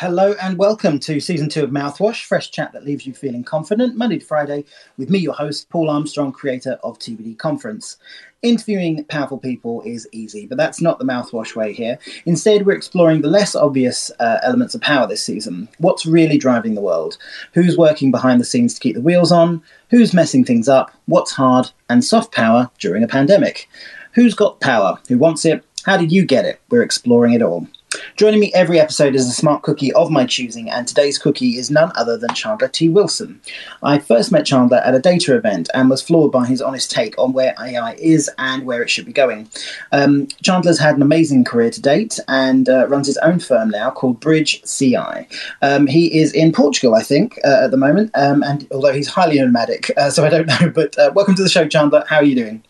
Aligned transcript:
Hello 0.00 0.34
and 0.40 0.56
welcome 0.56 0.98
to 1.00 1.20
season 1.20 1.50
two 1.50 1.62
of 1.62 1.68
Mouthwash, 1.68 2.24
fresh 2.24 2.50
chat 2.50 2.72
that 2.72 2.86
leaves 2.86 3.06
you 3.06 3.12
feeling 3.12 3.44
confident, 3.44 3.98
Monday 3.98 4.18
to 4.18 4.24
Friday, 4.24 4.64
with 4.96 5.10
me, 5.10 5.18
your 5.18 5.34
host, 5.34 5.68
Paul 5.68 5.90
Armstrong, 5.90 6.32
creator 6.32 6.78
of 6.82 6.98
TBD 6.98 7.36
Conference. 7.36 7.98
Interviewing 8.40 9.04
powerful 9.04 9.36
people 9.36 9.82
is 9.82 10.08
easy, 10.10 10.46
but 10.46 10.56
that's 10.56 10.80
not 10.80 10.98
the 10.98 11.04
mouthwash 11.04 11.54
way 11.54 11.74
here. 11.74 11.98
Instead, 12.24 12.64
we're 12.64 12.72
exploring 12.72 13.20
the 13.20 13.28
less 13.28 13.54
obvious 13.54 14.10
uh, 14.20 14.38
elements 14.42 14.74
of 14.74 14.80
power 14.80 15.06
this 15.06 15.22
season. 15.22 15.68
What's 15.76 16.06
really 16.06 16.38
driving 16.38 16.76
the 16.76 16.80
world? 16.80 17.18
Who's 17.52 17.76
working 17.76 18.10
behind 18.10 18.40
the 18.40 18.46
scenes 18.46 18.72
to 18.72 18.80
keep 18.80 18.94
the 18.94 19.02
wheels 19.02 19.30
on? 19.30 19.62
Who's 19.90 20.14
messing 20.14 20.46
things 20.46 20.66
up? 20.66 20.92
What's 21.08 21.32
hard 21.32 21.72
and 21.90 22.02
soft 22.02 22.32
power 22.32 22.70
during 22.78 23.02
a 23.02 23.06
pandemic? 23.06 23.68
Who's 24.14 24.32
got 24.32 24.60
power? 24.60 24.98
Who 25.08 25.18
wants 25.18 25.44
it? 25.44 25.62
How 25.84 25.98
did 25.98 26.10
you 26.10 26.24
get 26.24 26.46
it? 26.46 26.58
We're 26.70 26.84
exploring 26.84 27.34
it 27.34 27.42
all. 27.42 27.68
Joining 28.16 28.38
me 28.38 28.52
every 28.54 28.78
episode 28.78 29.16
is 29.16 29.26
a 29.26 29.32
smart 29.32 29.62
cookie 29.62 29.92
of 29.94 30.10
my 30.10 30.24
choosing, 30.24 30.70
and 30.70 30.86
today's 30.86 31.18
cookie 31.18 31.56
is 31.56 31.70
none 31.70 31.90
other 31.96 32.16
than 32.16 32.32
Chandler 32.34 32.68
T. 32.68 32.88
Wilson. 32.88 33.40
I 33.82 33.98
first 33.98 34.30
met 34.30 34.46
Chandler 34.46 34.78
at 34.78 34.94
a 34.94 35.00
data 35.00 35.34
event 35.34 35.68
and 35.74 35.90
was 35.90 36.02
floored 36.02 36.30
by 36.30 36.46
his 36.46 36.62
honest 36.62 36.90
take 36.90 37.18
on 37.18 37.32
where 37.32 37.54
AI 37.58 37.94
is 37.94 38.30
and 38.38 38.64
where 38.64 38.82
it 38.82 38.90
should 38.90 39.06
be 39.06 39.12
going. 39.12 39.48
Um, 39.90 40.28
Chandler's 40.42 40.78
had 40.78 40.96
an 40.96 41.02
amazing 41.02 41.44
career 41.44 41.70
to 41.70 41.80
date 41.80 42.20
and 42.28 42.68
uh, 42.68 42.86
runs 42.86 43.08
his 43.08 43.18
own 43.18 43.40
firm 43.40 43.70
now 43.70 43.90
called 43.90 44.20
Bridge 44.20 44.62
CI. 44.62 45.26
Um, 45.62 45.86
he 45.88 46.16
is 46.16 46.32
in 46.32 46.52
Portugal, 46.52 46.94
I 46.94 47.02
think, 47.02 47.40
uh, 47.44 47.64
at 47.64 47.72
the 47.72 47.76
moment, 47.76 48.12
um, 48.14 48.44
and 48.44 48.68
although 48.70 48.92
he's 48.92 49.08
highly 49.08 49.40
nomadic, 49.40 49.90
uh, 49.96 50.10
so 50.10 50.24
I 50.24 50.28
don't 50.28 50.46
know. 50.46 50.70
But 50.80 50.96
uh, 50.98 51.10
welcome 51.14 51.34
to 51.34 51.42
the 51.42 51.48
show, 51.48 51.66
Chandler. 51.66 52.04
How 52.08 52.16
are 52.16 52.24
you 52.24 52.36
doing? 52.36 52.62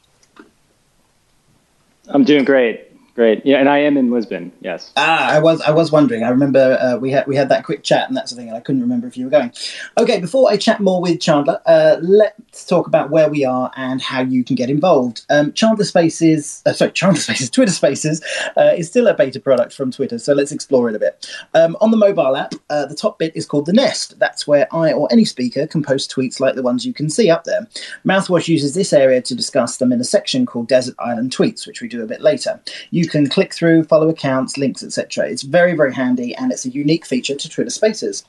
I'm 2.09 2.25
doing 2.25 2.45
great. 2.45 2.90
Great. 3.21 3.45
Yeah, 3.45 3.59
and 3.59 3.69
I 3.69 3.81
am 3.81 3.99
in 3.99 4.11
Lisbon. 4.11 4.51
Yes. 4.63 4.93
Ah, 4.97 5.29
I 5.29 5.41
was. 5.41 5.61
I 5.61 5.73
was 5.73 5.93
wondering. 5.93 6.25
I 6.25 6.31
remember 6.31 6.79
uh, 6.81 6.97
we 6.97 7.11
had 7.11 7.27
we 7.27 7.37
had 7.37 7.51
that 7.51 7.67
quick 7.67 7.83
chat 7.83 8.09
and 8.09 8.17
that 8.17 8.31
sort 8.31 8.39
of 8.39 8.39
thing, 8.39 8.49
and 8.49 8.57
I 8.57 8.61
couldn't 8.61 8.81
remember 8.81 9.07
if 9.07 9.15
you 9.15 9.27
were 9.27 9.31
going. 9.31 9.53
Okay, 9.99 10.23
before 10.23 10.51
I 10.51 10.57
chat 10.57 10.81
more 10.81 11.03
with 11.03 11.21
Chandler, 11.21 11.61
uh, 11.67 11.99
let's 12.01 12.65
talk 12.65 12.87
about 12.87 13.11
where 13.11 13.29
we 13.29 13.45
are 13.45 13.71
and 13.77 14.01
how 14.01 14.23
you 14.23 14.43
can 14.43 14.57
get 14.57 14.71
involved. 14.71 15.27
Um, 15.29 15.53
Chandler 15.53 15.85
Spaces, 15.85 16.63
uh, 16.65 16.73
sorry, 16.73 16.93
Chandler 16.93 17.21
Spaces, 17.21 17.51
Twitter 17.51 17.73
Spaces 17.73 18.25
uh, 18.57 18.73
is 18.75 18.89
still 18.89 19.07
a 19.07 19.13
beta 19.13 19.39
product 19.39 19.75
from 19.75 19.91
Twitter, 19.91 20.19
so 20.19 20.33
let's 20.33 20.51
explore 20.51 20.89
it 20.89 20.97
a 20.97 20.99
bit. 20.99 21.31
Um, 21.53 21.77
on 21.83 21.91
the 21.91 21.99
mobile 21.99 22.39
app, 22.39 22.55
uh, 22.71 22.87
the 22.87 22.95
top 22.95 23.19
bit 23.19 23.37
is 23.37 23.45
called 23.45 23.67
the 23.67 23.75
Nest. 23.75 24.19
That's 24.19 24.47
where 24.47 24.67
I 24.75 24.93
or 24.93 25.09
any 25.13 25.27
speaker 25.27 25.67
can 25.67 25.83
post 25.83 26.11
tweets 26.11 26.41
like 26.41 26.55
the 26.55 26.63
ones 26.63 26.87
you 26.87 26.95
can 26.95 27.11
see 27.11 27.29
up 27.29 27.45
there. 27.45 27.69
Mouthwash 28.03 28.49
uses 28.49 28.73
this 28.73 28.95
area 28.95 29.21
to 29.21 29.35
discuss 29.35 29.77
them 29.77 29.93
in 29.93 30.01
a 30.01 30.05
section 30.05 30.47
called 30.47 30.69
Desert 30.69 30.95
Island 30.99 31.37
Tweets, 31.37 31.67
which 31.67 31.83
we 31.83 31.89
do 31.89 32.03
a 32.03 32.07
bit 32.07 32.23
later. 32.23 32.59
You 32.91 33.10
can 33.11 33.29
click 33.29 33.53
through, 33.53 33.85
follow 33.85 34.09
accounts, 34.09 34.57
links, 34.57 34.83
etc. 34.83 35.29
It's 35.29 35.43
very, 35.43 35.75
very 35.75 35.93
handy 35.93 36.35
and 36.35 36.51
it's 36.51 36.65
a 36.65 36.71
unique 36.71 37.05
feature 37.05 37.35
to 37.35 37.49
Twitter 37.49 37.71
Spaces. 37.71 38.25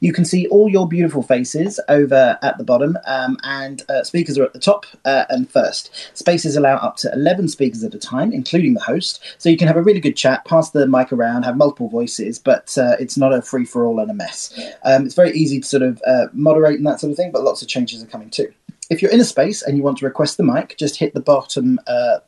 You 0.00 0.12
can 0.12 0.24
see 0.24 0.46
all 0.48 0.68
your 0.68 0.86
beautiful 0.86 1.22
faces 1.22 1.80
over 1.88 2.38
at 2.42 2.58
the 2.58 2.64
bottom, 2.64 2.96
um, 3.06 3.38
and 3.42 3.82
uh, 3.88 4.04
speakers 4.04 4.38
are 4.38 4.44
at 4.44 4.52
the 4.52 4.60
top 4.60 4.86
uh, 5.04 5.24
and 5.28 5.50
first. 5.50 5.90
Spaces 6.14 6.56
allow 6.56 6.76
up 6.76 6.96
to 6.98 7.12
11 7.12 7.48
speakers 7.48 7.82
at 7.82 7.94
a 7.94 7.98
time, 7.98 8.32
including 8.32 8.74
the 8.74 8.80
host, 8.80 9.20
so 9.38 9.48
you 9.48 9.56
can 9.56 9.66
have 9.66 9.76
a 9.76 9.82
really 9.82 10.00
good 10.00 10.16
chat, 10.16 10.44
pass 10.44 10.70
the 10.70 10.86
mic 10.86 11.12
around, 11.12 11.44
have 11.44 11.56
multiple 11.56 11.88
voices, 11.88 12.38
but 12.38 12.76
uh, 12.78 12.96
it's 13.00 13.16
not 13.16 13.32
a 13.32 13.42
free 13.42 13.64
for 13.64 13.84
all 13.84 13.98
and 13.98 14.10
a 14.10 14.14
mess. 14.14 14.58
Um, 14.84 15.06
it's 15.06 15.14
very 15.14 15.32
easy 15.32 15.60
to 15.60 15.66
sort 15.66 15.82
of 15.82 16.00
uh, 16.06 16.26
moderate 16.32 16.76
and 16.76 16.86
that 16.86 17.00
sort 17.00 17.10
of 17.10 17.16
thing, 17.16 17.32
but 17.32 17.42
lots 17.42 17.62
of 17.62 17.68
changes 17.68 18.02
are 18.02 18.06
coming 18.06 18.30
too. 18.30 18.52
If 18.88 19.02
you're 19.02 19.10
in 19.10 19.20
a 19.20 19.24
space 19.24 19.62
and 19.62 19.76
you 19.76 19.82
want 19.82 19.98
to 19.98 20.04
request 20.04 20.36
the 20.36 20.44
mic, 20.44 20.76
just 20.78 20.96
hit 20.96 21.12
the 21.12 21.20
bottom 21.20 21.80
uh, 21.86 22.18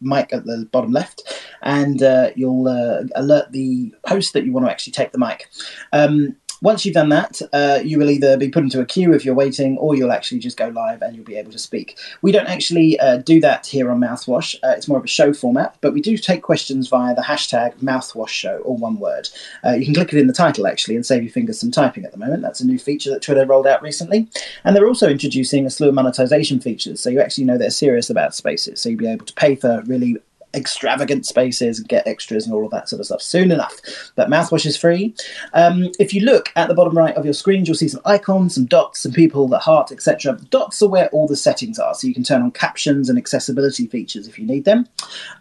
mic 0.00 0.32
at 0.32 0.44
the 0.44 0.68
bottom 0.70 0.92
left, 0.92 1.22
and 1.62 2.02
uh, 2.02 2.30
you'll 2.36 2.68
uh, 2.68 3.02
alert 3.16 3.52
the 3.52 3.94
host 4.06 4.32
that 4.32 4.44
you 4.44 4.52
want 4.52 4.66
to 4.66 4.70
actually 4.70 4.92
take 4.92 5.12
the 5.12 5.18
mic. 5.18 5.48
Um, 5.92 6.36
once 6.60 6.84
you've 6.84 6.94
done 6.94 7.08
that, 7.10 7.40
uh, 7.52 7.80
you 7.84 7.98
will 7.98 8.10
either 8.10 8.36
be 8.36 8.48
put 8.48 8.62
into 8.62 8.80
a 8.80 8.86
queue 8.86 9.12
if 9.14 9.24
you're 9.24 9.34
waiting, 9.34 9.78
or 9.78 9.94
you'll 9.94 10.12
actually 10.12 10.38
just 10.38 10.56
go 10.56 10.68
live 10.68 11.02
and 11.02 11.14
you'll 11.14 11.24
be 11.24 11.36
able 11.36 11.52
to 11.52 11.58
speak. 11.58 11.98
We 12.22 12.32
don't 12.32 12.48
actually 12.48 12.98
uh, 13.00 13.18
do 13.18 13.40
that 13.40 13.66
here 13.66 13.90
on 13.90 14.00
Mouthwash. 14.00 14.56
Uh, 14.56 14.70
it's 14.76 14.88
more 14.88 14.98
of 14.98 15.04
a 15.04 15.08
show 15.08 15.32
format, 15.32 15.76
but 15.80 15.92
we 15.92 16.00
do 16.00 16.16
take 16.16 16.42
questions 16.42 16.88
via 16.88 17.14
the 17.14 17.22
hashtag 17.22 17.76
Mouthwash 17.76 18.28
Show, 18.28 18.58
all 18.60 18.76
one 18.76 18.98
word. 18.98 19.28
Uh, 19.64 19.72
you 19.72 19.84
can 19.84 19.94
click 19.94 20.12
it 20.12 20.18
in 20.18 20.26
the 20.26 20.32
title 20.32 20.66
actually 20.66 20.96
and 20.96 21.06
save 21.06 21.22
your 21.22 21.32
fingers 21.32 21.60
some 21.60 21.70
typing 21.70 22.04
at 22.04 22.12
the 22.12 22.18
moment. 22.18 22.42
That's 22.42 22.60
a 22.60 22.66
new 22.66 22.78
feature 22.78 23.10
that 23.10 23.22
Twitter 23.22 23.46
rolled 23.46 23.66
out 23.66 23.82
recently, 23.82 24.28
and 24.64 24.74
they're 24.74 24.88
also 24.88 25.08
introducing 25.08 25.66
a 25.66 25.70
slew 25.70 25.88
of 25.88 25.94
monetization 25.94 26.60
features, 26.60 27.00
so 27.00 27.10
you 27.10 27.20
actually 27.20 27.44
know 27.44 27.58
they're 27.58 27.70
serious 27.70 28.10
about 28.10 28.34
spaces. 28.34 28.80
So 28.80 28.88
you'll 28.88 28.98
be 28.98 29.06
able 29.06 29.26
to 29.26 29.34
pay 29.34 29.54
for 29.54 29.82
really 29.86 30.16
extravagant 30.54 31.26
spaces 31.26 31.78
and 31.78 31.88
get 31.88 32.06
extras 32.06 32.46
and 32.46 32.54
all 32.54 32.64
of 32.64 32.70
that 32.70 32.88
sort 32.88 33.00
of 33.00 33.06
stuff 33.06 33.22
soon 33.22 33.50
enough. 33.50 33.76
But 34.14 34.28
mouthwash 34.28 34.66
is 34.66 34.76
free. 34.76 35.14
Um, 35.52 35.88
if 35.98 36.14
you 36.14 36.22
look 36.22 36.50
at 36.56 36.68
the 36.68 36.74
bottom 36.74 36.96
right 36.96 37.14
of 37.14 37.24
your 37.24 37.34
screen, 37.34 37.64
you'll 37.64 37.74
see 37.74 37.88
some 37.88 38.00
icons, 38.04 38.54
some 38.54 38.66
dots, 38.66 39.00
some 39.00 39.12
people, 39.12 39.46
the 39.48 39.58
heart, 39.58 39.92
etc. 39.92 40.38
Dots 40.50 40.82
are 40.82 40.88
where 40.88 41.08
all 41.08 41.26
the 41.26 41.36
settings 41.36 41.78
are, 41.78 41.94
so 41.94 42.06
you 42.06 42.14
can 42.14 42.22
turn 42.22 42.42
on 42.42 42.50
captions 42.50 43.08
and 43.08 43.18
accessibility 43.18 43.86
features 43.86 44.26
if 44.26 44.38
you 44.38 44.46
need 44.46 44.64
them. 44.64 44.86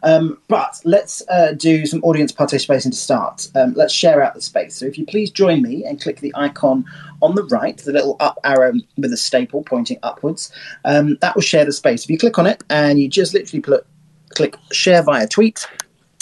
Um, 0.03 0.39
but 0.47 0.79
let's 0.83 1.23
uh, 1.29 1.53
do 1.53 1.85
some 1.85 2.03
audience 2.03 2.31
participation 2.31 2.91
to 2.91 2.97
start. 2.97 3.49
Um, 3.55 3.73
let's 3.73 3.93
share 3.93 4.21
out 4.21 4.33
the 4.33 4.41
space. 4.41 4.75
So 4.75 4.85
if 4.85 4.97
you 4.97 5.05
please 5.05 5.31
join 5.31 5.61
me 5.61 5.85
and 5.85 6.01
click 6.01 6.19
the 6.19 6.33
icon 6.35 6.85
on 7.21 7.35
the 7.35 7.43
right, 7.45 7.77
the 7.77 7.93
little 7.93 8.17
up 8.19 8.37
arrow 8.43 8.73
with 8.97 9.13
a 9.13 9.17
staple 9.17 9.63
pointing 9.63 9.97
upwards, 10.03 10.51
um, 10.85 11.17
that 11.21 11.35
will 11.35 11.41
share 11.41 11.65
the 11.65 11.71
space. 11.71 12.03
If 12.03 12.09
you 12.09 12.17
click 12.17 12.37
on 12.37 12.45
it 12.45 12.63
and 12.69 12.99
you 12.99 13.07
just 13.07 13.33
literally 13.33 13.61
put 13.61 13.85
click 14.29 14.55
share 14.71 15.03
via 15.03 15.27
tweet. 15.27 15.67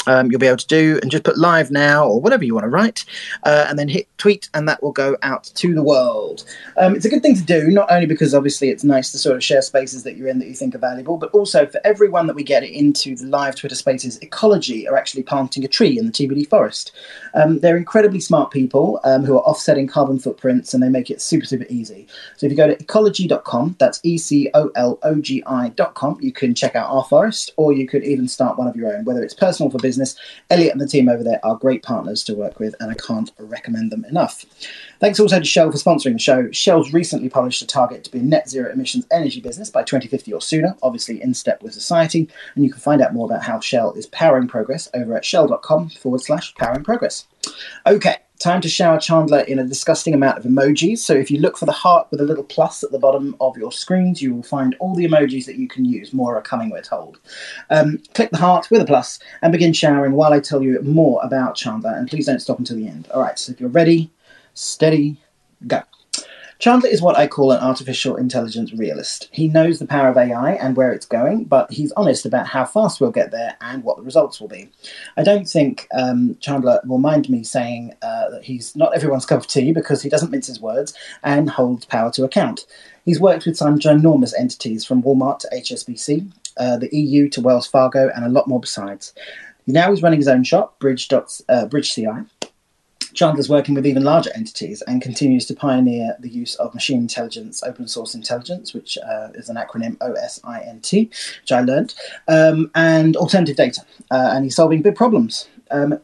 Um, 0.08 0.32
you'll 0.32 0.40
be 0.40 0.48
able 0.48 0.58
to 0.58 0.68
do 0.68 1.00
and 1.02 1.12
just 1.12 1.24
put 1.24 1.38
live 1.38 1.72
now 1.72 2.08
or 2.08 2.22
whatever 2.22 2.44
you 2.44 2.54
want 2.54 2.66
to 2.66 2.70
write, 2.70 3.06
uh, 3.44 3.66
and 3.68 3.78
then 3.78 3.88
hit 3.88 4.08
tweet, 4.18 4.50
and 4.54 4.68
that 4.68 4.82
will 4.82 4.92
go 4.92 5.18
out 5.22 5.46
to 5.56 5.74
the 5.74 5.84
world. 5.84 6.44
Um, 6.78 6.96
it's 6.96 7.06
a 7.06 7.10
good 7.10 7.22
thing 7.22 7.36
to 7.36 7.44
do, 7.44 7.68
not 7.68 7.92
only 7.92 8.06
because 8.06 8.34
obviously 8.34 8.70
it's 8.70 8.84
nice 8.84 9.12
to 9.12 9.18
sort 9.18 9.36
of 9.36 9.44
share 9.44 9.62
spaces 9.62 10.04
that 10.04 10.16
you're 10.16 10.28
in 10.28 10.40
that 10.40 10.48
you 10.48 10.54
think 10.54 10.76
are 10.76 10.80
valuable, 10.80 11.18
but 11.18 11.32
also 11.32 11.66
for 11.66 11.82
everyone 11.84 12.28
that 12.28 12.36
we 12.36 12.44
get 12.44 12.64
into 12.64 13.16
the 13.16 13.26
live 13.26 13.56
Twitter 13.56 13.76
spaces, 13.76 14.20
Ecologi 14.20 14.90
are 14.90 14.98
actually 14.98 15.24
planting 15.24 15.66
a 15.66 15.68
tree 15.68 15.98
in 15.98 16.06
the 16.06 16.12
TBD 16.12 16.48
forest. 16.48 16.92
Um, 17.34 17.60
they're 17.60 17.78
incredibly 17.78 18.20
smart 18.20 18.52
people 18.52 19.00
um, 19.04 19.24
who 19.24 19.36
are 19.36 19.42
offsetting 19.42 19.88
carbon 19.88 20.20
footprints, 20.20 20.74
and 20.74 20.82
they 20.82 20.90
make 20.90 21.10
it 21.10 21.22
super, 21.22 21.46
super 21.46 21.66
easy. 21.70 22.08
So 22.38 22.46
if 22.46 22.52
you 22.52 22.58
go 22.58 22.68
to 22.68 22.76
ecologi.com, 22.76 23.76
that's 23.80 24.00
E 24.04 24.18
C 24.18 24.50
O 24.54 24.70
L 24.76 25.00
O 25.04 25.16
G 25.16 25.44
I.com, 25.46 26.20
you 26.22 26.32
can 26.32 26.54
check 26.54 26.76
out 26.76 26.90
our 26.90 27.04
forest, 27.04 27.52
or 27.58 27.74
you 27.74 27.88
could 27.88 28.04
even 28.04 28.28
start 28.28 28.58
one 28.58 28.68
of 28.68 28.76
your 28.76 28.96
own, 28.96 29.06
whether 29.06 29.24
it's 29.24 29.34
personal 29.34 29.70
for 29.70 29.80
business 29.80 29.95
business. 29.96 30.16
Elliot 30.50 30.74
and 30.74 30.82
the 30.82 30.88
team 30.88 31.08
over 31.08 31.24
there 31.24 31.40
are 31.44 31.56
great 31.56 31.84
partners 31.84 32.24
to 32.26 32.36
work 32.36 32.60
with, 32.60 32.76
and 32.80 32.92
I 32.92 32.96
can't 32.96 33.32
recommend 33.40 33.92
them 33.92 34.06
enough. 34.06 34.46
Thanks 35.00 35.20
also 35.20 35.40
to 35.40 35.46
Shell 35.46 35.72
for 35.72 35.78
sponsoring 35.78 36.14
the 36.14 36.20
show. 36.20 36.52
Shell's 36.52 36.94
recently 36.94 37.30
published 37.30 37.62
a 37.62 37.68
target 37.68 38.04
to 38.04 38.12
be 38.12 38.20
a 38.20 38.24
net 38.24 38.50
zero 38.50 38.72
emissions 38.72 39.08
energy 39.12 39.40
business 39.42 39.70
by 39.70 39.84
2050 39.84 40.34
or 40.34 40.42
sooner, 40.42 40.76
obviously 40.84 41.22
in 41.22 41.34
step 41.34 41.64
with 41.64 41.74
society. 41.74 42.30
And 42.56 42.64
you 42.64 42.72
can 42.72 42.82
find 42.82 43.02
out 43.02 43.14
more 43.14 43.26
about 43.26 43.44
how 43.44 43.60
Shell 43.60 43.94
is 43.94 44.08
powering 44.08 44.48
progress 44.48 44.90
over 44.94 45.16
at 45.16 45.26
shell.com 45.26 45.90
forward 45.90 46.22
slash 46.22 46.54
powering 46.56 46.84
progress. 46.84 47.26
Okay, 47.86 48.18
time 48.40 48.62
to 48.62 48.70
shower 48.70 49.00
Chandler 49.00 49.40
in 49.42 49.60
a 49.60 49.66
disgusting 49.66 50.14
amount 50.14 50.38
of 50.38 50.44
emojis. 50.44 51.00
So 51.00 51.14
if 51.14 51.32
you 51.32 51.40
look 51.40 51.58
for 51.58 51.66
the 51.66 51.72
heart 51.72 52.08
with 52.12 52.22
a 52.22 52.26
little 52.26 52.44
plus 52.44 52.84
at 52.84 52.92
the 52.92 53.00
bottom 53.00 53.36
of 53.40 53.58
your 53.58 53.72
screens, 53.72 54.22
you 54.22 54.34
will 54.34 54.44
find 54.44 54.76
all 54.80 54.96
the 54.96 55.08
emojis 55.08 55.46
that 55.46 55.58
you 55.58 55.68
can 55.68 55.86
use. 55.86 56.14
More 56.14 56.36
are 56.36 56.42
coming, 56.42 56.70
we're 56.70 56.82
told. 56.82 57.20
Um, 57.70 58.02
click 58.14 58.32
the 58.32 58.38
heart 58.38 58.70
with 58.70 58.82
a 58.82 58.86
plus 58.86 59.20
and 59.42 59.52
begin 59.52 59.74
showering 59.74 60.14
while 60.14 60.34
I 60.34 60.40
tell 60.40 60.62
you 60.62 60.82
more 60.82 61.22
about 61.24 61.56
Chandler. 61.56 61.92
And 61.92 62.10
please 62.10 62.26
don't 62.26 62.40
stop 62.40 62.60
until 62.60 62.78
the 62.78 62.88
end. 62.88 63.08
All 63.14 63.22
right, 63.22 63.40
so 63.40 63.52
if 63.52 63.60
you're 63.60 63.70
ready, 63.70 64.12
steady, 64.54 65.18
go. 65.68 65.82
Chandler 66.60 66.90
is 66.90 67.02
what 67.02 67.18
I 67.18 67.28
call 67.28 67.52
an 67.52 67.60
artificial 67.60 68.16
intelligence 68.16 68.72
realist. 68.74 69.28
He 69.32 69.48
knows 69.48 69.80
the 69.80 69.86
power 69.86 70.08
of 70.10 70.18
AI 70.18 70.54
and 70.54 70.78
where 70.78 70.94
it's 70.94 71.06
going, 71.06 71.44
but 71.44 71.72
he's 71.72 71.92
honest 71.94 72.26
about 72.26 72.48
how 72.48 72.64
fast 72.64 73.02
we'll 73.02 73.12
get 73.12 73.32
there 73.32 73.58
and 73.60 73.84
what 73.84 73.98
the 73.98 74.04
results 74.04 74.40
will 74.40 74.48
be. 74.48 74.70
I 75.18 75.24
don't 75.24 75.48
think 75.50 75.88
um, 75.94 76.38
Chandler 76.40 76.80
will 76.86 76.98
mind 76.98 77.30
me 77.30 77.44
saying 77.44 77.94
uh, 78.02 78.30
that 78.30 78.46
he's 78.46 78.76
not 78.76 78.96
everyone's 78.96 79.26
cup 79.26 79.42
of 79.42 79.48
tea 79.48 79.74
because 79.74 80.02
he 80.02 80.10
doesn't 80.10 80.32
mince 80.32 80.48
his 80.48 80.62
words 80.62 80.94
and 81.24 81.50
holds 81.50 81.86
power 81.86 82.10
to 82.12 82.24
account. 82.24 82.66
He's 83.04 83.20
worked 83.20 83.46
with 83.46 83.58
some 83.58 83.78
ginormous 83.78 84.34
entities 84.38 84.86
from 84.86 85.04
Walmart 85.04 85.40
to 85.40 85.50
HSBC, 85.54 86.32
uh, 86.58 86.78
the 86.78 86.96
EU 86.96 87.28
to 87.30 87.42
Wells 87.42 87.68
Fargo, 87.68 88.10
and 88.16 88.24
a 88.24 88.30
lot 88.30 88.48
more 88.48 88.62
besides. 88.62 89.14
Now 89.68 89.90
he's 89.90 90.04
running 90.04 90.20
his 90.20 90.28
own 90.28 90.44
shop, 90.44 90.80
Bridge, 90.80 91.10
uh, 91.12 91.66
Bridge 91.66 91.94
CI, 91.94 92.06
Chandler's 93.16 93.50
working 93.50 93.74
with 93.74 93.88
even 93.88 94.04
larger 94.04 94.32
entities 94.36 94.82
and 94.84 95.02
continues 95.02 95.46
to 95.48 95.56
pioneer 95.56 96.16
the 96.20 96.30
use 96.30 96.56
of 96.56 96.74
machine 96.74 97.00
intelligence, 97.00 97.64
open 97.64 97.88
source 97.88 98.14
intelligence, 98.14 98.74
which 98.74 98.98
uh, 98.98 99.30
is 99.34 99.50
an 99.50 99.56
acronym 99.56 99.98
OSINT, 99.98 100.92
which 101.42 101.52
I 101.52 101.62
learned, 101.62 101.96
um, 102.28 102.70
and 102.76 103.16
alternative 103.16 103.56
data. 103.56 103.82
Uh, 104.12 104.32
and 104.34 104.44
he's 104.44 104.56
solving 104.56 104.82
big 104.82 104.96
problems. 104.96 105.48
Um, 105.72 106.00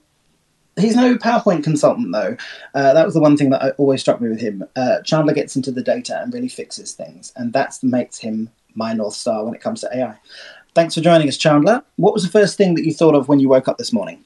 he's 0.79 0.95
no 0.95 1.15
PowerPoint 1.17 1.63
consultant, 1.63 2.11
though. 2.11 2.37
Uh, 2.73 2.93
that 2.93 3.05
was 3.05 3.13
the 3.13 3.21
one 3.21 3.37
thing 3.37 3.49
that 3.51 3.75
always 3.77 4.01
struck 4.01 4.21
me 4.21 4.29
with 4.29 4.39
him. 4.39 4.63
Uh, 4.75 5.01
Chandler 5.01 5.33
gets 5.33 5.55
into 5.55 5.71
the 5.71 5.83
data 5.83 6.19
and 6.21 6.33
really 6.33 6.49
fixes 6.49 6.93
things, 6.93 7.33
and 7.35 7.53
that 7.53 7.77
makes 7.83 8.17
him 8.17 8.49
my 8.73 8.93
North 8.93 9.15
Star 9.15 9.43
when 9.43 9.53
it 9.53 9.61
comes 9.61 9.81
to 9.81 9.89
AI. 9.93 10.17
Thanks 10.73 10.95
for 10.95 11.01
joining 11.01 11.27
us, 11.27 11.37
Chandler. 11.37 11.83
What 11.97 12.13
was 12.13 12.23
the 12.23 12.29
first 12.29 12.57
thing 12.57 12.75
that 12.75 12.85
you 12.85 12.93
thought 12.93 13.15
of 13.15 13.27
when 13.27 13.41
you 13.41 13.49
woke 13.49 13.67
up 13.67 13.77
this 13.77 13.91
morning? 13.91 14.23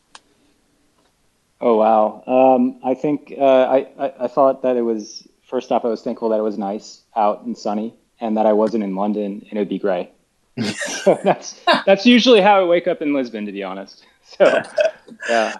Oh 1.65 1.77
wow. 1.77 2.23
Um, 2.27 2.79
I 2.83 2.93
think 2.93 3.33
uh, 3.35 3.43
I, 3.43 3.87
I, 3.97 4.13
I 4.19 4.27
thought 4.27 4.61
that 4.61 4.77
it 4.77 4.83
was 4.83 5.27
first 5.47 5.71
off 5.71 5.83
I 5.83 5.87
was 5.87 6.03
thankful 6.03 6.29
that 6.29 6.37
it 6.37 6.43
was 6.43 6.59
nice 6.59 7.01
out 7.15 7.41
and 7.43 7.57
sunny 7.57 7.95
and 8.21 8.37
that 8.37 8.45
I 8.45 8.53
wasn't 8.53 8.83
in 8.83 8.95
London 8.95 9.43
and 9.49 9.53
it 9.53 9.57
would 9.57 9.69
be 9.69 9.79
gray. 9.79 10.11
so 10.63 11.19
that's 11.23 11.59
that's 11.87 12.05
usually 12.05 12.39
how 12.39 12.61
I 12.61 12.65
wake 12.65 12.87
up 12.87 13.01
in 13.01 13.15
Lisbon 13.15 13.47
to 13.47 13.51
be 13.51 13.63
honest. 13.63 14.05
So 14.21 14.61
yeah. 15.29 15.55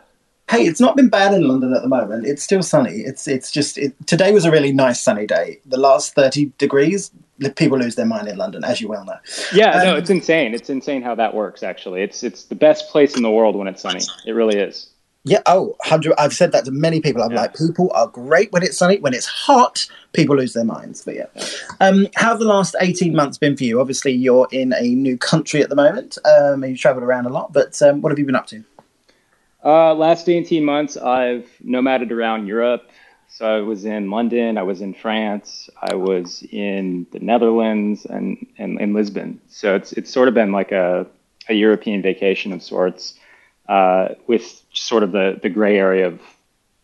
Hey, 0.48 0.68
it's 0.68 0.80
not 0.80 0.96
been 0.96 1.10
bad 1.10 1.34
in 1.34 1.48
London 1.48 1.74
at 1.74 1.82
the 1.82 1.88
moment. 1.88 2.28
It's 2.28 2.44
still 2.44 2.62
sunny. 2.62 2.98
It's 2.98 3.28
it's 3.28 3.50
just 3.50 3.80
it, 3.80 3.96
today 4.06 4.32
was 4.32 4.46
a 4.46 4.52
really 4.52 4.72
nice 4.72 5.02
sunny 5.02 5.26
day. 5.26 5.60
The 5.66 5.78
last 5.78 6.14
thirty 6.14 6.52
degrees, 6.60 7.10
people 7.56 7.80
lose 7.80 7.96
their 7.96 8.06
mind 8.06 8.28
in 8.28 8.38
London, 8.38 8.64
as 8.64 8.80
you 8.80 8.88
well 8.88 9.06
know. 9.06 9.18
Yeah, 9.52 9.72
um, 9.72 9.84
no, 9.86 9.96
it's 9.96 10.12
insane. 10.12 10.54
It's 10.54 10.70
insane 10.70 11.02
how 11.02 11.16
that 11.16 11.34
works. 11.34 11.64
Actually, 11.64 12.04
it's 12.04 12.22
it's 12.22 12.44
the 12.44 12.54
best 12.54 12.92
place 12.92 13.18
in 13.18 13.24
the 13.24 13.32
world 13.32 13.56
when 13.56 13.68
it's 13.68 13.82
sunny. 13.82 14.02
It 14.28 14.34
really 14.34 14.60
is. 14.60 14.92
Yeah. 15.26 15.42
Oh, 15.48 15.76
hundred. 15.82 16.14
I've 16.20 16.34
said 16.34 16.52
that 16.52 16.66
to 16.66 16.72
many 16.72 17.02
people. 17.02 17.24
I'm 17.24 17.32
yeah. 17.32 17.42
like, 17.42 17.56
people 17.56 17.92
are 17.96 18.08
great 18.08 18.52
when 18.52 18.62
it's 18.62 18.78
sunny. 18.78 19.00
When 19.00 19.16
it's 19.16 19.26
hot, 19.26 19.88
people 20.14 20.38
lose 20.38 20.54
their 20.54 20.64
minds. 20.64 21.04
But 21.04 21.16
yeah. 21.16 21.26
Um, 21.82 22.08
how 22.16 22.30
have 22.30 22.40
the 22.40 22.46
last 22.46 22.76
18 22.80 23.16
months 23.16 23.38
been 23.40 23.58
for 23.58 23.64
you? 23.64 23.82
Obviously, 23.82 24.12
you're 24.14 24.48
in 24.52 24.74
a 24.74 24.84
new 24.84 25.18
country 25.18 25.64
at 25.64 25.70
the 25.70 25.76
moment. 25.76 26.20
Um, 26.26 26.64
you've 26.64 26.80
travelled 26.80 27.04
around 27.04 27.26
a 27.26 27.30
lot, 27.30 27.52
but 27.52 27.82
um, 27.82 28.02
what 28.02 28.12
have 28.12 28.20
you 28.20 28.26
been 28.26 28.36
up 28.36 28.48
to? 28.48 28.64
Uh, 29.64 29.96
last 29.96 30.30
18 30.30 30.64
months, 30.64 30.96
I've 30.96 31.50
nomaded 31.66 32.12
around 32.12 32.46
Europe. 32.46 32.88
So 33.28 33.58
I 33.58 33.62
was 33.62 33.84
in 33.84 34.12
London, 34.12 34.58
I 34.58 34.64
was 34.64 34.80
in 34.80 34.94
France, 34.94 35.70
I 35.82 35.96
was 35.96 36.44
in 36.52 37.06
the 37.12 37.20
Netherlands, 37.20 38.06
and, 38.06 38.46
and 38.58 38.80
in 38.80 38.94
Lisbon. 38.94 39.42
So 39.50 39.76
it's 39.76 39.92
it's 39.92 40.10
sort 40.10 40.30
of 40.30 40.34
been 40.34 40.54
like 40.54 40.72
a, 40.72 41.06
a 41.50 41.54
European 41.54 42.02
vacation 42.02 42.54
of 42.54 42.64
sorts, 42.64 43.16
uh, 43.68 44.10
with 44.28 44.64
sort 44.74 45.04
of 45.04 45.12
the 45.12 45.40
the 45.42 45.50
gray 45.50 45.78
area 45.78 46.08
of 46.08 46.20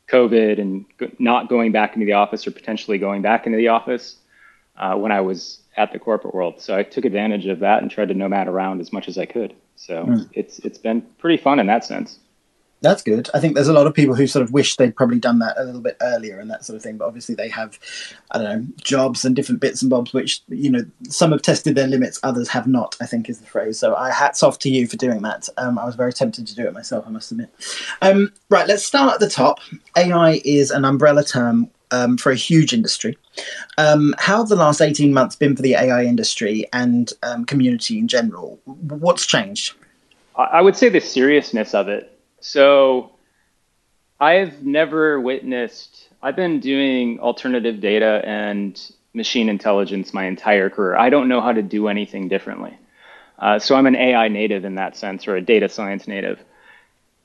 COVID 0.07 0.59
and 0.59 0.85
not 1.19 1.49
going 1.49 1.71
back 1.71 1.95
into 1.95 2.05
the 2.05 2.13
office 2.13 2.45
or 2.45 2.51
potentially 2.51 2.97
going 2.97 3.21
back 3.21 3.45
into 3.45 3.57
the 3.57 3.69
office 3.69 4.17
uh, 4.77 4.95
when 4.95 5.11
I 5.11 5.21
was 5.21 5.61
at 5.77 5.93
the 5.93 5.99
corporate 5.99 6.33
world. 6.33 6.59
So 6.59 6.75
I 6.75 6.83
took 6.83 7.05
advantage 7.05 7.45
of 7.45 7.59
that 7.59 7.81
and 7.81 7.89
tried 7.89 8.09
to 8.09 8.13
nomad 8.13 8.47
around 8.47 8.81
as 8.81 8.91
much 8.91 9.07
as 9.07 9.17
I 9.17 9.25
could. 9.25 9.55
So 9.75 10.05
mm. 10.05 10.29
it's 10.33 10.59
it's 10.59 10.77
been 10.77 11.01
pretty 11.17 11.41
fun 11.41 11.59
in 11.59 11.67
that 11.67 11.85
sense. 11.85 12.19
That's 12.81 13.03
good. 13.03 13.29
I 13.35 13.39
think 13.39 13.53
there's 13.53 13.67
a 13.67 13.73
lot 13.73 13.85
of 13.85 13.93
people 13.93 14.15
who 14.15 14.25
sort 14.25 14.41
of 14.41 14.51
wish 14.51 14.75
they'd 14.75 14.95
probably 14.95 15.19
done 15.19 15.37
that 15.39 15.55
a 15.57 15.63
little 15.63 15.81
bit 15.81 15.97
earlier 16.01 16.39
and 16.39 16.49
that 16.49 16.65
sort 16.65 16.75
of 16.75 16.81
thing. 16.81 16.97
But 16.97 17.05
obviously, 17.05 17.35
they 17.35 17.47
have, 17.49 17.77
I 18.31 18.39
don't 18.39 18.43
know, 18.43 18.67
jobs 18.81 19.23
and 19.23 19.35
different 19.35 19.61
bits 19.61 19.83
and 19.83 19.89
bobs, 19.89 20.13
which, 20.13 20.41
you 20.49 20.71
know, 20.71 20.83
some 21.07 21.31
have 21.31 21.43
tested 21.43 21.75
their 21.75 21.87
limits, 21.87 22.19
others 22.23 22.49
have 22.49 22.65
not, 22.65 22.97
I 22.99 23.05
think 23.05 23.29
is 23.29 23.39
the 23.39 23.45
phrase. 23.45 23.77
So 23.77 23.95
I 23.95 24.09
hats 24.11 24.41
off 24.41 24.57
to 24.59 24.69
you 24.69 24.87
for 24.87 24.97
doing 24.97 25.21
that. 25.21 25.47
Um, 25.57 25.77
I 25.77 25.85
was 25.85 25.95
very 25.95 26.11
tempted 26.11 26.47
to 26.47 26.55
do 26.55 26.65
it 26.65 26.73
myself, 26.73 27.05
I 27.07 27.11
must 27.11 27.31
admit. 27.31 27.51
Um, 28.01 28.33
right, 28.49 28.67
let's 28.67 28.83
start 28.83 29.13
at 29.13 29.19
the 29.19 29.29
top. 29.29 29.59
AI 29.95 30.41
is 30.43 30.71
an 30.71 30.83
umbrella 30.83 31.23
term 31.23 31.69
um, 31.91 32.17
for 32.17 32.31
a 32.31 32.35
huge 32.35 32.73
industry. 32.73 33.15
Um, 33.77 34.15
how 34.17 34.37
have 34.37 34.49
the 34.49 34.55
last 34.55 34.81
18 34.81 35.13
months 35.13 35.35
been 35.35 35.55
for 35.55 35.61
the 35.61 35.75
AI 35.75 36.03
industry 36.03 36.65
and 36.73 37.13
um, 37.21 37.45
community 37.45 37.99
in 37.99 38.07
general? 38.07 38.59
What's 38.65 39.27
changed? 39.27 39.75
I 40.35 40.61
would 40.61 40.75
say 40.75 40.89
the 40.89 41.01
seriousness 41.01 41.75
of 41.75 41.87
it 41.87 42.17
so 42.41 43.11
I've 44.19 44.63
never 44.63 45.19
witnessed, 45.19 46.09
I've 46.21 46.35
been 46.35 46.59
doing 46.59 47.19
alternative 47.19 47.79
data 47.79 48.21
and 48.23 48.79
machine 49.13 49.49
intelligence 49.49 50.13
my 50.13 50.25
entire 50.25 50.69
career. 50.69 50.95
I 50.95 51.09
don't 51.09 51.27
know 51.27 51.41
how 51.41 51.53
to 51.53 51.61
do 51.61 51.88
anything 51.88 52.27
differently. 52.27 52.77
Uh, 53.39 53.59
so 53.59 53.75
I'm 53.75 53.88
an 53.88 53.95
AI 53.95 54.27
native 54.27 54.65
in 54.65 54.75
that 54.75 54.95
sense, 54.95 55.27
or 55.27 55.35
a 55.35 55.41
data 55.41 55.69
science 55.69 56.07
native. 56.07 56.39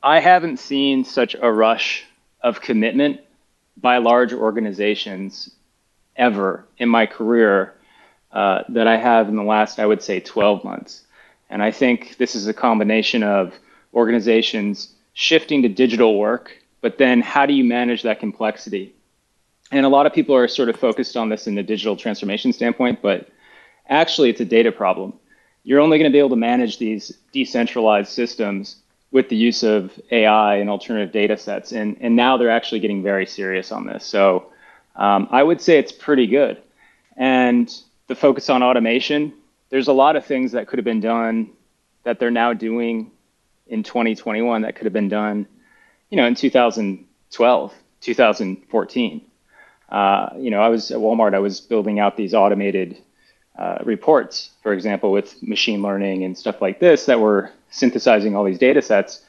I 0.02 0.20
haven't 0.20 0.58
seen 0.58 1.04
such 1.04 1.34
a 1.34 1.52
rush 1.52 2.04
of 2.40 2.60
commitment 2.60 3.20
by 3.76 3.98
large 3.98 4.32
organizations 4.32 5.50
ever 6.16 6.64
in 6.78 6.88
my 6.88 7.06
career 7.06 7.74
uh, 8.32 8.62
that 8.70 8.86
I 8.86 8.96
have 8.96 9.28
in 9.28 9.36
the 9.36 9.42
last, 9.42 9.78
I 9.78 9.86
would 9.86 10.02
say, 10.02 10.20
12 10.20 10.64
months. 10.64 11.02
And 11.50 11.62
I 11.62 11.70
think 11.70 12.16
this 12.16 12.34
is 12.34 12.46
a 12.46 12.54
combination 12.54 13.22
of 13.22 13.54
organizations 13.92 14.94
shifting 15.18 15.62
to 15.62 15.68
digital 15.68 16.18
work, 16.18 16.62
but 16.82 16.98
then 16.98 17.22
how 17.22 17.46
do 17.46 17.54
you 17.54 17.64
manage 17.64 18.02
that 18.02 18.20
complexity? 18.20 18.94
And 19.72 19.86
a 19.86 19.88
lot 19.88 20.04
of 20.04 20.12
people 20.12 20.36
are 20.36 20.46
sort 20.46 20.68
of 20.68 20.76
focused 20.76 21.16
on 21.16 21.30
this 21.30 21.46
in 21.46 21.54
the 21.54 21.62
digital 21.62 21.96
transformation 21.96 22.52
standpoint, 22.52 23.00
but 23.00 23.30
actually 23.88 24.28
it's 24.28 24.42
a 24.42 24.44
data 24.44 24.70
problem. 24.70 25.14
You're 25.64 25.80
only 25.80 25.96
going 25.96 26.10
to 26.10 26.14
be 26.14 26.18
able 26.18 26.28
to 26.28 26.36
manage 26.36 26.76
these 26.76 27.16
decentralized 27.32 28.10
systems 28.10 28.76
with 29.10 29.30
the 29.30 29.36
use 29.36 29.62
of 29.62 29.98
AI 30.10 30.56
and 30.56 30.68
alternative 30.68 31.12
data 31.12 31.38
sets. 31.38 31.72
And, 31.72 31.96
and 32.02 32.14
now 32.14 32.36
they're 32.36 32.50
actually 32.50 32.80
getting 32.80 33.02
very 33.02 33.24
serious 33.24 33.72
on 33.72 33.86
this. 33.86 34.04
So 34.04 34.52
um, 34.96 35.28
I 35.30 35.42
would 35.42 35.62
say 35.62 35.78
it's 35.78 35.92
pretty 35.92 36.26
good. 36.26 36.60
And 37.16 37.74
the 38.08 38.14
focus 38.14 38.50
on 38.50 38.62
automation, 38.62 39.32
there's 39.70 39.88
a 39.88 39.94
lot 39.94 40.14
of 40.14 40.26
things 40.26 40.52
that 40.52 40.68
could 40.68 40.78
have 40.78 40.84
been 40.84 41.00
done 41.00 41.52
that 42.04 42.18
they're 42.18 42.30
now 42.30 42.52
doing 42.52 43.12
in 43.66 43.82
2021 43.82 44.62
that 44.62 44.76
could 44.76 44.84
have 44.84 44.92
been 44.92 45.08
done, 45.08 45.46
you 46.10 46.16
know, 46.16 46.26
in 46.26 46.34
2012, 46.34 47.74
2014. 48.00 49.20
Uh, 49.88 50.28
you 50.38 50.50
know, 50.50 50.60
I 50.60 50.68
was 50.68 50.90
at 50.90 50.98
Walmart. 50.98 51.34
I 51.34 51.38
was 51.38 51.60
building 51.60 52.00
out 52.00 52.16
these 52.16 52.34
automated 52.34 52.98
uh, 53.58 53.78
reports, 53.84 54.50
for 54.62 54.72
example, 54.72 55.12
with 55.12 55.42
machine 55.42 55.82
learning 55.82 56.24
and 56.24 56.36
stuff 56.36 56.60
like 56.60 56.80
this 56.80 57.06
that 57.06 57.20
were 57.20 57.50
synthesizing 57.70 58.36
all 58.36 58.44
these 58.44 58.58
data 58.58 58.82
sets. 58.82 59.22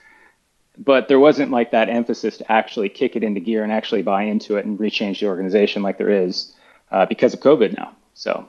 But 0.77 1.07
there 1.07 1.19
wasn't 1.19 1.51
like 1.51 1.71
that 1.71 1.89
emphasis 1.89 2.37
to 2.37 2.51
actually 2.51 2.89
kick 2.89 3.15
it 3.15 3.23
into 3.23 3.39
gear 3.39 3.63
and 3.63 3.71
actually 3.71 4.03
buy 4.03 4.23
into 4.23 4.57
it 4.57 4.65
and 4.65 4.77
rechange 4.77 5.19
the 5.19 5.27
organization 5.27 5.81
like 5.81 5.97
there 5.97 6.09
is 6.09 6.53
uh, 6.91 7.05
because 7.05 7.33
of 7.33 7.39
COVID 7.39 7.75
now. 7.75 7.95
So 8.13 8.47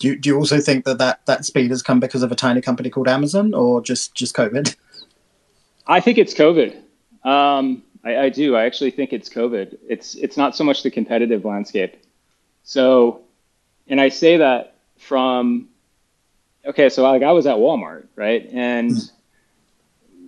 do 0.00 0.08
you, 0.08 0.16
do 0.16 0.30
you 0.30 0.36
also 0.36 0.60
think 0.60 0.86
that, 0.86 0.98
that 0.98 1.24
that 1.26 1.44
speed 1.44 1.70
has 1.70 1.82
come 1.82 2.00
because 2.00 2.22
of 2.22 2.32
a 2.32 2.34
tiny 2.34 2.62
company 2.62 2.88
called 2.88 3.06
Amazon 3.06 3.54
or 3.54 3.82
just, 3.82 4.14
just 4.14 4.34
COVID? 4.34 4.74
I 5.86 6.00
think 6.00 6.16
it's 6.18 6.34
COVID. 6.34 6.74
Um, 7.22 7.82
I, 8.02 8.16
I, 8.16 8.28
do. 8.30 8.56
I 8.56 8.64
actually 8.64 8.92
think 8.92 9.12
it's 9.12 9.28
COVID. 9.28 9.76
It's 9.86 10.14
it's 10.14 10.38
not 10.38 10.56
so 10.56 10.64
much 10.64 10.82
the 10.82 10.90
competitive 10.90 11.44
landscape. 11.44 12.02
So, 12.62 13.20
and 13.88 14.00
I 14.00 14.08
say 14.08 14.38
that 14.38 14.76
from 14.96 15.68
okay. 16.64 16.88
So 16.88 17.02
like 17.02 17.22
I 17.22 17.32
was 17.32 17.46
at 17.46 17.56
Walmart, 17.56 18.06
right, 18.16 18.48
and 18.52 18.92
mm. 18.92 19.10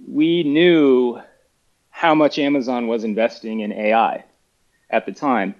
we 0.07 0.43
knew 0.43 1.19
how 1.89 2.15
much 2.15 2.39
Amazon 2.39 2.89
was 2.89 3.05
investing 3.05 3.61
in 3.61 3.73
AI 3.73 4.25
at 4.91 5.07
the 5.07 5.13
time, 5.13 5.55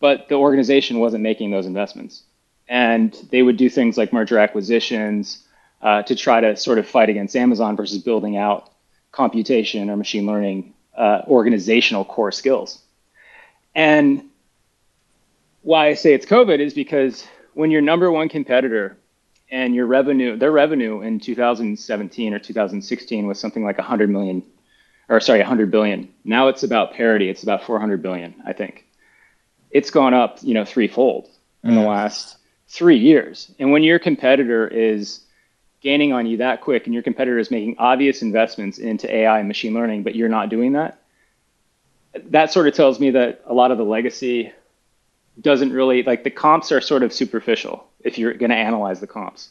but 0.00 0.28
the 0.28 0.34
organization 0.34 0.98
wasn't 0.98 1.22
making 1.22 1.50
those 1.50 1.64
investments 1.64 2.24
and 2.68 3.14
they 3.30 3.42
would 3.42 3.56
do 3.56 3.68
things 3.68 3.96
like 3.98 4.12
merger 4.12 4.38
acquisitions 4.38 5.46
uh, 5.82 6.02
to 6.02 6.16
try 6.16 6.40
to 6.40 6.56
sort 6.56 6.78
of 6.78 6.86
fight 6.86 7.08
against 7.10 7.36
Amazon 7.36 7.76
versus 7.76 8.02
building 8.02 8.36
out 8.36 8.70
computation 9.12 9.90
or 9.90 9.96
machine 9.96 10.26
learning 10.26 10.74
uh, 10.96 11.22
organizational 11.26 12.04
core 12.04 12.32
skills. 12.32 12.82
And 13.74 14.24
why 15.62 15.88
I 15.88 15.94
say 15.94 16.14
it's 16.14 16.26
COVID 16.26 16.58
is 16.58 16.74
because 16.74 17.26
when 17.54 17.70
your 17.70 17.80
number 17.80 18.10
one 18.10 18.28
competitor 18.28 18.96
and 19.50 19.74
your 19.74 19.86
revenue, 19.86 20.36
their 20.36 20.52
revenue 20.52 21.00
in 21.02 21.20
2017 21.20 22.34
or 22.34 22.38
2016 22.38 23.26
was 23.26 23.38
something 23.38 23.64
like 23.64 23.78
100 23.78 24.10
million, 24.10 24.42
or 25.08 25.20
sorry, 25.20 25.40
100 25.40 25.70
billion. 25.70 26.12
Now 26.24 26.48
it's 26.48 26.62
about 26.62 26.94
parity. 26.94 27.28
It's 27.28 27.42
about 27.42 27.64
400 27.64 28.02
billion, 28.02 28.34
I 28.46 28.52
think. 28.52 28.86
It's 29.70 29.90
gone 29.90 30.14
up, 30.14 30.38
you 30.42 30.54
know, 30.54 30.64
threefold 30.64 31.28
in 31.62 31.74
the 31.74 31.80
last 31.80 32.36
three 32.68 32.98
years. 32.98 33.50
And 33.58 33.72
when 33.72 33.82
your 33.82 33.98
competitor 33.98 34.66
is 34.66 35.20
gaining 35.80 36.12
on 36.12 36.26
you 36.26 36.38
that 36.38 36.62
quick 36.62 36.86
and 36.86 36.94
your 36.94 37.02
competitor 37.02 37.38
is 37.38 37.50
making 37.50 37.76
obvious 37.78 38.22
investments 38.22 38.78
into 38.78 39.12
AI 39.14 39.38
and 39.38 39.48
machine 39.48 39.74
learning, 39.74 40.02
but 40.02 40.14
you're 40.14 40.28
not 40.28 40.48
doing 40.48 40.72
that, 40.72 40.98
that 42.30 42.52
sort 42.52 42.66
of 42.66 42.74
tells 42.74 42.98
me 42.98 43.10
that 43.10 43.42
a 43.46 43.52
lot 43.52 43.70
of 43.70 43.78
the 43.78 43.84
legacy 43.84 44.52
doesn't 45.40 45.72
really 45.72 46.02
like 46.02 46.24
the 46.24 46.30
comps 46.30 46.70
are 46.70 46.80
sort 46.80 47.02
of 47.02 47.12
superficial 47.12 47.86
if 48.00 48.18
you're 48.18 48.34
going 48.34 48.50
to 48.50 48.56
analyze 48.56 49.00
the 49.00 49.06
comps 49.06 49.50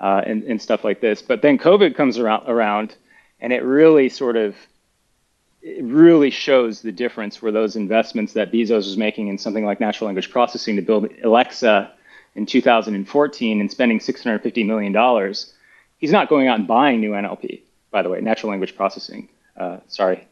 uh, 0.00 0.22
and, 0.24 0.44
and 0.44 0.62
stuff 0.62 0.84
like 0.84 1.00
this. 1.00 1.20
But 1.20 1.42
then 1.42 1.58
COVID 1.58 1.94
comes 1.94 2.18
around, 2.18 2.48
around 2.48 2.96
and 3.40 3.52
it 3.52 3.62
really 3.62 4.08
sort 4.08 4.36
of 4.36 4.54
it 5.62 5.84
really 5.84 6.30
shows 6.30 6.80
the 6.80 6.92
difference 6.92 7.42
where 7.42 7.52
those 7.52 7.76
investments 7.76 8.32
that 8.32 8.50
Bezos 8.50 8.86
was 8.86 8.96
making 8.96 9.28
in 9.28 9.36
something 9.36 9.64
like 9.64 9.78
natural 9.78 10.06
language 10.06 10.30
processing 10.30 10.76
to 10.76 10.82
build 10.82 11.08
Alexa 11.22 11.92
in 12.34 12.46
2014 12.46 13.60
and 13.60 13.70
spending 13.70 13.98
$650 13.98 14.66
million, 14.66 15.34
he's 15.98 16.12
not 16.12 16.28
going 16.28 16.48
out 16.48 16.58
and 16.58 16.68
buying 16.68 17.00
new 17.00 17.12
NLP, 17.12 17.62
by 17.90 18.02
the 18.02 18.08
way, 18.08 18.20
natural 18.20 18.50
language 18.50 18.76
processing. 18.76 19.28
Uh, 19.56 19.78
sorry. 19.88 20.26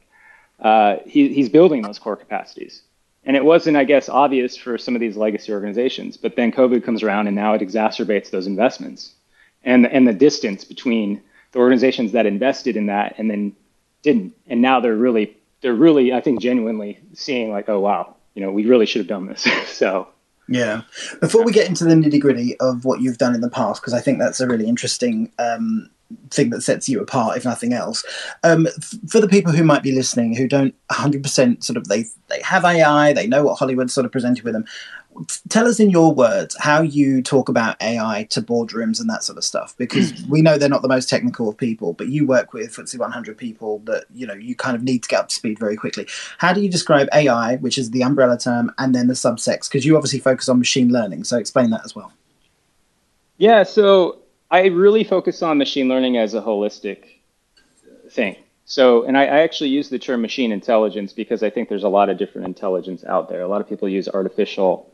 Uh, 0.60 0.96
he, 1.06 1.32
he's 1.32 1.48
building 1.48 1.82
those 1.82 1.98
core 1.98 2.16
capacities. 2.16 2.82
And 3.24 3.36
it 3.36 3.44
wasn't, 3.44 3.76
I 3.76 3.84
guess, 3.84 4.08
obvious 4.08 4.56
for 4.56 4.78
some 4.78 4.94
of 4.94 5.00
these 5.00 5.16
legacy 5.16 5.52
organizations. 5.52 6.16
But 6.16 6.36
then 6.36 6.50
COVID 6.50 6.84
comes 6.84 7.02
around 7.02 7.26
and 7.26 7.36
now 7.36 7.54
it 7.54 7.60
exacerbates 7.60 8.30
those 8.30 8.46
investments 8.46 9.12
and, 9.64 9.86
and 9.86 10.08
the 10.08 10.14
distance 10.14 10.64
between 10.64 11.22
the 11.52 11.58
organizations 11.58 12.12
that 12.12 12.26
invested 12.26 12.76
in 12.76 12.86
that 12.86 13.16
and 13.18 13.30
then 13.30 13.54
didn't. 14.02 14.34
And 14.46 14.62
now 14.62 14.80
they're 14.80 14.96
really 14.96 15.36
they're 15.60 15.74
really, 15.74 16.12
I 16.12 16.20
think, 16.20 16.40
genuinely 16.40 17.00
seeing 17.14 17.50
like, 17.50 17.68
oh 17.68 17.80
wow, 17.80 18.14
you 18.34 18.42
know, 18.42 18.52
we 18.52 18.66
really 18.66 18.86
should 18.86 19.00
have 19.00 19.08
done 19.08 19.26
this. 19.26 19.46
so 19.66 20.08
yeah. 20.48 20.82
Before 21.20 21.44
we 21.44 21.52
get 21.52 21.68
into 21.68 21.84
the 21.84 21.94
nitty 21.94 22.20
gritty 22.20 22.58
of 22.58 22.84
what 22.84 23.00
you've 23.00 23.18
done 23.18 23.34
in 23.34 23.42
the 23.42 23.50
past, 23.50 23.82
because 23.82 23.94
I 23.94 24.00
think 24.00 24.18
that's 24.18 24.40
a 24.40 24.46
really 24.46 24.66
interesting 24.66 25.30
um, 25.38 25.90
thing 26.30 26.50
that 26.50 26.62
sets 26.62 26.88
you 26.88 27.00
apart, 27.00 27.36
if 27.36 27.44
nothing 27.44 27.72
else. 27.72 28.04
Um, 28.42 28.66
f- 28.66 28.94
for 29.08 29.20
the 29.20 29.28
people 29.28 29.52
who 29.52 29.64
might 29.64 29.82
be 29.82 29.92
listening 29.92 30.34
who 30.34 30.48
don't 30.48 30.74
100% 30.90 31.62
sort 31.62 31.76
of 31.76 31.88
they 31.88 32.04
they 32.28 32.40
have 32.42 32.64
AI, 32.64 33.12
they 33.12 33.26
know 33.26 33.44
what 33.44 33.58
Hollywood 33.58 33.90
sort 33.90 34.06
of 34.06 34.12
presented 34.12 34.44
with 34.44 34.54
them 34.54 34.64
tell 35.48 35.66
us 35.66 35.80
in 35.80 35.90
your 35.90 36.14
words 36.14 36.56
how 36.60 36.82
you 36.82 37.22
talk 37.22 37.48
about 37.48 37.80
AI 37.82 38.26
to 38.30 38.42
boardrooms 38.42 39.00
and 39.00 39.08
that 39.08 39.24
sort 39.24 39.38
of 39.38 39.44
stuff, 39.44 39.76
because 39.76 40.12
we 40.28 40.42
know 40.42 40.58
they're 40.58 40.68
not 40.68 40.82
the 40.82 40.88
most 40.88 41.08
technical 41.08 41.48
of 41.48 41.56
people, 41.56 41.92
but 41.92 42.08
you 42.08 42.26
work 42.26 42.52
with 42.52 42.74
FTSE 42.74 42.98
100 42.98 43.36
people 43.36 43.80
that 43.80 44.04
you 44.14 44.26
know 44.26 44.34
you 44.34 44.54
kind 44.54 44.76
of 44.76 44.82
need 44.82 45.02
to 45.02 45.08
get 45.08 45.20
up 45.20 45.28
to 45.28 45.34
speed 45.34 45.58
very 45.58 45.76
quickly. 45.76 46.06
How 46.38 46.52
do 46.52 46.60
you 46.60 46.70
describe 46.70 47.08
AI, 47.12 47.56
which 47.56 47.78
is 47.78 47.90
the 47.90 48.02
umbrella 48.02 48.38
term, 48.38 48.72
and 48.78 48.94
then 48.94 49.06
the 49.06 49.14
subsects? 49.14 49.68
Because 49.68 49.84
you 49.84 49.96
obviously 49.96 50.20
focus 50.20 50.48
on 50.48 50.58
machine 50.58 50.92
learning, 50.92 51.24
so 51.24 51.38
explain 51.38 51.70
that 51.70 51.84
as 51.84 51.94
well. 51.94 52.12
Yeah, 53.38 53.62
so 53.62 54.18
I 54.50 54.66
really 54.66 55.04
focus 55.04 55.42
on 55.42 55.58
machine 55.58 55.88
learning 55.88 56.16
as 56.16 56.34
a 56.34 56.40
holistic 56.40 57.04
thing. 58.10 58.36
So, 58.64 59.04
and 59.04 59.16
I, 59.16 59.24
I, 59.24 59.38
actually 59.40 59.70
use 59.70 59.88
the 59.88 59.98
term 59.98 60.20
machine 60.20 60.52
intelligence 60.52 61.14
because 61.14 61.42
I 61.42 61.48
think 61.48 61.68
there's 61.68 61.84
a 61.84 61.88
lot 61.88 62.10
of 62.10 62.18
different 62.18 62.46
intelligence 62.46 63.02
out 63.04 63.28
there. 63.30 63.40
A 63.40 63.48
lot 63.48 63.62
of 63.62 63.68
people 63.68 63.88
use 63.88 64.08
artificial 64.08 64.92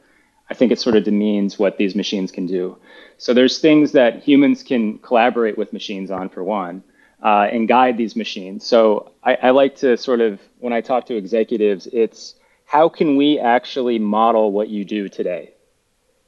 I 0.49 0.55
think 0.55 0.73
it 0.73 0.81
sort 0.81 0.97
of 0.97 1.05
demeans 1.05 1.59
what 1.59 1.79
these 1.79 1.95
machines 1.95 2.31
can 2.31 2.47
do. 2.47 2.77
So 3.17 3.33
there's 3.33 3.59
things 3.59 3.93
that 3.93 4.23
humans 4.23 4.63
can 4.63 4.99
collaborate 4.99 5.57
with 5.57 5.73
machines 5.73 6.11
on, 6.11 6.29
for 6.29 6.45
one, 6.45 6.83
uh, 7.23 7.49
and 7.51 7.67
guide 7.67 7.97
these 7.97 8.15
machines. 8.15 8.67
So 8.67 9.13
I, 9.23 9.35
I, 9.37 9.51
like 9.51 9.77
to 9.77 9.97
sort 9.97 10.21
of, 10.21 10.41
when 10.59 10.73
I 10.73 10.83
talk 10.83 11.07
to 11.07 11.17
executives, 11.17 11.89
it's 11.93 12.35
how 12.67 12.89
can 12.91 13.17
we 13.17 13.39
actually 13.39 13.99
model 13.99 14.53
what 14.53 14.69
you 14.69 14.85
do 14.85 15.09
today, 15.09 15.55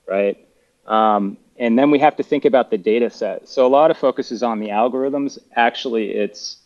right? 0.08 0.38
Um, 0.86 1.36
and 1.58 1.78
then 1.78 1.90
we 1.90 1.98
have 1.98 2.16
to 2.16 2.22
think 2.22 2.44
about 2.44 2.70
the 2.70 2.78
data 2.78 3.10
set. 3.10 3.48
So 3.48 3.66
a 3.66 3.68
lot 3.68 3.90
of 3.90 3.96
focus 3.96 4.30
is 4.30 4.42
on 4.42 4.60
the 4.60 4.68
algorithms. 4.68 5.38
Actually, 5.54 6.12
it's, 6.12 6.58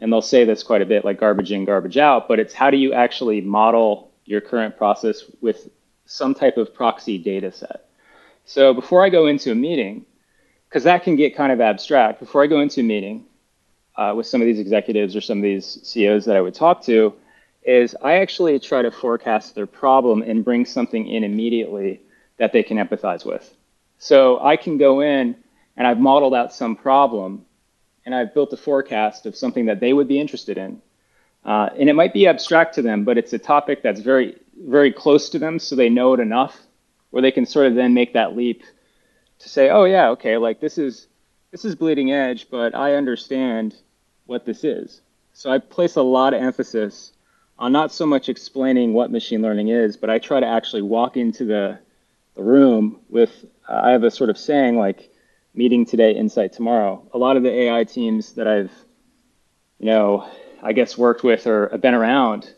and 0.00 0.12
they'll 0.12 0.22
say 0.22 0.44
this 0.44 0.62
quite 0.62 0.82
a 0.82 0.86
bit, 0.86 1.04
like 1.04 1.20
garbage 1.20 1.52
in, 1.52 1.64
garbage 1.64 1.96
out, 1.96 2.28
but 2.28 2.38
it's 2.38 2.54
how 2.54 2.70
do 2.70 2.76
you 2.76 2.92
actually 2.92 3.40
model 3.40 4.10
your 4.24 4.40
current 4.40 4.76
process 4.76 5.24
with 5.40 5.68
some 6.06 6.34
type 6.34 6.56
of 6.56 6.74
proxy 6.74 7.18
data 7.18 7.52
set. 7.52 7.86
So 8.44 8.74
before 8.74 9.04
I 9.04 9.08
go 9.08 9.26
into 9.26 9.52
a 9.52 9.54
meeting, 9.54 10.06
because 10.68 10.84
that 10.84 11.02
can 11.02 11.16
get 11.16 11.36
kind 11.36 11.52
of 11.52 11.60
abstract, 11.60 12.20
before 12.20 12.42
I 12.42 12.46
go 12.46 12.60
into 12.60 12.80
a 12.80 12.84
meeting 12.84 13.26
uh, 13.96 14.14
with 14.16 14.26
some 14.26 14.40
of 14.40 14.46
these 14.46 14.58
executives 14.58 15.16
or 15.16 15.20
some 15.20 15.38
of 15.38 15.42
these 15.42 15.80
CEOs 15.82 16.24
that 16.24 16.36
I 16.36 16.40
would 16.40 16.54
talk 16.54 16.82
to, 16.84 17.12
is 17.62 17.94
I 18.02 18.14
actually 18.14 18.58
try 18.58 18.82
to 18.82 18.90
forecast 18.90 19.54
their 19.54 19.66
problem 19.66 20.22
and 20.22 20.44
bring 20.44 20.64
something 20.64 21.06
in 21.06 21.24
immediately 21.24 22.00
that 22.38 22.52
they 22.52 22.62
can 22.62 22.78
empathize 22.78 23.26
with. 23.26 23.54
So 24.00 24.42
I 24.42 24.56
can 24.56 24.78
go 24.78 25.00
in 25.02 25.36
and 25.76 25.86
I've 25.86 26.00
modeled 26.00 26.34
out 26.34 26.54
some 26.54 26.74
problem 26.74 27.44
and 28.06 28.14
I've 28.14 28.32
built 28.32 28.50
a 28.54 28.56
forecast 28.56 29.26
of 29.26 29.36
something 29.36 29.66
that 29.66 29.78
they 29.78 29.92
would 29.92 30.08
be 30.08 30.18
interested 30.18 30.56
in. 30.56 30.80
Uh, 31.44 31.68
and 31.78 31.88
it 31.88 31.92
might 31.92 32.14
be 32.14 32.26
abstract 32.26 32.74
to 32.76 32.82
them, 32.82 33.04
but 33.04 33.18
it's 33.18 33.34
a 33.34 33.38
topic 33.38 33.82
that's 33.82 34.00
very 34.00 34.36
very 34.58 34.92
close 34.92 35.30
to 35.30 35.38
them 35.38 35.58
so 35.58 35.74
they 35.76 35.88
know 35.88 36.12
it 36.12 36.20
enough 36.20 36.58
where 37.10 37.22
they 37.22 37.30
can 37.30 37.46
sort 37.46 37.66
of 37.66 37.74
then 37.74 37.94
make 37.94 38.12
that 38.12 38.36
leap 38.36 38.62
to 39.38 39.48
say, 39.48 39.70
oh 39.70 39.84
yeah, 39.84 40.08
okay, 40.08 40.38
like 40.38 40.60
this 40.60 40.78
is 40.78 41.06
this 41.50 41.66
is 41.66 41.74
bleeding 41.74 42.10
edge, 42.10 42.48
but 42.50 42.74
I 42.74 42.94
understand 42.94 43.74
what 44.24 44.46
this 44.46 44.64
is. 44.64 45.02
So 45.34 45.50
I 45.50 45.58
place 45.58 45.96
a 45.96 46.02
lot 46.02 46.32
of 46.32 46.42
emphasis 46.42 47.12
on 47.58 47.70
not 47.72 47.92
so 47.92 48.06
much 48.06 48.30
explaining 48.30 48.94
what 48.94 49.10
machine 49.10 49.42
learning 49.42 49.68
is, 49.68 49.98
but 49.98 50.08
I 50.08 50.18
try 50.18 50.40
to 50.40 50.46
actually 50.46 50.82
walk 50.82 51.18
into 51.18 51.44
the 51.44 51.78
the 52.40 52.46
room 52.46 53.00
with 53.10 53.44
uh, 53.68 53.80
I 53.84 53.90
have 53.90 54.02
a 54.02 54.10
sort 54.10 54.30
of 54.30 54.38
saying 54.38 54.78
like 54.78 55.10
meeting 55.54 55.84
today, 55.84 56.12
insight 56.12 56.52
tomorrow. 56.54 57.06
A 57.12 57.18
lot 57.18 57.36
of 57.36 57.42
the 57.42 57.50
AI 57.50 57.84
teams 57.84 58.32
that 58.32 58.48
I've 58.48 58.72
you 59.78 59.86
know, 59.86 60.30
I 60.62 60.72
guess 60.72 60.96
worked 60.96 61.22
with 61.22 61.46
or 61.46 61.68
been 61.78 61.94
around 61.94 62.52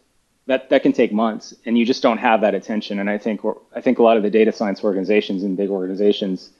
that 0.47 0.71
that 0.71 0.83
can 0.83 0.93
take 0.93 1.13
months, 1.13 1.55
and 1.65 1.79
you 1.79 1.87
just 1.87 2.03
don't 2.03 2.19
have 2.19 2.41
that 2.43 2.55
attention. 2.55 2.99
And 2.99 3.11
I 3.11 3.19
think 3.19 3.41
I 3.75 3.81
think 3.81 3.99
a 3.99 4.03
lot 4.03 4.17
of 4.17 4.23
the 4.23 4.31
data 4.31 4.53
science 4.53 4.85
organizations 4.85 5.43
and 5.43 5.57
big 5.57 5.71
organizations, 5.71 6.51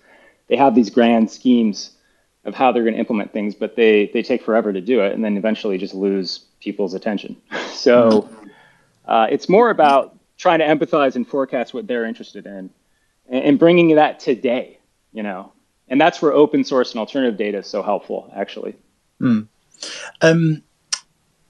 they 0.49 0.57
have 0.57 0.75
these 0.75 0.91
grand 0.91 1.31
schemes 1.31 1.93
of 2.45 2.55
how 2.55 2.73
they're 2.73 2.83
going 2.83 2.95
to 2.95 3.01
implement 3.01 3.33
things, 3.33 3.55
but 3.55 3.77
they 3.77 4.07
they 4.15 4.23
take 4.23 4.43
forever 4.43 4.73
to 4.73 4.81
do 4.81 5.01
it, 5.01 5.13
and 5.13 5.25
then 5.25 5.37
eventually 5.37 5.79
just 5.79 5.95
lose 5.95 6.47
people's 6.61 6.95
attention. 6.95 7.37
so 7.73 8.29
uh, 9.07 9.27
it's 9.31 9.49
more 9.49 9.71
about 9.71 10.17
trying 10.39 10.59
to 10.61 10.67
empathize 10.67 11.15
and 11.15 11.27
forecast 11.27 11.75
what 11.75 11.87
they're 11.87 12.05
interested 12.05 12.47
in, 12.47 12.71
and, 13.29 13.59
bringing 13.59 13.95
that 13.97 14.21
today. 14.21 14.79
You 15.13 15.23
know, 15.23 15.53
and 15.89 16.01
that's 16.01 16.23
where 16.23 16.33
open 16.33 16.65
source 16.65 16.93
and 16.93 17.01
alternative 17.01 17.37
data 17.37 17.59
is 17.59 17.67
so 17.67 17.83
helpful, 17.83 18.31
actually. 18.35 18.75
Mm. 19.21 19.49
Um, 20.23 20.63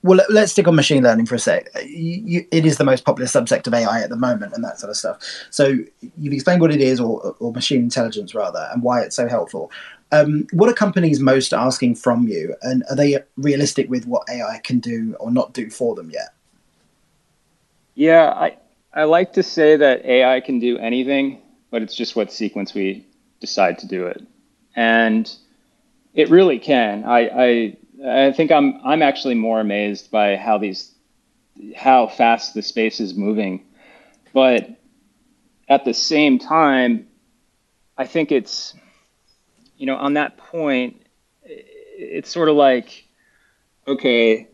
well, 0.02 0.20
let's 0.28 0.50
stick 0.50 0.66
on 0.66 0.74
machine 0.74 1.04
learning 1.04 1.26
for 1.26 1.36
a 1.36 1.38
sec. 1.38 1.68
You, 1.84 2.22
you, 2.24 2.46
it 2.50 2.66
is 2.66 2.76
the 2.76 2.84
most 2.84 3.04
popular 3.04 3.28
subject 3.28 3.68
of 3.68 3.74
AI 3.74 4.02
at 4.02 4.10
the 4.10 4.16
moment, 4.16 4.52
and 4.52 4.64
that 4.64 4.80
sort 4.80 4.90
of 4.90 4.96
stuff. 4.96 5.22
So 5.50 5.78
you've 6.18 6.32
explained 6.32 6.60
what 6.60 6.72
it 6.72 6.80
is, 6.80 6.98
or, 6.98 7.36
or 7.38 7.52
machine 7.52 7.82
intelligence 7.82 8.34
rather, 8.34 8.68
and 8.72 8.82
why 8.82 9.02
it's 9.02 9.14
so 9.14 9.28
helpful. 9.28 9.70
Um, 10.10 10.46
what 10.52 10.68
are 10.68 10.74
companies 10.74 11.20
most 11.20 11.54
asking 11.54 11.94
from 11.94 12.26
you, 12.26 12.56
and 12.62 12.82
are 12.90 12.96
they 12.96 13.18
realistic 13.36 13.88
with 13.88 14.06
what 14.06 14.28
AI 14.28 14.60
can 14.64 14.80
do 14.80 15.14
or 15.20 15.30
not 15.30 15.52
do 15.52 15.70
for 15.70 15.94
them 15.94 16.10
yet? 16.10 16.34
Yeah, 17.94 18.30
I 18.30 18.56
I 18.92 19.04
like 19.04 19.34
to 19.34 19.42
say 19.42 19.76
that 19.76 20.04
AI 20.04 20.40
can 20.40 20.58
do 20.58 20.78
anything, 20.78 21.41
but 21.72 21.82
it's 21.82 21.96
just 21.96 22.14
what 22.14 22.32
sequence 22.32 22.74
we 22.74 23.04
decide 23.40 23.80
to 23.80 23.88
do 23.88 24.06
it, 24.06 24.22
and 24.76 25.28
it 26.14 26.30
really 26.30 26.60
can. 26.60 27.02
I, 27.04 27.18
I 27.28 27.76
I 28.28 28.32
think 28.32 28.52
I'm 28.52 28.80
I'm 28.84 29.02
actually 29.02 29.34
more 29.34 29.58
amazed 29.58 30.12
by 30.12 30.36
how 30.36 30.58
these 30.58 30.92
how 31.74 32.06
fast 32.06 32.54
the 32.54 32.62
space 32.62 33.00
is 33.00 33.14
moving. 33.14 33.64
But 34.32 34.70
at 35.68 35.84
the 35.84 35.94
same 35.94 36.38
time, 36.38 37.08
I 37.98 38.06
think 38.06 38.30
it's 38.30 38.74
you 39.82 39.86
know, 39.86 39.96
on 39.96 40.14
that 40.14 40.36
point, 40.36 41.04
it's 41.42 42.30
sort 42.30 42.48
of 42.48 42.54
like, 42.54 43.04
okay, 43.88 44.46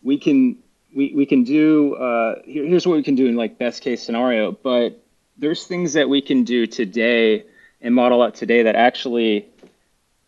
we 0.00 0.16
can 0.16 0.58
we, 0.94 1.12
we 1.12 1.26
can 1.26 1.42
do 1.42 1.94
uh, 1.94 2.36
here, 2.44 2.64
here's 2.64 2.86
what 2.86 2.96
we 2.96 3.02
can 3.02 3.16
do 3.16 3.26
in 3.26 3.34
like 3.34 3.58
best 3.58 3.82
case 3.82 4.00
scenario, 4.00 4.52
but 4.52 5.04
there's 5.38 5.66
things 5.66 5.92
that 5.92 6.08
we 6.08 6.20
can 6.20 6.44
do 6.44 6.66
today 6.66 7.44
and 7.80 7.94
model 7.94 8.22
out 8.22 8.34
today 8.34 8.62
that 8.62 8.74
actually 8.74 9.46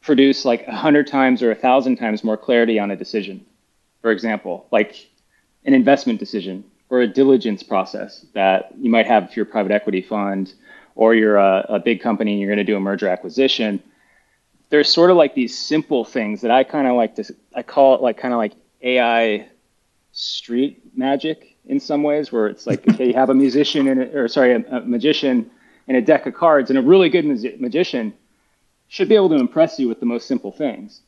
produce 0.01 0.45
like 0.45 0.67
a 0.67 0.75
hundred 0.75 1.07
times 1.07 1.43
or 1.43 1.51
a 1.51 1.55
thousand 1.55 1.97
times 1.97 2.23
more 2.23 2.37
clarity 2.37 2.79
on 2.79 2.91
a 2.91 2.97
decision. 2.97 3.45
For 4.03 4.11
example, 4.11 4.67
like 4.71 5.09
an 5.65 5.75
investment 5.75 6.19
decision 6.19 6.65
or 6.91 7.01
a 7.01 7.07
diligence 7.07 7.63
process 7.63 8.25
that 8.35 8.73
you 8.79 8.91
might 8.91 9.07
have 9.07 9.25
if 9.25 9.37
you're 9.37 9.47
a 9.47 9.49
private 9.49 9.73
equity 9.73 10.03
fund 10.03 10.55
or 10.95 11.15
you're 11.15 11.37
a, 11.37 11.59
uh, 11.59 11.75
a 11.75 11.79
big 11.79 12.01
company 12.01 12.33
and 12.33 12.41
you're 12.41 12.49
going 12.49 12.59
to 12.59 12.65
do 12.65 12.77
a 12.77 12.81
merger 12.81 13.09
acquisition. 13.09 13.83
There's 14.71 14.89
sort 14.89 15.11
of 15.11 15.17
like 15.17 15.35
these 15.35 15.57
simple 15.57 16.05
things 16.05 16.43
that 16.43 16.51
I 16.51 16.65
kind 16.65 16.87
of 16.87 16.97
like 16.97 17.15
to, 17.17 17.35
I 17.55 17.63
call 17.63 17.95
it 17.95 18.03
like 18.03 18.19
kind 18.19 18.35
of 18.35 18.39
like 18.39 18.53
AI 18.83 19.49
street 20.13 20.83
magic 20.97 21.57
in 21.69 21.79
some 21.79 22.03
ways, 22.03 22.33
where 22.33 22.47
it's 22.47 22.67
like, 22.67 22.87
okay, 22.89 23.09
you 23.09 23.15
have 23.15 23.31
a 23.31 23.35
musician 23.35 23.89
and, 23.89 24.15
or 24.15 24.27
sorry, 24.27 24.53
a, 24.53 24.77
a 24.77 24.81
magician 24.81 25.51
and 25.87 25.97
a 25.97 26.03
deck 26.03 26.27
of 26.27 26.35
cards 26.35 26.71
and 26.71 26.79
a 26.79 26.83
really 26.83 27.09
good 27.09 27.25
magician 27.61 28.13
should 28.89 29.09
be 29.09 29.15
able 29.15 29.29
to 29.29 29.37
impress 29.37 29.79
you 29.79 29.89
with 29.89 30.01
the 30.01 30.07
most 30.07 30.27
simple 30.27 30.51
things. 30.51 31.03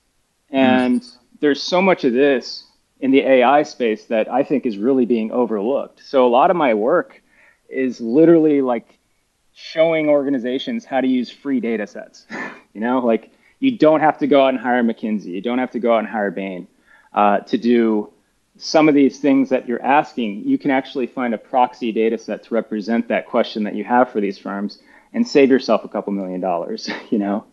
And 0.51 1.01
mm. 1.01 1.17
there's 1.41 1.63
so 1.63 1.81
much 1.81 2.05
of 2.05 2.13
this 2.13 2.65
in 3.01 3.11
the 3.11 3.21
AI 3.21 3.63
space 3.63 4.05
that 4.07 4.31
I 4.31 4.43
think 4.43 4.67
is 4.67 4.77
really 4.77 5.07
being 5.07 5.33
overlooked. 5.33 6.03
So 6.05 6.27
a 6.27 6.29
lot 6.29 6.51
of 6.51 6.57
my 6.57 6.75
work 6.75 7.23
is 7.69 8.01
literally 8.01 8.61
like 8.61 8.99
showing 9.55 10.09
organizations 10.09 10.85
how 10.85 11.01
to 11.01 11.07
use 11.07 11.31
free 11.31 11.61
data 11.61 11.87
sets. 11.87 12.27
you 12.75 12.81
know, 12.81 12.99
like 13.01 13.31
you 13.59 13.77
don't 13.77 14.01
have 14.01 14.19
to 14.19 14.27
go 14.27 14.45
out 14.45 14.49
and 14.49 14.59
hire 14.59 14.83
McKinsey. 14.83 15.27
You 15.27 15.41
don't 15.41 15.59
have 15.59 15.71
to 15.73 15.79
go 15.79 15.95
out 15.95 16.01
and 16.01 16.09
hire 16.09 16.31
Bain 16.31 16.67
uh, 17.15 17.41
to 17.41 17.59
do 17.59 18.13
some 18.61 18.89
of 18.89 18.95
these 18.95 19.19
things 19.19 19.49
that 19.49 19.67
you're 19.67 19.83
asking. 19.83 20.47
You 20.47 20.59
can 20.59 20.71
actually 20.71 21.07
find 21.07 21.35
a 21.35 21.39
proxy 21.39 21.93
data 21.93 22.19
set 22.19 22.43
to 22.45 22.55
represent 22.55 23.09
that 23.09 23.27
question 23.27 23.65
that 23.65 23.75
you 23.75 23.85
have 23.85 24.11
for 24.11 24.21
these 24.21 24.39
firms 24.39 24.79
and 25.13 25.27
save 25.27 25.51
yourself 25.51 25.85
a 25.85 25.89
couple 25.89 26.13
million 26.13 26.41
dollars, 26.41 26.89
you 27.11 27.19
know? 27.19 27.45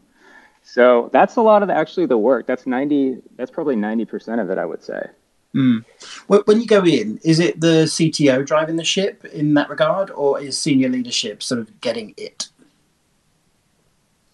So 0.64 1.10
that's 1.14 1.38
a 1.38 1.42
lot 1.42 1.62
of 1.62 1.70
the, 1.70 1.76
actually 1.76 2.08
the 2.08 2.18
work. 2.18 2.46
That's 2.46 2.68
90, 2.68 3.22
that's 3.38 3.50
probably 3.50 3.78
90% 3.78 4.42
of 4.42 4.50
it, 4.50 4.58
I 4.58 4.66
would 4.66 4.84
say. 4.84 5.10
Mm. 5.56 5.86
When 6.28 6.60
you 6.60 6.68
go 6.68 6.84
in, 6.84 7.20
is 7.24 7.40
it 7.40 7.62
the 7.62 7.86
CTO 7.86 8.46
driving 8.46 8.76
the 8.76 8.84
ship 8.84 9.24
in 9.26 9.54
that 9.54 9.70
regard, 9.70 10.12
or 10.12 10.40
is 10.40 10.58
senior 10.60 10.90
leadership 10.90 11.42
sort 11.42 11.62
of 11.62 11.80
getting 11.80 12.14
it? 12.18 12.50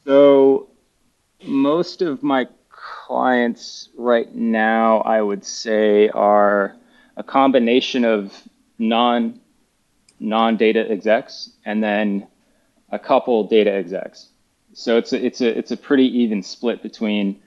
So, 0.06 0.70
most 1.46 2.02
of 2.02 2.24
my 2.24 2.48
clients 2.84 3.90
right 3.98 4.34
now, 4.34 5.00
I 5.02 5.22
would 5.22 5.46
say, 5.46 6.10
are 6.10 6.76
a 7.16 7.24
combination 7.24 8.06
of 8.06 8.34
non 8.78 9.40
non 10.20 10.58
data 10.58 10.90
execs 10.90 11.50
and 11.66 11.84
then 11.84 12.28
a 12.92 13.00
couple 13.00 13.44
data 13.46 13.72
execs. 13.72 14.30
So 14.74 14.98
it's 14.98 15.14
a, 15.14 15.26
it's 15.26 15.42
a 15.42 15.58
it's 15.58 15.72
a 15.72 15.78
pretty 15.78 16.20
even 16.20 16.44
split 16.44 16.82
between 16.82 17.42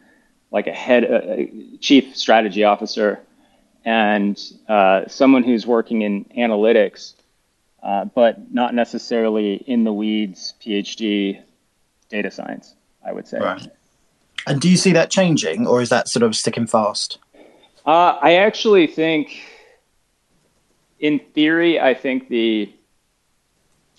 like 0.51 0.67
a 0.67 0.73
head 0.73 1.05
a 1.05 1.51
chief 1.81 2.17
strategy 2.17 2.65
officer 2.65 3.21
and 3.85 4.41
uh, 4.69 5.07
someone 5.07 5.43
who's 5.43 5.67
working 5.67 6.03
in 6.03 6.25
analytics, 6.37 7.15
uh, 7.83 8.05
but 8.05 8.53
not 8.53 8.75
necessarily 8.75 9.55
in 9.55 9.85
the 9.85 9.93
weeds 9.93 10.55
PhD 10.61 11.43
data 12.09 12.31
science. 12.31 12.75
I 13.05 13.13
would 13.13 13.29
say. 13.29 13.39
Right. 13.39 13.69
And 14.47 14.61
do 14.61 14.71
you 14.71 14.77
see 14.77 14.93
that 14.93 15.11
changing, 15.11 15.67
or 15.67 15.83
is 15.83 15.89
that 15.89 16.09
sort 16.09 16.23
of 16.23 16.37
sticking 16.37 16.67
fast? 16.67 17.19
Uh, 17.85 18.19
I 18.21 18.35
actually 18.35 18.87
think, 18.87 19.41
in 21.01 21.19
theory, 21.35 21.81
I 21.81 21.95
think 21.95 22.29
the 22.29 22.73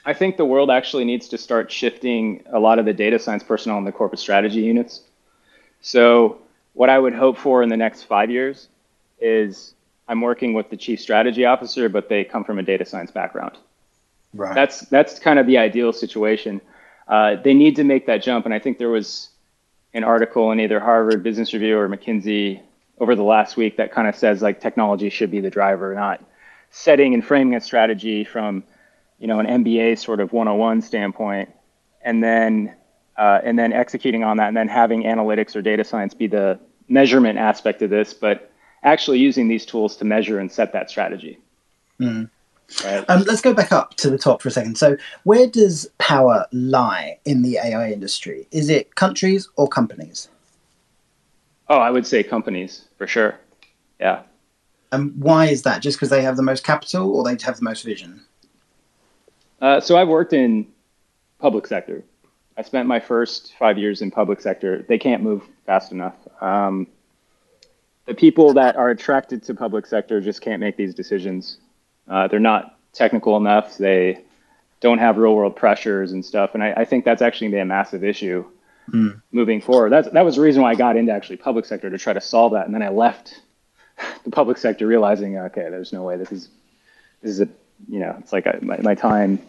I 0.06 0.14
think 0.14 0.38
the 0.38 0.46
world 0.46 0.72
actually 0.72 1.04
needs 1.04 1.28
to 1.30 1.38
start 1.38 1.70
shifting 1.70 2.42
a 2.54 2.60
lot 2.60 2.80
of 2.80 2.86
the 2.86 2.94
data 2.94 3.20
science 3.20 3.44
personnel 3.44 3.78
in 3.78 3.84
the 3.84 3.92
corporate 3.92 4.20
strategy 4.20 4.62
units. 4.62 5.02
So, 5.82 6.38
what 6.74 6.90
I 6.90 6.98
would 6.98 7.14
hope 7.14 7.38
for 7.38 7.62
in 7.62 7.68
the 7.68 7.76
next 7.76 8.04
five 8.04 8.32
years 8.32 8.70
is 9.20 9.74
I'm 10.08 10.22
working 10.22 10.54
with 10.54 10.70
the 10.70 10.78
chief 10.78 11.02
strategy 11.02 11.44
officer, 11.44 11.90
but 11.90 12.08
they 12.08 12.24
come 12.24 12.46
from 12.46 12.58
a 12.58 12.64
data 12.64 12.86
science 12.86 13.12
background. 13.12 13.58
Right. 14.34 14.56
That's 14.56 14.82
that's 14.82 15.20
kind 15.20 15.40
of 15.40 15.46
the 15.46 15.58
ideal 15.58 15.92
situation. 15.92 16.62
Uh, 17.08 17.36
they 17.36 17.54
need 17.54 17.76
to 17.76 17.84
make 17.84 18.06
that 18.08 18.24
jump, 18.24 18.46
and 18.46 18.54
I 18.54 18.60
think 18.60 18.78
there 18.78 18.90
was 18.90 19.30
an 19.98 20.04
article 20.04 20.52
in 20.52 20.60
either 20.60 20.80
Harvard 20.80 21.24
Business 21.24 21.54
Review 21.54 21.78
or 21.78 21.90
McKinsey 21.90 22.62
over 23.00 23.16
the 23.16 23.24
last 23.24 23.58
week 23.58 23.78
that 23.78 23.92
kind 23.92 24.08
of 24.08 24.16
says 24.16 24.42
like 24.42 24.62
technology 24.62 25.10
should 25.10 25.32
be 25.32 25.42
the 25.42 25.50
driver, 25.50 25.94
not 25.96 26.24
setting 26.70 27.16
and 27.16 27.26
framing 27.26 27.56
a 27.56 27.62
strategy 27.62 28.24
from 28.24 28.64
you 29.20 29.28
know 29.28 29.40
an 29.40 29.48
MBA 29.48 29.98
sort 29.98 30.20
of 30.20 30.32
101 30.32 30.84
standpoint, 30.84 31.50
and 32.02 32.24
then 32.24 32.76
uh, 33.18 33.42
and 33.44 33.58
then 33.58 33.74
executing 33.74 34.24
on 34.24 34.38
that, 34.38 34.48
and 34.48 34.56
then 34.56 34.68
having 34.68 35.04
analytics 35.04 35.56
or 35.56 35.64
data 35.64 35.84
science 35.84 36.14
be 36.14 36.28
the 36.28 36.60
measurement 36.88 37.40
aspect 37.40 37.82
of 37.82 37.90
this, 37.90 38.14
but 38.14 38.52
actually 38.84 39.18
using 39.18 39.48
these 39.48 39.66
tools 39.66 39.98
to 39.98 40.06
measure 40.06 40.40
and 40.40 40.52
set 40.52 40.74
that 40.74 40.90
strategy. 40.92 41.40
Mm. 42.00 42.30
Right. 42.84 43.10
Um, 43.10 43.24
let's 43.24 43.42
go 43.42 43.54
back 43.54 43.72
up 43.72 43.96
to 43.96 44.10
the 44.10 44.18
top 44.18 44.42
for 44.42 44.50
a 44.50 44.52
second. 44.52 44.78
So, 44.78 44.98
where 45.24 45.48
does 45.48 45.90
power 46.00 46.46
lie 46.52 47.18
in 47.24 47.42
the 47.42 47.58
AI 47.58 47.92
industry? 47.92 48.48
Is 48.52 48.70
it 48.70 48.96
countries 48.96 49.48
or 49.56 49.68
companies? 49.68 50.28
Oh, 51.70 51.78
I 51.78 51.92
would 51.92 52.06
say 52.06 52.24
companies 52.24 52.86
for 52.98 53.08
sure. 53.08 53.40
Yeah. 54.00 54.24
And 54.92 55.16
why 55.22 55.48
is 55.48 55.64
that? 55.64 55.82
Just 55.82 55.98
because 55.98 56.10
they 56.10 56.22
have 56.22 56.38
the 56.38 56.44
most 56.44 56.64
capital 56.64 57.16
or 57.16 57.24
they 57.24 57.38
have 57.44 57.58
the 57.58 57.64
most 57.64 57.84
vision? 57.84 58.22
Uh, 59.62 59.80
so 59.80 59.98
I've 59.98 60.08
worked 60.08 60.34
in 60.34 60.68
public 61.40 61.68
sector. 61.68 62.04
I 62.58 62.64
spent 62.64 62.88
my 62.88 63.00
first 63.00 63.54
five 63.60 63.78
years 63.78 64.02
in 64.02 64.12
public 64.12 64.42
sector. 64.42 64.84
They 64.88 64.98
can't 64.98 65.22
move 65.22 65.44
fast 65.66 65.92
enough. 65.92 66.16
Um, 66.42 66.88
the 68.06 68.14
people 68.14 68.54
that 68.54 68.76
are 68.78 68.90
attracted 68.90 69.44
to 69.44 69.54
public 69.54 69.86
sector 69.86 70.22
just 70.22 70.42
can't 70.42 70.60
make 70.60 70.78
these 70.78 70.96
decisions. 70.96 71.58
Uh, 72.08 72.28
they're 72.28 72.40
not 72.40 72.78
technical 72.94 73.38
enough. 73.38 73.78
They 73.78 74.22
don't 74.80 75.00
have 75.00 75.18
real 75.18 75.36
world 75.36 75.56
pressures 75.56 76.12
and 76.12 76.24
stuff. 76.24 76.54
And 76.54 76.64
I, 76.64 76.74
I 76.78 76.86
think 76.86 77.06
that's 77.06 77.22
actually 77.22 77.46
going 77.46 77.52
to 77.52 77.58
be 77.58 77.62
a 77.62 77.66
massive 77.66 78.04
issue 78.04 78.46
mm. 78.90 79.22
moving 79.32 79.62
forward. 79.62 79.92
That's, 79.92 80.10
that 80.10 80.26
was 80.26 80.36
the 80.36 80.42
reason 80.42 80.62
why 80.62 80.72
I 80.72 80.76
got 80.76 80.98
into 80.98 81.12
actually 81.12 81.38
public 81.38 81.66
sector 81.66 81.90
to 81.90 81.98
try 81.98 82.14
to 82.14 82.22
solve 82.22 82.54
that. 82.54 82.66
And 82.66 82.76
then 82.76 82.84
I 82.84 82.90
left 82.90 83.42
the 84.24 84.32
public 84.32 84.58
sector 84.58 84.88
realizing, 84.88 85.38
okay, 85.38 85.68
there's 85.70 85.94
no 85.94 86.04
way 86.04 86.18
this 86.18 86.32
is, 86.32 86.50
this 87.22 87.32
is 87.32 87.42
a, 87.42 87.50
you 87.88 88.00
know, 88.00 88.16
it's 88.20 88.34
like 88.34 88.48
I, 88.48 88.60
my, 88.62 88.78
my 88.78 88.96
time, 88.96 89.40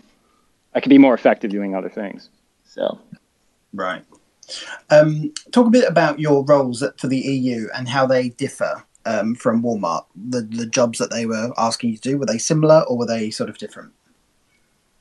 I 0.74 0.80
could 0.80 0.90
be 0.90 0.98
more 0.98 1.14
effective 1.14 1.50
doing 1.50 1.74
other 1.74 1.88
things. 1.88 2.28
So, 2.66 2.98
right. 3.72 4.04
Um, 4.90 5.32
talk 5.52 5.66
a 5.66 5.70
bit 5.70 5.88
about 5.88 6.18
your 6.18 6.44
roles 6.44 6.82
for 6.96 7.06
the 7.06 7.18
EU 7.18 7.68
and 7.74 7.88
how 7.88 8.06
they 8.06 8.30
differ 8.30 8.84
um, 9.08 9.34
from 9.34 9.62
Walmart. 9.62 10.04
The 10.14 10.42
the 10.42 10.66
jobs 10.66 10.98
that 10.98 11.10
they 11.10 11.26
were 11.26 11.52
asking 11.56 11.90
you 11.90 11.96
to 11.96 12.02
do 12.02 12.18
were 12.18 12.26
they 12.26 12.38
similar 12.38 12.82
or 12.82 12.98
were 12.98 13.06
they 13.06 13.30
sort 13.30 13.50
of 13.50 13.58
different? 13.58 13.92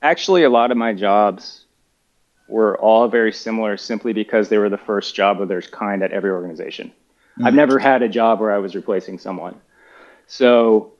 Actually, 0.01 0.43
a 0.43 0.49
lot 0.49 0.71
of 0.71 0.77
my 0.77 0.93
jobs 0.93 1.65
were 2.47 2.77
all 2.79 3.07
very 3.07 3.33
similar, 3.33 3.75
simply 3.75 4.13
because 4.13 4.49
they 4.49 4.57
were 4.57 4.69
the 4.69 4.77
first 4.77 5.15
job 5.15 5.41
of 5.41 5.47
their 5.47 5.61
kind 5.61 6.01
at 6.01 6.11
every 6.11 6.29
organization. 6.29 6.87
Mm-hmm. 6.87 7.45
I've 7.45 7.53
never 7.53 7.79
had 7.79 8.01
a 8.01 8.09
job 8.09 8.39
where 8.39 8.51
I 8.51 8.57
was 8.59 8.75
replacing 8.75 9.19
someone, 9.19 9.59
so 10.27 10.93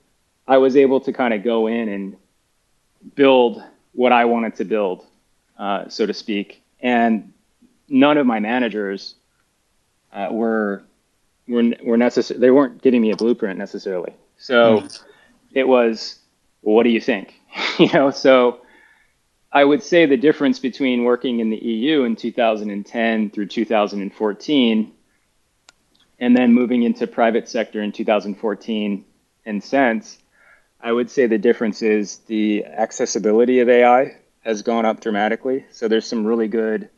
I 0.48 0.58
was 0.58 0.76
able 0.76 1.00
to 1.02 1.14
kind 1.14 1.34
of 1.34 1.44
go 1.44 1.68
in 1.68 1.90
and 1.90 2.18
build 3.16 3.64
what 3.94 4.12
I 4.12 4.26
wanted 4.26 4.56
to 4.58 4.66
build, 4.66 5.06
uh, 5.58 5.88
so 5.88 6.06
to 6.06 6.14
speak, 6.14 6.62
and 6.82 7.32
none 7.88 8.18
of 8.18 8.26
my 8.26 8.40
managers 8.40 9.16
uh, 10.12 10.28
were 10.32 10.84
were 11.48 11.64
were 11.84 11.98
necessary. 11.98 12.40
They 12.40 12.52
weren't 12.52 12.82
giving 12.82 13.02
me 13.02 13.12
a 13.12 13.16
blueprint 13.16 13.58
necessarily. 13.58 14.14
So 14.38 14.82
mm. 14.82 15.04
it 15.54 15.68
was, 15.68 16.20
well, 16.62 16.76
what 16.76 16.84
do 16.84 16.90
you 16.90 17.02
think? 17.02 17.34
you 17.80 17.92
know, 17.94 18.12
so 18.12 18.62
I 19.52 19.64
would 19.64 19.82
say 19.82 20.06
the 20.06 20.18
difference 20.18 20.60
between 20.60 21.04
working 21.04 21.40
in 21.40 21.50
the 21.50 21.58
EU 21.58 22.04
in 22.04 22.16
2010 22.16 23.30
through 23.32 23.48
2014 23.48 24.92
and 26.20 26.36
then 26.36 26.54
moving 26.54 26.84
into 26.84 27.08
private 27.08 27.48
sector 27.48 27.82
in 27.82 27.92
2014 27.92 29.06
and 29.46 29.64
since, 29.64 30.18
I 30.82 30.92
would 30.92 31.10
say 31.10 31.26
the 31.26 31.38
difference 31.38 31.82
is 31.82 32.18
the 32.28 32.66
accessibility 32.66 33.62
of 33.62 33.70
AI 33.70 34.18
has 34.42 34.62
gone 34.62 34.86
up 34.86 35.00
dramatically. 35.00 35.66
So 35.72 35.88
there's 35.88 36.06
some 36.06 36.26
really 36.26 36.48
good 36.48 36.90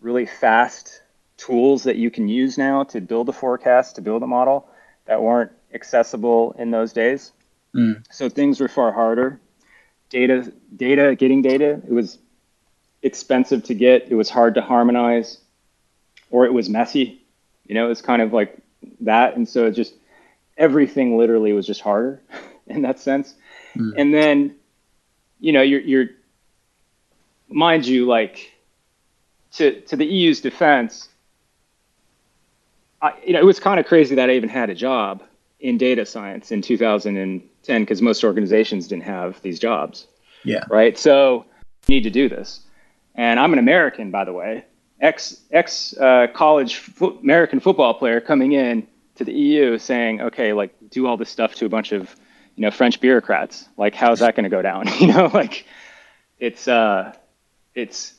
really 0.00 0.26
fast 0.26 0.99
tools 1.40 1.84
that 1.84 1.96
you 1.96 2.10
can 2.10 2.28
use 2.28 2.58
now 2.58 2.84
to 2.84 3.00
build 3.00 3.28
a 3.28 3.32
forecast, 3.32 3.96
to 3.96 4.02
build 4.02 4.22
a 4.22 4.26
model 4.26 4.68
that 5.06 5.22
weren't 5.22 5.50
accessible 5.72 6.54
in 6.58 6.70
those 6.70 6.92
days. 6.92 7.32
Mm. 7.74 8.04
So 8.10 8.28
things 8.28 8.60
were 8.60 8.68
far 8.68 8.92
harder. 8.92 9.40
Data, 10.10 10.52
data, 10.76 11.14
getting 11.14 11.40
data, 11.40 11.80
it 11.86 11.90
was 11.90 12.18
expensive 13.02 13.64
to 13.64 13.74
get. 13.74 14.08
It 14.10 14.16
was 14.16 14.28
hard 14.28 14.54
to 14.56 14.60
harmonize, 14.60 15.38
or 16.30 16.44
it 16.44 16.52
was 16.52 16.68
messy. 16.68 17.22
You 17.66 17.74
know, 17.74 17.86
it 17.86 17.88
was 17.88 18.02
kind 18.02 18.20
of 18.20 18.32
like 18.32 18.58
that. 19.00 19.36
And 19.36 19.48
so 19.48 19.66
it 19.66 19.72
just 19.72 19.94
everything 20.58 21.16
literally 21.16 21.52
was 21.52 21.66
just 21.66 21.80
harder 21.80 22.20
in 22.66 22.82
that 22.82 22.98
sense. 22.98 23.34
Mm. 23.74 23.92
And 23.96 24.14
then, 24.14 24.56
you 25.38 25.52
know, 25.52 25.62
you're, 25.62 25.80
you're, 25.80 26.06
mind 27.48 27.86
you, 27.86 28.06
like 28.06 28.52
to 29.52 29.80
to 29.82 29.96
the 29.96 30.04
EU's 30.04 30.40
defense, 30.40 31.08
I, 33.02 33.12
you 33.24 33.32
know, 33.32 33.40
it 33.40 33.44
was 33.44 33.60
kind 33.60 33.80
of 33.80 33.86
crazy 33.86 34.14
that 34.14 34.28
I 34.28 34.34
even 34.34 34.48
had 34.48 34.70
a 34.70 34.74
job 34.74 35.22
in 35.60 35.78
data 35.78 36.06
science 36.06 36.50
in 36.50 36.62
2010 36.62 37.82
because 37.82 38.02
most 38.02 38.24
organizations 38.24 38.88
didn't 38.88 39.04
have 39.04 39.40
these 39.42 39.58
jobs. 39.58 40.06
Yeah. 40.44 40.64
Right. 40.68 40.98
So 40.98 41.44
you 41.86 41.96
need 41.96 42.04
to 42.04 42.10
do 42.10 42.28
this, 42.28 42.60
and 43.14 43.38
I'm 43.38 43.52
an 43.52 43.58
American, 43.58 44.10
by 44.10 44.24
the 44.24 44.32
way, 44.32 44.64
ex 45.00 45.40
ex 45.50 45.96
uh, 45.98 46.28
college 46.32 46.76
fo- 46.76 47.18
American 47.18 47.60
football 47.60 47.94
player 47.94 48.20
coming 48.20 48.52
in 48.52 48.86
to 49.16 49.24
the 49.24 49.32
EU 49.32 49.78
saying, 49.78 50.20
okay, 50.20 50.52
like 50.52 50.74
do 50.88 51.06
all 51.06 51.16
this 51.16 51.28
stuff 51.28 51.54
to 51.56 51.66
a 51.66 51.68
bunch 51.68 51.92
of 51.92 52.14
you 52.56 52.62
know 52.62 52.70
French 52.70 53.00
bureaucrats. 53.00 53.68
Like, 53.76 53.94
how's 53.94 54.20
that 54.20 54.34
going 54.34 54.44
to 54.44 54.50
go 54.50 54.62
down? 54.62 54.88
you 54.98 55.08
know, 55.08 55.30
like 55.32 55.66
it's 56.38 56.66
uh, 56.68 57.14
it's 57.74 58.14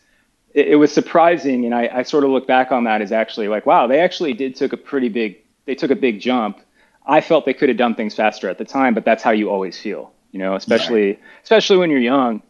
it, 0.54 0.70
it 0.70 0.76
was 0.76 0.92
surprising, 0.92 1.66
and 1.66 1.74
I, 1.74 1.90
I 1.94 2.04
sort 2.04 2.24
of 2.24 2.30
look 2.32 2.48
back 2.48 2.72
on 2.72 2.84
that 2.86 3.02
as 3.02 3.12
actually 3.12 3.48
like, 3.48 3.66
wow, 3.66 3.88
they 3.88 4.00
actually 4.00 4.34
did 4.34 4.56
took 4.56 4.74
a 4.74 4.78
pretty 4.78 5.10
big 5.10 5.38
they 5.66 5.76
took 5.76 5.92
a 5.92 5.96
big 5.96 6.20
jump. 6.20 6.60
I 7.06 7.22
felt 7.22 7.46
they 7.46 7.54
could 7.54 7.70
have 7.70 7.78
done 7.78 7.96
things 7.96 8.16
faster 8.16 8.50
at 8.50 8.58
the 8.58 8.66
time, 8.66 8.94
but 8.94 9.06
that's 9.06 9.24
how 9.24 9.32
you 9.32 9.50
always 9.50 9.80
feel, 9.80 10.12
you 10.32 10.40
know, 10.40 10.56
especially 10.56 11.08
right. 11.08 11.20
especially 11.44 11.78
when 11.78 11.90
you're 11.90 12.00
young 12.00 12.42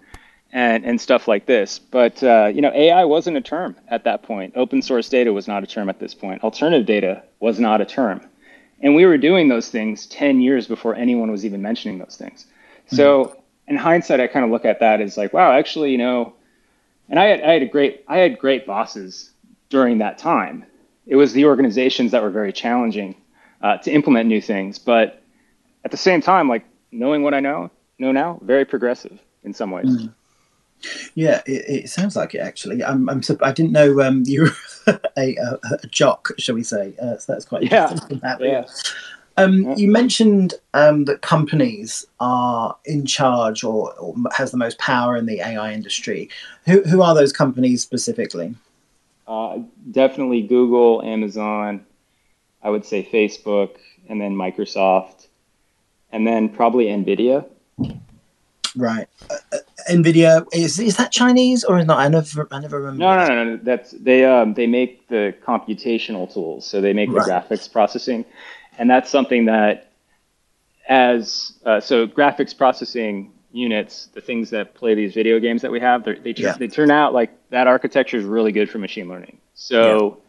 and 0.51 0.85
and 0.85 0.99
stuff 0.99 1.27
like 1.27 1.45
this. 1.45 1.79
But 1.79 2.21
uh, 2.23 2.51
you 2.53 2.61
know, 2.61 2.71
AI 2.73 3.05
wasn't 3.05 3.37
a 3.37 3.41
term 3.41 3.75
at 3.87 4.03
that 4.03 4.23
point. 4.23 4.53
Open 4.55 4.81
source 4.81 5.09
data 5.09 5.33
was 5.33 5.47
not 5.47 5.63
a 5.63 5.67
term 5.67 5.89
at 5.89 5.99
this 5.99 6.13
point. 6.13 6.43
Alternative 6.43 6.85
data 6.85 7.23
was 7.39 7.59
not 7.59 7.81
a 7.81 7.85
term, 7.85 8.21
and 8.81 8.95
we 8.95 9.05
were 9.05 9.17
doing 9.17 9.47
those 9.47 9.69
things 9.69 10.05
ten 10.07 10.41
years 10.41 10.67
before 10.67 10.95
anyone 10.95 11.31
was 11.31 11.45
even 11.45 11.61
mentioning 11.61 11.97
those 11.99 12.15
things. 12.17 12.45
Mm-hmm. 12.87 12.95
So 12.97 13.41
in 13.67 13.77
hindsight, 13.77 14.19
I 14.19 14.27
kind 14.27 14.43
of 14.43 14.51
look 14.51 14.65
at 14.65 14.79
that 14.79 15.01
as 15.01 15.17
like, 15.17 15.33
wow, 15.33 15.51
actually, 15.51 15.91
you 15.91 15.97
know, 15.97 16.33
and 17.11 17.19
I 17.19 17.25
had, 17.25 17.41
I 17.41 17.53
had 17.53 17.61
a 17.61 17.67
great 17.67 18.03
I 18.07 18.17
had 18.17 18.39
great 18.39 18.65
bosses 18.65 19.29
during 19.69 19.99
that 19.99 20.17
time. 20.17 20.65
It 21.05 21.17
was 21.17 21.33
the 21.33 21.45
organizations 21.45 22.11
that 22.11 22.23
were 22.23 22.31
very 22.31 22.53
challenging 22.53 23.15
uh, 23.61 23.77
to 23.79 23.91
implement 23.91 24.27
new 24.29 24.41
things, 24.41 24.79
but 24.79 25.21
at 25.83 25.91
the 25.91 25.97
same 25.97 26.21
time, 26.21 26.47
like 26.47 26.65
knowing 26.91 27.21
what 27.21 27.33
I 27.33 27.41
know 27.41 27.69
know 27.99 28.11
now, 28.11 28.39
very 28.41 28.65
progressive 28.65 29.19
in 29.43 29.53
some 29.53 29.71
ways. 29.71 29.85
Mm. 29.85 30.13
Yeah, 31.13 31.41
it, 31.45 31.83
it, 31.83 31.89
sounds 31.89 32.15
like 32.15 32.33
it 32.33 32.39
actually. 32.39 32.83
I'm, 32.83 33.07
I'm 33.07 33.21
I 33.43 33.51
didn't 33.51 33.71
know 33.71 34.01
um, 34.01 34.23
you 34.25 34.43
were 34.43 34.51
a, 35.15 35.35
a, 35.35 35.59
a, 35.83 35.87
jock, 35.87 36.29
shall 36.39 36.55
we 36.55 36.63
say? 36.63 36.95
Uh, 36.99 37.17
so 37.17 37.33
that's 37.33 37.45
quite 37.45 37.71
yeah, 37.71 37.93
that, 38.23 38.37
yeah. 38.41 38.65
Um, 39.37 39.73
you 39.77 39.89
mentioned 39.89 40.53
um, 40.73 41.05
that 41.05 41.21
companies 41.21 42.05
are 42.19 42.75
in 42.85 43.05
charge 43.05 43.63
or, 43.63 43.93
or, 43.95 44.13
has 44.35 44.51
the 44.51 44.57
most 44.57 44.77
power 44.77 45.15
in 45.15 45.25
the 45.25 45.39
AI 45.39 45.73
industry. 45.73 46.29
Who, 46.65 46.81
who 46.83 47.01
are 47.01 47.15
those 47.15 47.31
companies 47.31 47.81
specifically? 47.81 48.55
Uh, 49.27 49.59
definitely 49.91 50.41
Google, 50.41 51.01
Amazon, 51.03 51.85
I 52.61 52.69
would 52.69 52.85
say 52.85 53.07
Facebook, 53.11 53.77
and 54.09 54.19
then 54.19 54.35
Microsoft, 54.35 55.27
and 56.11 56.27
then 56.27 56.49
probably 56.49 56.85
NVIDIA. 56.85 57.45
Right. 58.75 59.07
Uh, 59.29 59.35
uh 59.53 59.57
Nvidia 59.89 60.45
is 60.53 60.79
is 60.79 60.97
that 60.97 61.11
Chinese 61.11 61.63
or 61.63 61.79
is 61.79 61.85
not? 61.85 61.99
I 61.99 62.07
never 62.07 62.47
I 62.51 62.59
never 62.59 62.79
remember. 62.79 62.99
No, 62.99 63.15
no, 63.15 63.27
no, 63.27 63.43
no. 63.43 63.59
That's 63.63 63.91
they 63.91 64.25
um 64.25 64.53
they 64.53 64.67
make 64.67 65.07
the 65.07 65.33
computational 65.45 66.31
tools, 66.31 66.65
so 66.65 66.81
they 66.81 66.93
make 66.93 67.09
right. 67.09 67.25
the 67.25 67.31
graphics 67.31 67.71
processing, 67.71 68.25
and 68.77 68.89
that's 68.89 69.09
something 69.09 69.45
that 69.45 69.91
as 70.87 71.53
uh, 71.65 71.79
so 71.79 72.07
graphics 72.07 72.57
processing 72.57 73.31
units, 73.51 74.07
the 74.13 74.21
things 74.21 74.49
that 74.51 74.73
play 74.73 74.95
these 74.95 75.13
video 75.13 75.39
games 75.39 75.61
that 75.61 75.71
we 75.71 75.79
have, 75.79 76.03
they 76.03 76.33
yeah. 76.37 76.53
they 76.57 76.67
turn 76.67 76.91
out 76.91 77.13
like 77.13 77.31
that 77.49 77.67
architecture 77.67 78.17
is 78.17 78.25
really 78.25 78.51
good 78.51 78.69
for 78.69 78.77
machine 78.77 79.07
learning. 79.07 79.37
So 79.53 80.21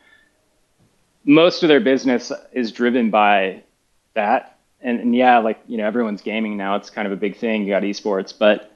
yeah. 1.27 1.35
most 1.35 1.63
of 1.63 1.69
their 1.69 1.81
business 1.81 2.33
is 2.53 2.73
driven 2.73 3.11
by 3.11 3.63
that. 4.15 4.59
And, 4.81 4.99
and 4.99 5.15
yeah, 5.15 5.39
like 5.39 5.61
you 5.67 5.79
know, 5.79 5.87
everyone's 5.87 6.23
gaming 6.23 6.57
now. 6.57 6.77
It's 6.77 6.91
kind 6.91 7.07
of 7.07 7.13
a 7.13 7.17
big 7.17 7.37
thing. 7.37 7.63
You 7.63 7.69
got 7.69 7.83
esports, 7.83 8.35
but 8.37 8.73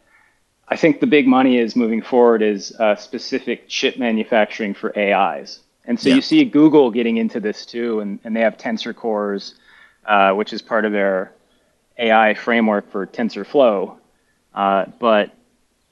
I 0.68 0.76
think 0.76 1.00
the 1.00 1.06
big 1.06 1.26
money 1.26 1.58
is 1.58 1.76
moving 1.76 2.02
forward 2.02 2.42
is 2.42 2.72
uh, 2.78 2.96
specific 2.96 3.68
chip 3.68 3.98
manufacturing 3.98 4.74
for 4.74 4.96
AIs. 4.98 5.60
And 5.86 5.98
so 5.98 6.08
yeah. 6.08 6.16
you 6.16 6.20
see 6.20 6.44
Google 6.44 6.90
getting 6.90 7.16
into 7.16 7.40
this 7.40 7.64
too, 7.64 8.00
and, 8.00 8.18
and 8.24 8.34
they 8.34 8.40
have 8.40 8.56
Tensor 8.56 8.94
Cores, 8.94 9.54
uh, 10.04 10.32
which 10.32 10.52
is 10.52 10.62
part 10.62 10.84
of 10.84 10.92
their 10.92 11.32
AI 11.98 12.34
framework 12.34 12.90
for 12.90 13.06
TensorFlow. 13.06 13.96
Uh, 14.54 14.86
but 14.98 15.32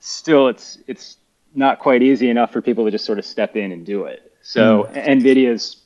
still, 0.00 0.48
it's 0.48 0.78
it's 0.87 1.16
not 1.54 1.78
quite 1.78 2.02
easy 2.02 2.28
enough 2.28 2.52
for 2.52 2.61
people 2.61 2.85
to 2.85 2.90
just 2.90 3.04
sort 3.04 3.18
of 3.18 3.24
step 3.24 3.57
in 3.57 3.70
and 3.70 3.87
do 3.87 4.04
it. 4.04 4.33
So 4.42 4.85
mm. 4.85 5.07
NVIDIA 5.07 5.50
is 5.50 5.76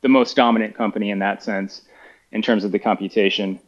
the 0.00 0.08
most 0.08 0.36
dominant 0.36 0.74
company 0.74 1.10
in 1.10 1.18
that 1.18 1.42
sense 1.42 1.82
in 2.32 2.42
terms 2.42 2.64
of 2.64 2.72
the 2.72 2.78
computation 2.78 3.60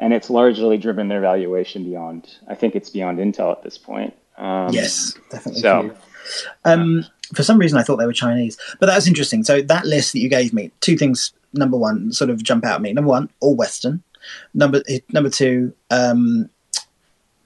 and 0.00 0.14
it's 0.14 0.30
largely 0.30 0.78
driven 0.78 1.08
their 1.08 1.20
valuation 1.20 1.84
beyond. 1.84 2.34
I 2.48 2.54
think 2.54 2.74
it's 2.74 2.90
beyond 2.90 3.18
Intel 3.18 3.52
at 3.52 3.62
this 3.62 3.78
point. 3.78 4.14
Um, 4.38 4.72
yes, 4.72 5.14
definitely. 5.30 5.60
So, 5.60 5.94
um, 6.64 7.04
for 7.34 7.42
some 7.42 7.58
reason, 7.58 7.78
I 7.78 7.82
thought 7.82 7.96
they 7.96 8.06
were 8.06 8.12
Chinese, 8.12 8.58
but 8.78 8.86
that's 8.86 9.06
interesting. 9.06 9.44
So 9.44 9.62
that 9.62 9.86
list 9.86 10.12
that 10.12 10.20
you 10.20 10.28
gave 10.28 10.52
me, 10.52 10.70
two 10.80 10.96
things. 10.96 11.32
Number 11.52 11.76
one, 11.76 12.12
sort 12.12 12.30
of 12.30 12.42
jump 12.44 12.64
out 12.64 12.76
at 12.76 12.80
me. 12.80 12.92
Number 12.92 13.08
one, 13.08 13.28
all 13.40 13.56
Western. 13.56 14.04
Number 14.54 14.82
number 15.12 15.30
two, 15.30 15.74
um, 15.90 16.48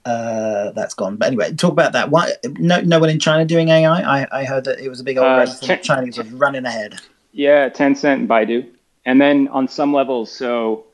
uh, 0.05 0.71
that's 0.71 0.93
gone. 0.93 1.15
But 1.15 1.27
anyway, 1.27 1.53
talk 1.53 1.71
about 1.71 1.93
that. 1.93 2.11
Why 2.11 2.33
no 2.59 2.81
no 2.81 2.99
one 2.99 3.09
in 3.09 3.19
China 3.19 3.45
doing 3.45 3.69
AI? 3.69 4.21
I, 4.21 4.27
I 4.31 4.45
heard 4.45 4.65
that 4.65 4.79
it 4.79 4.89
was 4.89 4.99
a 4.99 5.03
big 5.03 5.17
old 5.17 5.25
uh, 5.25 5.45
ten, 5.61 5.81
Chinese 5.81 6.19
was 6.19 6.31
running 6.31 6.65
ahead. 6.65 6.99
Yeah, 7.31 7.69
Tencent 7.69 8.13
and 8.13 8.29
Baidu, 8.29 8.69
and 9.05 9.19
then 9.19 9.47
on 9.47 9.67
some 9.67 9.91
levels, 9.91 10.31
so 10.31 10.85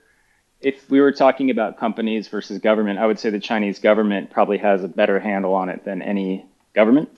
if 0.62 0.90
we 0.90 1.02
were 1.02 1.12
talking 1.12 1.50
about 1.50 1.78
companies 1.78 2.28
versus 2.28 2.60
government, 2.60 3.00
I 3.00 3.08
would 3.08 3.20
say 3.20 3.30
the 3.30 3.40
Chinese 3.40 3.80
government 3.80 4.30
probably 4.32 4.58
has 4.60 4.84
a 4.84 4.88
better 4.88 5.20
handle 5.20 5.54
on 5.54 5.70
it 5.70 5.84
than 5.84 6.02
any 6.02 6.46
government. 6.74 7.10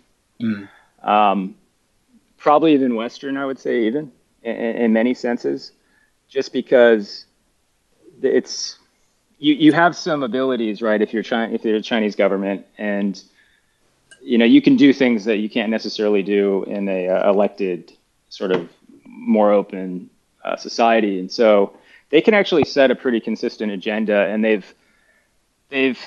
Mm. 0.41 0.67
Um, 1.03 1.55
probably 2.43 2.73
even 2.73 2.95
Western, 2.95 3.38
I 3.38 3.45
would 3.45 3.58
say, 3.58 3.86
even 3.86 4.12
in, 4.43 4.53
in, 4.53 4.93
many 4.93 5.13
senses, 5.13 5.71
just 6.27 6.51
because 6.51 7.25
it's 8.21 8.77
you, 9.39 9.53
you 9.53 9.71
have 9.71 9.95
some 9.95 10.23
abilities, 10.23 10.82
right? 10.82 11.01
If 11.01 11.13
you're 11.13 11.23
trying, 11.23 11.53
if 11.53 11.63
you're 11.63 11.77
a 11.77 11.82
Chinese 11.82 12.17
government, 12.17 12.65
and 12.77 13.23
you 14.21 14.38
know 14.38 14.45
you 14.45 14.62
can 14.62 14.75
do 14.75 14.91
things 14.91 15.23
that 15.23 15.38
you 15.38 15.49
can't 15.49 15.71
necessarily 15.71 16.21
do 16.21 16.65
in 16.65 16.89
a 16.89 17.08
uh, 17.08 17.32
elected 17.32 17.93
sort 18.27 18.51
of 18.51 18.69
more 19.06 19.51
open 19.51 20.10
uh, 20.43 20.58
society, 20.58 21.19
and 21.19 21.32
so 21.32 21.77
they 22.10 22.19
can 22.19 22.34
actually 22.34 22.65
set 22.65 22.91
a 22.91 22.95
pretty 22.95 23.21
consistent 23.21 23.71
agenda, 23.71 24.27
and 24.27 24.43
they've 24.43 24.75
they've 25.69 25.99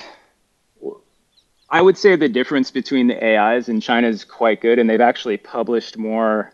I 1.68 1.82
would 1.82 1.98
say 1.98 2.14
the 2.14 2.28
difference 2.28 2.70
between 2.70 3.08
the 3.08 3.24
AIs 3.24 3.68
in 3.68 3.80
China 3.80 4.08
is 4.08 4.24
quite 4.24 4.60
good, 4.60 4.78
and 4.78 4.88
they've 4.88 5.00
actually 5.00 5.36
published 5.36 5.96
more 5.96 6.52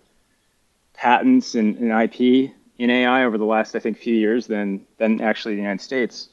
patents 0.95 1.55
and, 1.55 1.77
and 1.77 1.91
IP 1.91 2.53
in 2.79 2.91
AI 2.91 3.25
over 3.25 3.37
the 3.37 3.45
last, 3.45 3.75
I 3.75 3.79
think, 3.79 3.99
few 3.99 4.15
years 4.15 4.47
than 4.47 4.87
than 4.99 5.21
actually 5.21 5.55
the 5.55 5.61
United 5.61 5.83
States. 5.83 6.29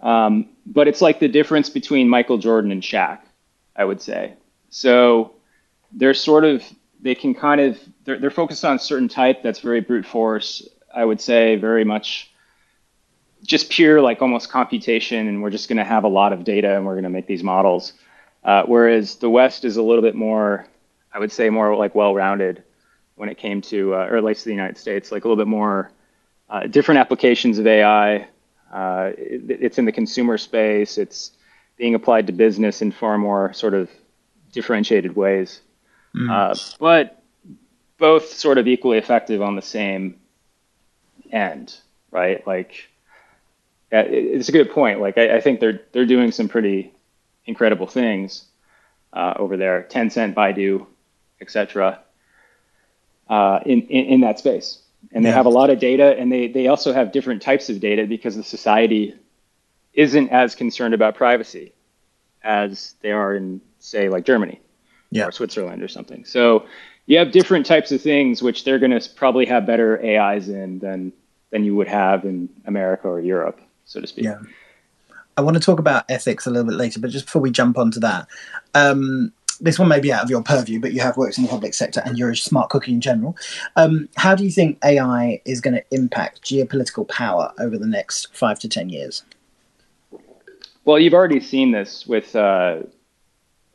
Um, 0.00 0.48
but 0.66 0.88
it's 0.88 1.00
like 1.00 1.20
the 1.20 1.28
difference 1.28 1.68
between 1.68 2.08
Michael 2.08 2.38
Jordan 2.38 2.70
and 2.70 2.82
Shaq, 2.82 3.18
I 3.76 3.84
would 3.84 4.00
say. 4.00 4.34
So 4.70 5.32
they're 5.92 6.14
sort 6.14 6.44
of 6.44 6.62
they 7.00 7.14
can 7.14 7.34
kind 7.34 7.60
of 7.60 7.78
they're, 8.04 8.18
they're 8.18 8.30
focused 8.30 8.64
on 8.64 8.76
a 8.76 8.78
certain 8.78 9.08
type 9.08 9.42
that's 9.42 9.60
very 9.60 9.80
brute 9.80 10.06
force. 10.06 10.66
I 10.94 11.04
would 11.04 11.20
say 11.20 11.56
very 11.56 11.84
much 11.84 12.30
just 13.42 13.70
pure 13.70 14.00
like 14.00 14.22
almost 14.22 14.50
computation 14.50 15.26
and 15.26 15.42
we're 15.42 15.50
just 15.50 15.68
going 15.68 15.78
to 15.78 15.84
have 15.84 16.04
a 16.04 16.08
lot 16.08 16.32
of 16.32 16.44
data 16.44 16.76
and 16.76 16.86
we're 16.86 16.94
going 16.94 17.02
to 17.04 17.10
make 17.10 17.26
these 17.26 17.42
models 17.42 17.92
uh, 18.44 18.64
whereas 18.64 19.16
the 19.16 19.30
west 19.30 19.64
is 19.64 19.76
a 19.76 19.82
little 19.82 20.02
bit 20.02 20.14
more 20.14 20.66
i 21.12 21.18
would 21.18 21.32
say 21.32 21.50
more 21.50 21.76
like 21.76 21.94
well-rounded 21.94 22.62
when 23.16 23.28
it 23.28 23.38
came 23.38 23.60
to 23.60 23.94
uh, 23.94 24.06
or 24.06 24.16
at 24.16 24.24
least 24.24 24.44
the 24.44 24.50
united 24.50 24.76
states 24.76 25.12
like 25.12 25.24
a 25.24 25.28
little 25.28 25.42
bit 25.42 25.48
more 25.48 25.90
uh, 26.50 26.66
different 26.66 26.98
applications 26.98 27.58
of 27.58 27.66
ai 27.66 28.26
uh, 28.72 29.12
it, 29.18 29.60
it's 29.60 29.78
in 29.78 29.84
the 29.84 29.92
consumer 29.92 30.38
space 30.38 30.98
it's 30.98 31.32
being 31.76 31.94
applied 31.94 32.26
to 32.26 32.32
business 32.32 32.82
in 32.82 32.92
far 32.92 33.18
more 33.18 33.52
sort 33.52 33.74
of 33.74 33.90
differentiated 34.52 35.16
ways 35.16 35.60
mm. 36.14 36.78
but 36.78 37.22
both 37.98 38.28
sort 38.28 38.58
of 38.58 38.66
equally 38.66 38.98
effective 38.98 39.40
on 39.40 39.56
the 39.56 39.62
same 39.62 40.18
end 41.30 41.78
right 42.10 42.46
like 42.46 42.88
it's 43.92 44.48
a 44.48 44.52
good 44.52 44.70
point. 44.70 45.00
Like 45.00 45.18
I, 45.18 45.36
I, 45.36 45.40
think 45.40 45.60
they're 45.60 45.80
they're 45.92 46.06
doing 46.06 46.32
some 46.32 46.48
pretty 46.48 46.92
incredible 47.46 47.86
things 47.86 48.44
uh, 49.12 49.34
over 49.36 49.56
there. 49.56 49.86
Tencent, 49.90 50.34
Baidu, 50.34 50.86
etc. 51.40 52.00
Uh, 53.28 53.60
in, 53.64 53.82
in, 53.82 54.06
in 54.06 54.20
that 54.20 54.38
space, 54.38 54.80
and 55.12 55.24
they 55.24 55.30
yeah. 55.30 55.34
have 55.34 55.46
a 55.46 55.50
lot 55.50 55.70
of 55.70 55.78
data, 55.78 56.16
and 56.18 56.30
they 56.30 56.48
they 56.48 56.66
also 56.66 56.92
have 56.92 57.12
different 57.12 57.42
types 57.42 57.68
of 57.68 57.80
data 57.80 58.06
because 58.06 58.36
the 58.36 58.44
society 58.44 59.14
isn't 59.94 60.30
as 60.30 60.54
concerned 60.54 60.94
about 60.94 61.14
privacy 61.14 61.72
as 62.42 62.94
they 63.02 63.12
are 63.12 63.34
in 63.34 63.60
say 63.78 64.08
like 64.08 64.24
Germany 64.24 64.60
yeah. 65.10 65.26
or 65.26 65.32
Switzerland 65.32 65.82
or 65.82 65.88
something. 65.88 66.24
So 66.24 66.66
you 67.06 67.18
have 67.18 67.30
different 67.30 67.66
types 67.66 67.92
of 67.92 68.00
things 68.00 68.42
which 68.42 68.64
they're 68.64 68.78
going 68.78 68.98
to 68.98 69.10
probably 69.10 69.46
have 69.46 69.66
better 69.66 70.04
AIs 70.04 70.48
in 70.48 70.78
than 70.78 71.12
than 71.50 71.64
you 71.64 71.76
would 71.76 71.88
have 71.88 72.24
in 72.24 72.48
America 72.66 73.08
or 73.08 73.20
Europe 73.20 73.60
so 73.84 74.00
to 74.00 74.06
speak. 74.06 74.24
Yeah. 74.24 74.38
I 75.36 75.40
want 75.40 75.56
to 75.56 75.62
talk 75.62 75.78
about 75.78 76.04
ethics 76.10 76.46
a 76.46 76.50
little 76.50 76.68
bit 76.68 76.76
later, 76.76 77.00
but 77.00 77.10
just 77.10 77.26
before 77.26 77.42
we 77.42 77.50
jump 77.50 77.78
onto 77.78 78.00
that, 78.00 78.26
um, 78.74 79.32
this 79.60 79.78
one 79.78 79.88
may 79.88 80.00
be 80.00 80.12
out 80.12 80.24
of 80.24 80.30
your 80.30 80.42
purview, 80.42 80.80
but 80.80 80.92
you 80.92 81.00
have 81.00 81.16
worked 81.16 81.38
in 81.38 81.44
the 81.44 81.50
public 81.50 81.72
sector 81.72 82.02
and 82.04 82.18
you're 82.18 82.30
a 82.30 82.36
smart 82.36 82.68
cookie 82.68 82.92
in 82.92 83.00
general. 83.00 83.36
Um, 83.76 84.08
how 84.16 84.34
do 84.34 84.44
you 84.44 84.50
think 84.50 84.78
AI 84.84 85.40
is 85.44 85.60
going 85.60 85.74
to 85.74 85.84
impact 85.92 86.42
geopolitical 86.42 87.08
power 87.08 87.52
over 87.58 87.78
the 87.78 87.86
next 87.86 88.34
five 88.36 88.58
to 88.60 88.68
10 88.68 88.88
years? 88.88 89.22
Well, 90.84 90.98
you've 90.98 91.14
already 91.14 91.38
seen 91.38 91.70
this 91.70 92.06
with, 92.06 92.34
uh, 92.34 92.80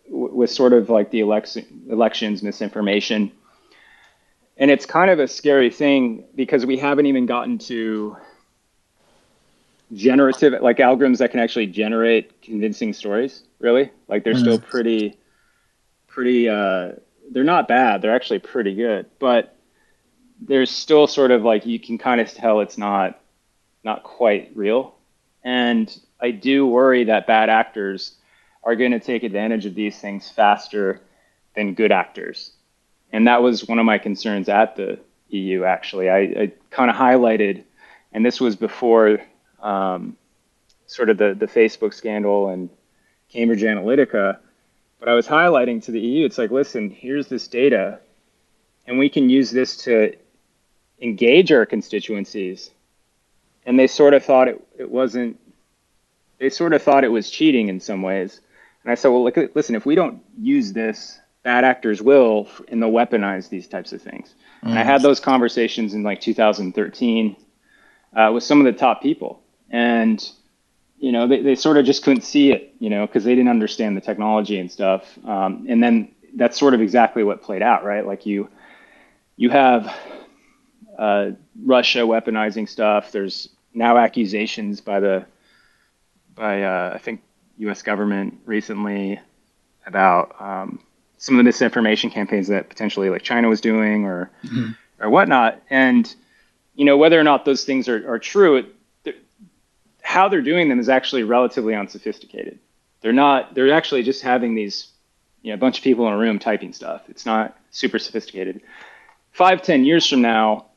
with 0.09 0.49
sort 0.49 0.73
of 0.73 0.89
like 0.89 1.11
the 1.11 1.21
election, 1.21 1.65
elections 1.89 2.43
misinformation. 2.43 3.31
And 4.57 4.69
it's 4.69 4.85
kind 4.85 5.09
of 5.09 5.19
a 5.19 5.27
scary 5.27 5.69
thing 5.69 6.25
because 6.35 6.65
we 6.65 6.77
haven't 6.77 7.05
even 7.05 7.27
gotten 7.27 7.59
to 7.59 8.17
generative 9.93 10.61
like 10.61 10.77
algorithms 10.77 11.19
that 11.19 11.31
can 11.31 11.39
actually 11.39 11.67
generate 11.67 12.41
convincing 12.41 12.93
stories 12.93 13.43
really? 13.59 13.91
Like 14.07 14.23
they're 14.23 14.33
mm. 14.33 14.39
still 14.39 14.59
pretty 14.59 15.17
pretty 16.07 16.49
uh 16.49 16.93
they're 17.31 17.43
not 17.43 17.67
bad 17.67 18.01
they're 18.01 18.15
actually 18.15 18.39
pretty 18.39 18.73
good 18.73 19.05
but 19.19 19.55
there's 20.41 20.71
still 20.71 21.07
sort 21.07 21.31
of 21.31 21.43
like 21.43 21.65
you 21.65 21.79
can 21.79 21.97
kind 21.97 22.21
of 22.21 22.31
tell 22.31 22.59
it's 22.61 22.77
not 22.77 23.19
not 23.83 24.03
quite 24.03 24.51
real. 24.55 24.95
And 25.43 25.95
i 26.19 26.31
do 26.31 26.65
worry 26.65 27.05
that 27.05 27.27
bad 27.27 27.49
actors 27.49 28.15
are 28.63 28.75
going 28.75 28.91
to 28.91 28.99
take 28.99 29.23
advantage 29.23 29.65
of 29.65 29.75
these 29.75 29.97
things 29.97 30.29
faster 30.29 31.01
than 31.55 31.73
good 31.73 31.91
actors. 31.91 32.51
And 33.13 33.27
that 33.27 33.41
was 33.41 33.67
one 33.67 33.79
of 33.79 33.85
my 33.85 33.97
concerns 33.97 34.49
at 34.49 34.75
the 34.75 34.99
eu 35.29 35.63
actually. 35.63 36.09
I, 36.09 36.19
I 36.19 36.51
kind 36.71 36.89
of 36.89 36.97
highlighted 36.97 37.63
and 38.11 38.25
this 38.25 38.41
was 38.41 38.55
before 38.55 39.21
um, 39.61 40.17
sort 40.85 41.09
of 41.09 41.17
the, 41.17 41.33
the 41.33 41.47
Facebook 41.47 41.93
scandal 41.93 42.49
and 42.49 42.69
Cambridge 43.29 43.61
Analytica. 43.61 44.37
But 44.99 45.09
I 45.09 45.13
was 45.13 45.27
highlighting 45.27 45.83
to 45.85 45.91
the 45.91 45.99
EU, 45.99 46.25
it's 46.25 46.37
like, 46.37 46.51
listen, 46.51 46.89
here's 46.89 47.27
this 47.27 47.47
data, 47.47 47.99
and 48.87 48.97
we 48.97 49.09
can 49.09 49.29
use 49.29 49.51
this 49.51 49.77
to 49.83 50.15
engage 50.99 51.51
our 51.51 51.65
constituencies 51.65 52.71
and 53.67 53.77
they 53.77 53.85
sort 53.85 54.15
of 54.15 54.23
thought 54.23 54.47
it, 54.47 54.65
it 54.79 54.89
wasn't. 54.89 55.37
They 56.39 56.49
sort 56.49 56.73
of 56.73 56.81
thought 56.81 57.03
it 57.03 57.09
was 57.09 57.29
cheating 57.29 57.67
in 57.67 57.79
some 57.79 58.01
ways. 58.01 58.39
And 58.83 58.91
I 58.91 58.95
said, 58.95 59.09
well, 59.09 59.23
look, 59.23 59.37
listen, 59.53 59.75
if 59.75 59.85
we 59.85 59.95
don't 59.95 60.23
use 60.39 60.71
this, 60.71 61.19
bad 61.43 61.65
actors 61.65 62.01
will, 62.01 62.47
and 62.69 62.81
they'll 62.81 62.91
weaponize 62.91 63.49
these 63.49 63.67
types 63.67 63.91
of 63.91 64.01
things. 64.01 64.33
Mm. 64.63 64.69
And 64.69 64.79
I 64.79 64.83
had 64.83 65.01
those 65.01 65.19
conversations 65.19 65.93
in 65.93 66.03
like 66.03 66.21
2013 66.21 67.35
uh, 68.15 68.31
with 68.33 68.43
some 68.43 68.59
of 68.59 68.65
the 68.65 68.79
top 68.79 69.01
people, 69.01 69.41
and 69.69 70.29
you 70.99 71.11
know, 71.11 71.27
they, 71.27 71.41
they 71.41 71.55
sort 71.55 71.77
of 71.77 71.85
just 71.85 72.03
couldn't 72.03 72.23
see 72.23 72.51
it, 72.51 72.73
you 72.79 72.89
know, 72.89 73.05
because 73.05 73.23
they 73.23 73.35
didn't 73.35 73.49
understand 73.49 73.95
the 73.95 74.01
technology 74.01 74.59
and 74.59 74.71
stuff. 74.71 75.17
Um, 75.25 75.65
and 75.69 75.81
then 75.81 76.11
that's 76.35 76.57
sort 76.57 76.73
of 76.73 76.81
exactly 76.81 77.23
what 77.23 77.41
played 77.41 77.61
out, 77.61 77.83
right? 77.83 78.05
Like 78.05 78.25
you, 78.25 78.49
you 79.35 79.49
have 79.51 79.95
uh, 80.97 81.31
Russia 81.63 81.99
weaponizing 81.99 82.67
stuff. 82.67 83.11
There's 83.11 83.49
now 83.73 83.97
accusations 83.97 84.81
by 84.81 84.99
the, 84.99 85.25
by 86.33 86.63
uh, 86.63 86.93
I 86.95 86.97
think 86.97 87.21
U.S. 87.59 87.83
government 87.83 88.39
recently 88.45 89.19
about 89.85 90.35
um, 90.39 90.79
some 91.17 91.35
of 91.35 91.37
the 91.37 91.43
misinformation 91.43 92.09
campaigns 92.09 92.47
that 92.47 92.69
potentially 92.69 93.09
like 93.09 93.21
China 93.21 93.49
was 93.49 93.61
doing 93.61 94.05
or 94.05 94.31
mm-hmm. 94.43 94.71
or 94.99 95.09
whatnot. 95.09 95.61
And 95.69 96.13
you 96.75 96.85
know 96.85 96.97
whether 96.97 97.19
or 97.19 97.23
not 97.23 97.45
those 97.45 97.63
things 97.63 97.87
are, 97.87 98.07
are 98.11 98.19
true, 98.19 98.57
it, 98.57 98.75
how 100.07 100.29
they're 100.29 100.41
doing 100.41 100.69
them 100.69 100.79
is 100.79 100.87
actually 100.87 101.23
relatively 101.23 101.75
unsophisticated. 101.75 102.57
They're 103.01 103.11
not. 103.11 103.53
They're 103.53 103.73
actually 103.73 104.03
just 104.03 104.21
having 104.21 104.55
these, 104.55 104.87
you 105.41 105.51
know, 105.51 105.55
a 105.55 105.57
bunch 105.57 105.79
of 105.79 105.83
people 105.83 106.07
in 106.07 106.13
a 106.13 106.17
room 106.17 106.39
typing 106.39 106.71
stuff. 106.71 107.01
It's 107.09 107.25
not 107.25 107.57
super 107.71 107.99
sophisticated. 107.99 108.61
Five, 109.31 109.63
ten 109.63 109.83
years 109.83 110.07
from 110.09 110.21
now, 110.21 110.67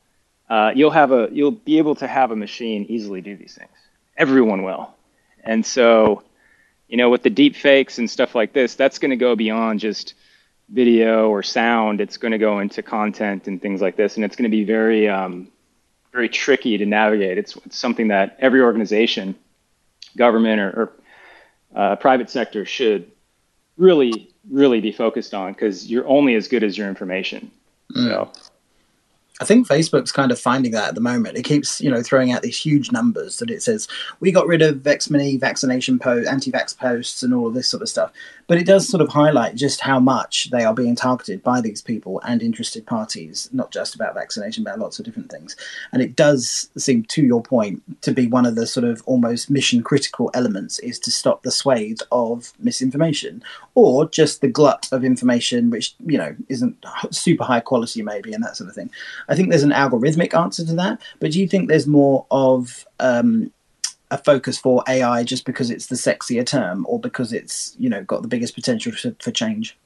uh, 0.49 0.73
you'll 0.75 0.91
have 0.91 1.13
a 1.13 1.29
you'll 1.31 1.51
be 1.51 1.77
able 1.77 1.95
to 1.95 2.07
have 2.07 2.31
a 2.31 2.35
machine 2.35 2.85
easily 2.89 3.21
do 3.21 3.37
these 3.37 3.55
things. 3.55 3.71
Everyone 4.17 4.63
will, 4.63 4.93
and 5.45 5.65
so, 5.65 6.23
you 6.89 6.97
know, 6.97 7.09
with 7.09 7.23
the 7.23 7.29
deep 7.29 7.55
fakes 7.55 7.99
and 7.99 8.09
stuff 8.09 8.35
like 8.35 8.51
this, 8.51 8.75
that's 8.75 8.99
going 8.99 9.11
to 9.11 9.15
go 9.15 9.37
beyond 9.37 9.79
just 9.79 10.13
video 10.67 11.29
or 11.29 11.41
sound. 11.41 12.01
It's 12.01 12.17
going 12.17 12.33
to 12.33 12.37
go 12.37 12.59
into 12.59 12.83
content 12.83 13.47
and 13.47 13.61
things 13.61 13.81
like 13.81 13.95
this, 13.95 14.17
and 14.17 14.25
it's 14.25 14.35
going 14.35 14.51
to 14.51 14.57
be 14.57 14.65
very 14.65 15.07
um, 15.07 15.47
very 16.11 16.29
tricky 16.29 16.77
to 16.77 16.85
navigate. 16.85 17.37
It's, 17.37 17.55
it's 17.65 17.77
something 17.77 18.09
that 18.09 18.37
every 18.39 18.61
organization, 18.61 19.35
government 20.17 20.59
or, 20.59 20.69
or 20.69 20.91
uh, 21.75 21.95
private 21.95 22.29
sector 22.29 22.65
should 22.65 23.09
really, 23.77 24.29
really 24.49 24.81
be 24.81 24.91
focused 24.91 25.33
on 25.33 25.53
because 25.53 25.89
you're 25.89 26.07
only 26.07 26.35
as 26.35 26.47
good 26.47 26.63
as 26.63 26.77
your 26.77 26.87
information. 26.87 27.49
Mm. 27.95 28.07
So 28.07 28.31
I 29.41 29.45
think 29.45 29.67
Facebook's 29.67 30.11
kind 30.11 30.31
of 30.31 30.39
finding 30.39 30.71
that 30.73 30.89
at 30.89 30.95
the 30.95 31.01
moment. 31.01 31.35
It 31.35 31.43
keeps, 31.43 31.81
you 31.81 31.89
know, 31.89 32.03
throwing 32.03 32.31
out 32.31 32.43
these 32.43 32.59
huge 32.59 32.91
numbers 32.91 33.37
that 33.37 33.49
it 33.49 33.63
says 33.63 33.87
we 34.19 34.31
got 34.31 34.45
rid 34.45 34.61
of 34.61 34.77
Vexmini 34.77 35.39
vaccination 35.39 35.97
post, 35.97 36.29
anti-vax 36.29 36.77
posts, 36.77 37.23
and 37.23 37.33
all 37.33 37.47
of 37.47 37.55
this 37.55 37.67
sort 37.67 37.81
of 37.81 37.89
stuff. 37.89 38.11
But 38.51 38.57
it 38.57 38.65
does 38.65 38.85
sort 38.85 38.99
of 38.99 39.07
highlight 39.07 39.55
just 39.55 39.79
how 39.79 40.01
much 40.01 40.49
they 40.49 40.65
are 40.65 40.73
being 40.73 40.93
targeted 40.93 41.41
by 41.41 41.61
these 41.61 41.81
people 41.81 42.19
and 42.25 42.43
interested 42.43 42.85
parties, 42.85 43.47
not 43.53 43.71
just 43.71 43.95
about 43.95 44.13
vaccination, 44.13 44.65
but 44.65 44.77
lots 44.77 44.99
of 44.99 45.05
different 45.05 45.31
things. 45.31 45.55
And 45.93 46.01
it 46.01 46.17
does 46.17 46.69
seem, 46.77 47.05
to 47.05 47.23
your 47.23 47.41
point, 47.41 47.81
to 48.01 48.11
be 48.11 48.27
one 48.27 48.45
of 48.45 48.55
the 48.55 48.67
sort 48.67 48.83
of 48.83 49.03
almost 49.05 49.49
mission 49.49 49.81
critical 49.83 50.29
elements 50.33 50.79
is 50.79 50.99
to 50.99 51.11
stop 51.11 51.43
the 51.43 51.49
swathe 51.49 52.01
of 52.11 52.51
misinformation 52.59 53.41
or 53.73 54.09
just 54.09 54.41
the 54.41 54.49
glut 54.49 54.89
of 54.91 55.05
information, 55.05 55.69
which 55.69 55.95
you 56.05 56.17
know 56.17 56.35
isn't 56.49 56.75
super 57.11 57.45
high 57.45 57.61
quality, 57.61 58.01
maybe, 58.01 58.33
and 58.33 58.43
that 58.43 58.57
sort 58.57 58.69
of 58.69 58.75
thing. 58.75 58.91
I 59.29 59.35
think 59.35 59.49
there's 59.49 59.63
an 59.63 59.71
algorithmic 59.71 60.37
answer 60.37 60.65
to 60.65 60.73
that, 60.73 60.99
but 61.21 61.31
do 61.31 61.39
you 61.39 61.47
think 61.47 61.69
there's 61.69 61.87
more 61.87 62.25
of 62.29 62.85
um, 62.99 63.53
a 64.11 64.17
focus 64.17 64.57
for 64.57 64.83
AI 64.87 65.23
just 65.23 65.45
because 65.45 65.71
it's 65.71 65.87
the 65.87 65.95
sexier 65.95 66.45
term, 66.45 66.85
or 66.87 66.99
because 66.99 67.33
it's 67.33 67.75
you 67.79 67.89
know 67.89 68.03
got 68.03 68.21
the 68.21 68.27
biggest 68.27 68.53
potential 68.53 68.91
to, 68.91 69.15
for 69.19 69.31
change? 69.31 69.77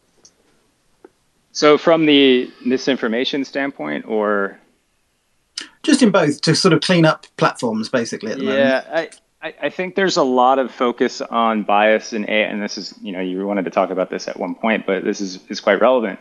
So, 1.52 1.78
from 1.78 2.06
the 2.06 2.52
misinformation 2.66 3.46
standpoint, 3.46 4.06
or 4.08 4.60
just 5.84 6.02
in 6.02 6.12
both 6.12 6.42
to 6.42 6.56
sort 6.56 6.74
of 6.74 6.82
clean 6.82 7.06
up 7.06 7.28
platforms, 7.38 7.88
basically 7.88 8.32
at 8.32 8.40
the 8.40 8.44
yeah, 8.44 8.50
moment. 8.50 8.86
Yeah, 8.92 9.06
I, 9.42 9.54
I 9.62 9.70
think 9.70 9.96
there's 9.96 10.18
a 10.18 10.24
lot 10.24 10.60
of 10.60 10.72
focus 10.72 11.22
on 11.22 11.64
bias 11.64 12.12
and 12.12 12.28
AI, 12.28 12.50
and 12.50 12.62
this 12.62 12.78
is 12.78 12.94
you 13.02 13.14
know 13.14 13.22
you 13.22 13.46
wanted 13.46 13.66
to 13.66 13.72
talk 13.72 13.92
about 13.92 14.10
this 14.10 14.28
at 14.28 14.38
one 14.38 14.56
point, 14.56 14.86
but 14.86 15.04
this 15.04 15.22
is 15.22 15.40
is 15.50 15.62
quite 15.62 15.80
relevant 15.80 16.20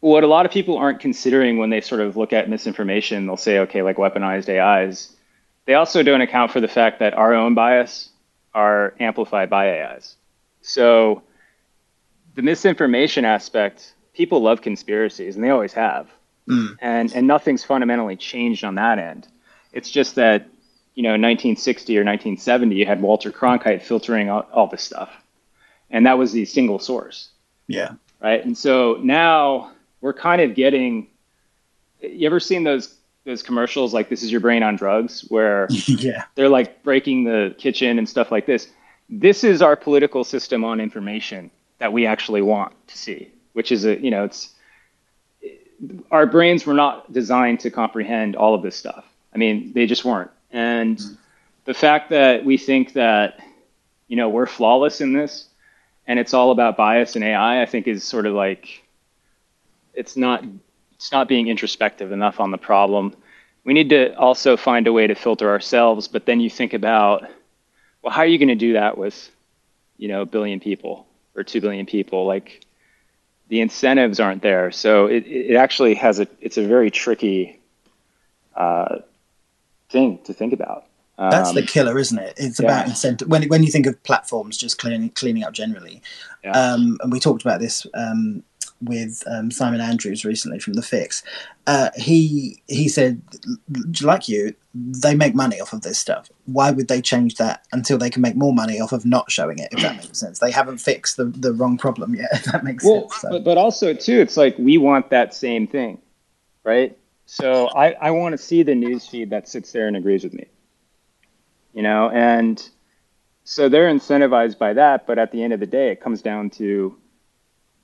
what 0.00 0.22
a 0.22 0.26
lot 0.26 0.46
of 0.46 0.52
people 0.52 0.76
aren't 0.76 1.00
considering 1.00 1.58
when 1.58 1.70
they 1.70 1.80
sort 1.80 2.00
of 2.00 2.16
look 2.16 2.32
at 2.32 2.48
misinformation, 2.48 3.26
they'll 3.26 3.36
say, 3.36 3.58
okay, 3.60 3.82
like 3.82 3.96
weaponized 3.96 4.48
AIs. 4.48 5.15
They 5.66 5.74
also 5.74 6.02
don't 6.02 6.20
account 6.20 6.52
for 6.52 6.60
the 6.60 6.68
fact 6.68 7.00
that 7.00 7.14
our 7.14 7.34
own 7.34 7.54
bias 7.54 8.08
are 8.54 8.94
amplified 8.98 9.50
by 9.50 9.82
AIs. 9.82 10.16
So 10.62 11.22
the 12.34 12.42
misinformation 12.42 13.24
aspect, 13.24 13.94
people 14.14 14.40
love 14.40 14.62
conspiracies, 14.62 15.34
and 15.34 15.44
they 15.44 15.50
always 15.50 15.72
have. 15.74 16.08
Mm. 16.48 16.76
And 16.80 17.12
and 17.12 17.26
nothing's 17.26 17.64
fundamentally 17.64 18.16
changed 18.16 18.64
on 18.64 18.76
that 18.76 18.98
end. 18.98 19.26
It's 19.72 19.90
just 19.90 20.14
that 20.14 20.48
you 20.96 21.02
know, 21.02 21.10
1960 21.10 21.96
or 21.98 22.00
1970, 22.00 22.74
you 22.74 22.86
had 22.86 23.02
Walter 23.02 23.30
Cronkite 23.30 23.82
filtering 23.82 24.30
all, 24.30 24.46
all 24.50 24.66
this 24.66 24.82
stuff, 24.82 25.10
and 25.90 26.06
that 26.06 26.16
was 26.16 26.32
the 26.32 26.46
single 26.46 26.78
source. 26.78 27.28
Yeah. 27.68 27.92
Right. 28.20 28.42
And 28.42 28.56
so 28.56 28.98
now 29.02 29.72
we're 30.00 30.14
kind 30.14 30.40
of 30.40 30.54
getting. 30.54 31.08
You 32.00 32.26
ever 32.26 32.40
seen 32.40 32.64
those 32.64 32.95
those 33.26 33.42
commercials 33.42 33.92
like 33.92 34.08
"This 34.08 34.22
is 34.22 34.32
your 34.32 34.40
brain 34.40 34.62
on 34.62 34.76
drugs," 34.76 35.26
where 35.28 35.66
yeah. 35.70 36.24
they're 36.34 36.48
like 36.48 36.82
breaking 36.82 37.24
the 37.24 37.54
kitchen 37.58 37.98
and 37.98 38.08
stuff 38.08 38.32
like 38.32 38.46
this. 38.46 38.68
This 39.10 39.44
is 39.44 39.60
our 39.60 39.76
political 39.76 40.24
system 40.24 40.64
on 40.64 40.80
information 40.80 41.50
that 41.78 41.92
we 41.92 42.06
actually 42.06 42.40
want 42.40 42.72
to 42.88 42.96
see, 42.96 43.30
which 43.52 43.70
is 43.70 43.84
a 43.84 44.00
you 44.00 44.10
know 44.10 44.24
it's 44.24 44.54
our 46.10 46.24
brains 46.24 46.64
were 46.64 46.74
not 46.74 47.12
designed 47.12 47.60
to 47.60 47.70
comprehend 47.70 48.34
all 48.36 48.54
of 48.54 48.62
this 48.62 48.76
stuff. 48.76 49.04
I 49.34 49.38
mean, 49.38 49.72
they 49.74 49.84
just 49.84 50.06
weren't. 50.06 50.30
And 50.50 50.96
mm-hmm. 50.96 51.14
the 51.66 51.74
fact 51.74 52.08
that 52.10 52.44
we 52.44 52.56
think 52.56 52.94
that 52.94 53.40
you 54.08 54.16
know 54.16 54.28
we're 54.28 54.46
flawless 54.46 55.00
in 55.00 55.12
this 55.12 55.48
and 56.06 56.18
it's 56.18 56.32
all 56.32 56.52
about 56.52 56.76
bias 56.76 57.16
and 57.16 57.24
AI, 57.24 57.60
I 57.60 57.66
think 57.66 57.88
is 57.88 58.04
sort 58.04 58.26
of 58.26 58.34
like 58.34 58.84
it's 59.94 60.16
not 60.16 60.44
it's 60.96 61.12
not 61.12 61.28
being 61.28 61.48
introspective 61.48 62.10
enough 62.10 62.40
on 62.40 62.50
the 62.50 62.58
problem. 62.58 63.14
We 63.64 63.74
need 63.74 63.90
to 63.90 64.16
also 64.16 64.56
find 64.56 64.86
a 64.86 64.92
way 64.92 65.06
to 65.06 65.14
filter 65.14 65.50
ourselves, 65.50 66.08
but 66.08 66.26
then 66.26 66.40
you 66.40 66.50
think 66.50 66.72
about 66.72 67.26
well, 68.02 68.12
how 68.12 68.22
are 68.22 68.26
you 68.26 68.38
going 68.38 68.48
to 68.48 68.54
do 68.54 68.74
that 68.74 68.96
with 68.96 69.30
you 69.96 70.08
know 70.08 70.22
a 70.22 70.26
billion 70.26 70.60
people 70.60 71.06
or 71.34 71.44
two 71.44 71.60
billion 71.60 71.86
people? 71.86 72.26
Like 72.26 72.64
the 73.48 73.60
incentives 73.60 74.20
aren't 74.20 74.42
there, 74.42 74.70
so 74.70 75.06
it 75.06 75.26
it 75.26 75.56
actually 75.56 75.94
has 75.94 76.20
a 76.20 76.28
it's 76.40 76.56
a 76.56 76.66
very 76.66 76.90
tricky 76.90 77.60
uh, 78.54 79.00
thing 79.90 80.18
to 80.24 80.32
think 80.32 80.52
about. 80.52 80.86
That's 81.18 81.52
the 81.52 81.60
um, 81.60 81.66
killer, 81.66 81.98
isn't 81.98 82.18
it? 82.18 82.34
It's 82.36 82.60
yeah. 82.60 82.66
about 82.66 82.88
incentive. 82.88 83.28
When 83.28 83.48
when 83.48 83.62
you 83.62 83.70
think 83.70 83.86
of 83.86 84.02
platforms 84.02 84.56
just 84.58 84.78
cleaning 84.78 85.10
cleaning 85.10 85.44
up 85.44 85.52
generally, 85.52 86.02
yeah. 86.44 86.52
um, 86.52 86.98
and 87.02 87.10
we 87.10 87.20
talked 87.20 87.42
about 87.42 87.60
this 87.60 87.86
um, 87.94 88.42
with 88.80 89.22
um, 89.26 89.50
Simon 89.50 89.80
Andrews 89.80 90.24
recently 90.24 90.58
from 90.58 90.74
the 90.74 90.82
Fix. 90.82 91.22
Uh, 91.66 91.90
he 91.96 92.62
he 92.68 92.88
said, 92.88 93.22
like 94.02 94.28
you, 94.28 94.54
they 94.74 95.14
make 95.14 95.34
money 95.34 95.60
off 95.60 95.72
of 95.72 95.82
this 95.82 95.98
stuff. 95.98 96.28
Why 96.44 96.70
would 96.70 96.88
they 96.88 97.00
change 97.00 97.36
that 97.36 97.66
until 97.72 97.98
they 97.98 98.10
can 98.10 98.22
make 98.22 98.36
more 98.36 98.52
money 98.52 98.80
off 98.80 98.92
of 98.92 99.04
not 99.04 99.30
showing 99.30 99.58
it? 99.58 99.68
If 99.72 99.80
that 99.80 99.96
makes 99.96 100.18
sense, 100.18 100.38
they 100.38 100.50
haven't 100.50 100.78
fixed 100.78 101.16
the, 101.16 101.24
the 101.24 101.52
wrong 101.52 101.78
problem 101.78 102.14
yet. 102.14 102.28
If 102.32 102.44
that 102.44 102.64
makes 102.64 102.84
well, 102.84 103.08
sense. 103.08 103.22
So. 103.22 103.30
But, 103.30 103.44
but 103.44 103.58
also 103.58 103.94
too, 103.94 104.20
it's 104.20 104.36
like 104.36 104.56
we 104.58 104.78
want 104.78 105.10
that 105.10 105.34
same 105.34 105.66
thing, 105.66 105.98
right? 106.64 106.96
So 107.26 107.68
I, 107.68 107.92
I 107.92 108.10
want 108.12 108.34
to 108.34 108.38
see 108.38 108.62
the 108.62 108.74
news 108.74 109.06
feed 109.06 109.30
that 109.30 109.48
sits 109.48 109.72
there 109.72 109.88
and 109.88 109.96
agrees 109.96 110.22
with 110.22 110.34
me. 110.34 110.46
You 111.72 111.82
know, 111.82 112.08
and 112.10 112.66
so 113.44 113.68
they're 113.68 113.88
incentivized 113.88 114.58
by 114.58 114.72
that, 114.74 115.06
but 115.06 115.18
at 115.18 115.32
the 115.32 115.42
end 115.42 115.52
of 115.52 115.60
the 115.60 115.66
day, 115.66 115.90
it 115.90 116.00
comes 116.00 116.22
down 116.22 116.50
to 116.50 116.96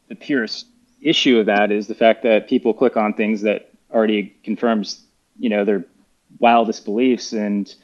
the 0.09 0.15
purest 0.15 0.67
issue 1.03 1.39
of 1.39 1.47
that 1.47 1.71
is 1.71 1.87
the 1.87 1.95
fact 1.95 2.23
that 2.23 2.49
people 2.49 2.73
click 2.73 2.97
on 2.97 3.15
things 3.15 3.43
that 3.43 3.71
already 3.91 4.35
confirms, 4.45 5.05
you 5.39 5.49
know, 5.49 5.65
their 5.65 5.85
wildest 6.39 6.85
beliefs 6.85 7.33
and 7.33 7.75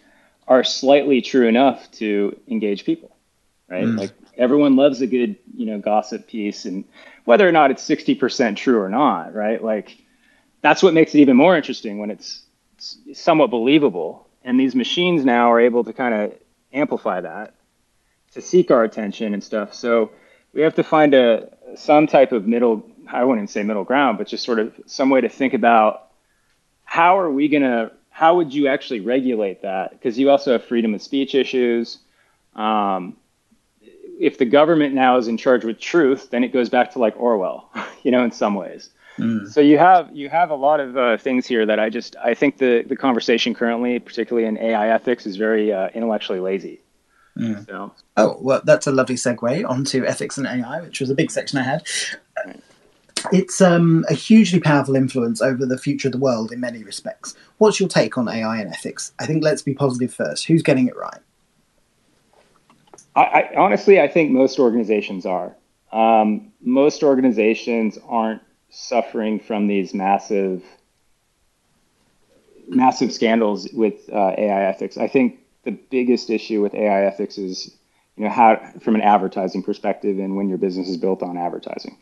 are 0.47 0.65
slightly 0.65 1.21
true 1.21 1.47
enough 1.47 1.91
to 1.93 2.39
engage 2.49 2.85
people, 2.85 3.15
right? 3.69 3.85
Mm. 3.85 3.99
Like 3.99 4.13
everyone 4.37 4.77
loves 4.77 5.01
a 5.01 5.07
good, 5.07 5.37
you 5.55 5.67
know, 5.67 5.79
gossip 5.79 6.27
piece 6.27 6.65
and 6.65 6.85
whether 7.25 7.47
or 7.47 7.53
not 7.53 7.71
it's 7.71 7.87
60% 7.87 8.57
true 8.57 8.81
or 8.81 8.89
not, 8.89 9.35
right? 9.35 9.63
Like 9.63 9.99
that's 10.63 10.83
what 10.83 10.95
makes 10.95 11.15
it 11.15 11.19
even 11.19 11.37
more 11.37 11.57
interesting 11.57 11.99
when 11.99 12.11
it's 12.11 12.43
somewhat 13.13 13.51
believable. 13.51 14.27
And 14.45 14.59
these 14.59 14.75
machines 14.75 15.25
now 15.25 15.53
are 15.53 15.61
able 15.61 15.85
to 15.85 15.93
kind 15.93 16.15
of 16.15 16.35
amplify 16.73 17.21
that 17.21 17.55
to 18.33 18.41
seek 18.41 18.71
our 18.71 18.85
attention 18.85 19.35
and 19.35 19.43
stuff. 19.43 19.75
So 19.75 20.13
we 20.53 20.63
have 20.63 20.75
to 20.77 20.85
find 20.85 21.15
a 21.15 21.51
some 21.77 22.07
type 22.07 22.33
of 22.33 22.47
middle 22.47 22.89
I 23.11 23.25
wouldn't 23.25 23.51
say 23.51 23.62
middle 23.62 23.85
ground, 23.85 24.18
but 24.18 24.27
just 24.27 24.44
sort 24.44 24.59
of 24.59 24.73
some 24.87 25.11
way 25.11 25.21
to 25.21 25.29
think 25.29 25.55
about 25.55 26.09
how 26.85 27.18
are 27.18 27.31
we 27.31 27.49
gonna 27.49 27.90
how 28.11 28.37
would 28.37 28.53
you 28.53 28.66
actually 28.66 29.01
regulate 29.01 29.62
that? 29.62 29.92
Because 29.92 30.18
you 30.18 30.31
also 30.31 30.53
have 30.53 30.64
freedom 30.64 30.94
of 30.94 31.01
speech 31.01 31.35
issues. 31.35 31.99
Um, 32.57 33.16
if 34.18 34.38
the 34.38 34.44
government 34.44 34.94
now 34.94 35.16
is 35.18 35.29
in 35.29 35.37
charge 35.37 35.64
with 35.64 35.79
truth, 35.79 36.31
then 36.31 36.42
it 36.42 36.53
goes 36.53 36.68
back 36.68 36.90
to 36.92 36.99
like 36.99 37.14
Orwell, 37.16 37.71
you 38.03 38.11
know, 38.11 38.25
in 38.25 38.33
some 38.33 38.55
ways. 38.55 38.90
Mm. 39.18 39.49
So 39.49 39.61
you 39.61 39.79
have 39.79 40.14
you 40.14 40.29
have 40.29 40.51
a 40.51 40.55
lot 40.55 40.81
of 40.81 40.97
uh, 40.97 41.16
things 41.16 41.47
here 41.47 41.66
that 41.66 41.79
I 41.79 41.90
just 41.90 42.16
I 42.16 42.35
think 42.35 42.59
the 42.59 42.85
the 42.88 42.97
conversation 42.97 43.55
currently, 43.55 43.99
particularly 43.99 44.47
in 44.49 44.59
AI 44.59 44.88
ethics, 44.88 45.27
is 45.27 45.37
very 45.37 45.73
uh, 45.73 45.88
intellectually 45.94 46.40
lazy. 46.40 46.81
Mm. 47.37 47.66
So. 47.66 47.92
Oh 48.16 48.37
well, 48.40 48.61
that's 48.64 48.87
a 48.87 48.92
lovely 48.92 49.16
segue 49.16 49.68
onto 49.68 50.05
ethics 50.05 50.38
and 50.38 50.47
AI, 50.47 50.81
which 50.81 51.01
was 51.01 51.11
a 51.11 51.14
big 51.14 51.31
section 51.31 51.59
I 51.59 51.62
had. 51.62 51.87
Right. 52.44 52.61
It's 53.33 53.61
um, 53.61 54.05
a 54.09 54.15
hugely 54.15 54.61
powerful 54.61 54.97
influence 54.97 55.41
over 55.41 55.67
the 55.67 55.79
future 55.79 56.09
of 56.09 56.13
the 56.13 56.19
world 56.19 56.53
in 56.53 56.61
many 56.61 56.83
respects. 56.83 57.35
What's 57.59 57.81
your 57.81 57.89
take 57.89 58.19
on 58.19 58.29
AI 58.29 58.59
and 58.59 58.73
ethics? 58.73 59.13
I 59.19 59.27
think 59.27 59.43
let's 59.43 59.63
be 59.63 59.75
positive 59.75 60.13
first. 60.13 60.47
Who's 60.47 60.63
getting 60.63 60.87
it 60.87 60.97
right? 60.97 61.21
I, 63.17 63.23
I 63.23 63.55
honestly, 63.57 64.01
I 64.01 64.09
think 64.09 64.31
most 64.31 64.59
organizations 64.59 65.27
are. 65.27 65.57
Um, 65.93 66.53
most 66.61 67.03
organizations 67.03 67.99
aren't 68.07 68.43
suffering 68.71 69.41
from 69.41 69.67
these 69.67 69.95
massive 69.95 70.63
massive 72.69 73.13
scandals 73.13 73.69
with 73.73 73.95
uh, 74.13 74.35
AI 74.37 74.65
ethics. 74.65 74.99
I 74.99 75.09
think 75.09 75.41
the 75.65 75.71
biggest 75.71 76.29
issue 76.31 76.61
with 76.61 76.75
AI 76.75 77.07
ethics 77.07 77.39
is, 77.39 77.75
you 78.17 78.25
know, 78.25 78.31
how 78.31 78.61
from 78.81 78.95
an 78.95 79.01
advertising 79.01 79.63
perspective 79.63 80.19
and 80.19 80.37
when 80.37 80.49
your 80.49 80.59
business 80.59 80.89
is 80.89 80.99
built 80.99 81.23
on 81.23 81.39
advertising. 81.39 81.97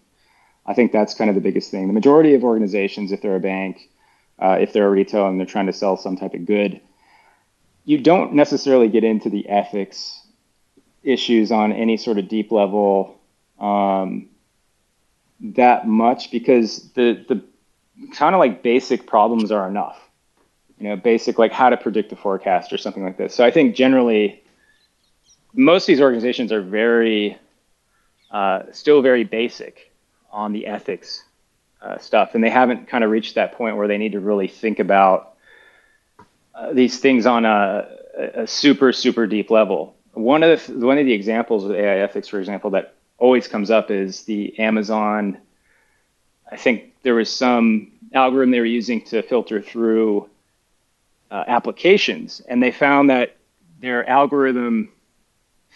I 0.66 0.74
think 0.74 0.92
that's 0.92 1.14
kind 1.14 1.30
of 1.30 1.34
the 1.34 1.40
biggest 1.40 1.70
thing. 1.70 1.86
The 1.86 1.92
majority 1.92 2.34
of 2.34 2.42
organizations, 2.42 3.12
if 3.12 3.22
they're 3.22 3.36
a 3.36 3.40
bank, 3.40 3.88
uh, 4.38 4.58
if 4.60 4.72
they're 4.72 4.86
a 4.86 4.90
retail 4.90 5.28
and 5.28 5.38
they're 5.38 5.46
trying 5.46 5.66
to 5.66 5.72
sell 5.72 5.96
some 5.96 6.16
type 6.16 6.34
of 6.34 6.44
good, 6.44 6.80
you 7.84 7.98
don't 7.98 8.34
necessarily 8.34 8.88
get 8.88 9.04
into 9.04 9.30
the 9.30 9.48
ethics 9.48 10.20
issues 11.04 11.52
on 11.52 11.72
any 11.72 11.96
sort 11.96 12.18
of 12.18 12.28
deep 12.28 12.50
level 12.50 13.18
um, 13.60 14.28
that 15.40 15.86
much 15.86 16.30
because 16.30 16.90
the 16.92 17.24
the 17.28 17.42
kind 18.12 18.34
of 18.34 18.40
like 18.40 18.62
basic 18.62 19.06
problems 19.06 19.50
are 19.50 19.68
enough. 19.68 20.00
You 20.78 20.88
know, 20.88 20.96
basic 20.96 21.38
like 21.38 21.52
how 21.52 21.70
to 21.70 21.76
predict 21.76 22.10
the 22.10 22.16
forecast 22.16 22.72
or 22.72 22.76
something 22.76 23.04
like 23.04 23.16
this. 23.16 23.34
So 23.34 23.44
I 23.44 23.50
think 23.50 23.74
generally 23.76 24.42
most 25.54 25.84
of 25.84 25.86
these 25.86 26.00
organizations 26.00 26.52
are 26.52 26.60
very 26.60 27.38
uh, 28.30 28.64
still 28.72 29.00
very 29.00 29.24
basic 29.24 29.92
on 30.30 30.52
the 30.52 30.66
ethics 30.66 31.24
uh, 31.80 31.98
stuff, 31.98 32.34
and 32.34 32.42
they 32.42 32.50
haven't 32.50 32.88
kind 32.88 33.04
of 33.04 33.10
reached 33.10 33.34
that 33.34 33.52
point 33.52 33.76
where 33.76 33.88
they 33.88 33.98
need 33.98 34.12
to 34.12 34.20
really 34.20 34.48
think 34.48 34.78
about 34.78 35.34
uh, 36.54 36.72
these 36.72 36.98
things 36.98 37.26
on 37.26 37.44
a, 37.44 37.88
a, 38.34 38.46
super 38.46 38.92
super 38.92 39.26
deep 39.26 39.50
level. 39.50 39.94
One 40.12 40.42
of 40.42 40.66
the 40.66 40.86
one 40.86 40.98
of 40.98 41.04
the 41.04 41.12
examples 41.12 41.64
of 41.64 41.72
AI 41.72 41.98
ethics, 41.98 42.28
for 42.28 42.38
example, 42.40 42.70
that 42.70 42.94
always 43.18 43.46
comes 43.46 43.70
up 43.70 43.90
is 43.90 44.22
the 44.22 44.58
Amazon. 44.58 45.38
I 46.50 46.56
think 46.56 46.94
there 47.02 47.14
was 47.14 47.30
some 47.30 47.92
algorithm 48.14 48.50
they 48.52 48.60
were 48.60 48.66
using 48.66 49.02
to 49.06 49.22
filter 49.22 49.60
through 49.60 50.30
uh, 51.30 51.44
applications, 51.46 52.40
and 52.40 52.62
they 52.62 52.70
found 52.70 53.10
that 53.10 53.36
their 53.80 54.08
algorithm 54.08 54.90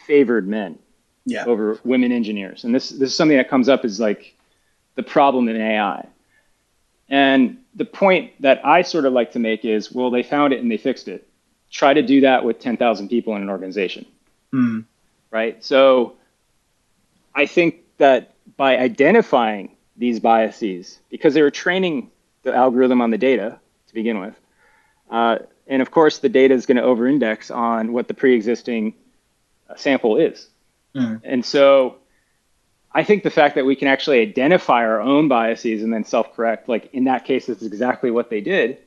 favored 0.07 0.49
men 0.49 0.79
yeah. 1.27 1.45
over 1.45 1.79
women 1.85 2.13
engineers. 2.13 2.65
And 2.65 2.75
this 2.75 2.91
this 2.91 3.11
is 3.11 3.15
something 3.15 3.37
that 3.37 3.49
comes 3.49 3.69
up 3.69 3.85
as 3.85 4.01
like 4.01 4.35
the 4.95 5.03
problem 5.03 5.49
in 5.49 5.61
AI. 5.61 6.07
And 7.09 7.59
the 7.75 7.85
point 7.85 8.33
that 8.41 8.65
I 8.65 8.83
sort 8.83 9.05
of 9.05 9.13
like 9.13 9.33
to 9.33 9.39
make 9.39 9.65
is, 9.65 9.93
well, 9.93 10.11
they 10.11 10.23
found 10.23 10.53
it 10.53 10.61
and 10.61 10.71
they 10.71 10.77
fixed 10.77 11.09
it. 11.09 11.27
Try 11.71 11.95
to 11.95 12.03
do 12.03 12.23
that 12.23 12.45
with 12.45 12.61
10,000 12.61 13.09
people 13.09 13.35
in 13.37 13.43
an 13.43 13.51
organization. 13.51 14.07
Mm. 14.53 14.85
Right? 15.31 15.63
So 15.65 16.15
I 17.35 17.47
think 17.47 17.77
that 17.99 18.35
by 18.57 18.79
identifying 18.79 19.77
these 19.97 20.21
biases, 20.21 20.99
because 21.11 21.35
they 21.35 21.43
were 21.43 21.51
training 21.51 22.11
the 22.43 22.55
algorithm 22.55 23.01
on 23.01 23.11
the 23.11 23.19
data 23.19 23.61
to 23.89 23.95
begin 23.95 24.21
with, 24.21 24.35
uh, 25.11 25.39
and 25.67 25.83
of 25.83 25.91
course 25.91 26.19
the 26.19 26.29
data 26.29 26.55
is 26.55 26.67
going 26.67 26.77
to 26.77 26.83
over-index 26.83 27.51
on 27.51 27.93
what 27.93 28.09
the 28.09 28.15
pre-existing 28.15 28.95
uh, 29.69 29.77
sample 29.77 30.17
is. 30.17 30.49
Mm. 30.95 31.21
And 31.23 31.45
so 31.45 32.00
I 32.93 33.05
think 33.05 33.23
the 33.23 33.31
fact 33.31 33.55
that 33.55 33.65
we 33.65 33.77
can 33.77 33.89
actually 33.89 34.21
identify 34.21 34.85
our 34.85 35.01
own 35.01 35.29
biases 35.29 35.83
and 35.83 35.93
then 35.93 36.05
self-correct, 36.05 36.69
like 36.69 36.93
in 36.93 37.05
that 37.05 37.25
case, 37.25 37.49
it's 37.49 37.63
exactly 37.63 38.11
what 38.11 38.31
they 38.31 38.41
did, 38.41 38.79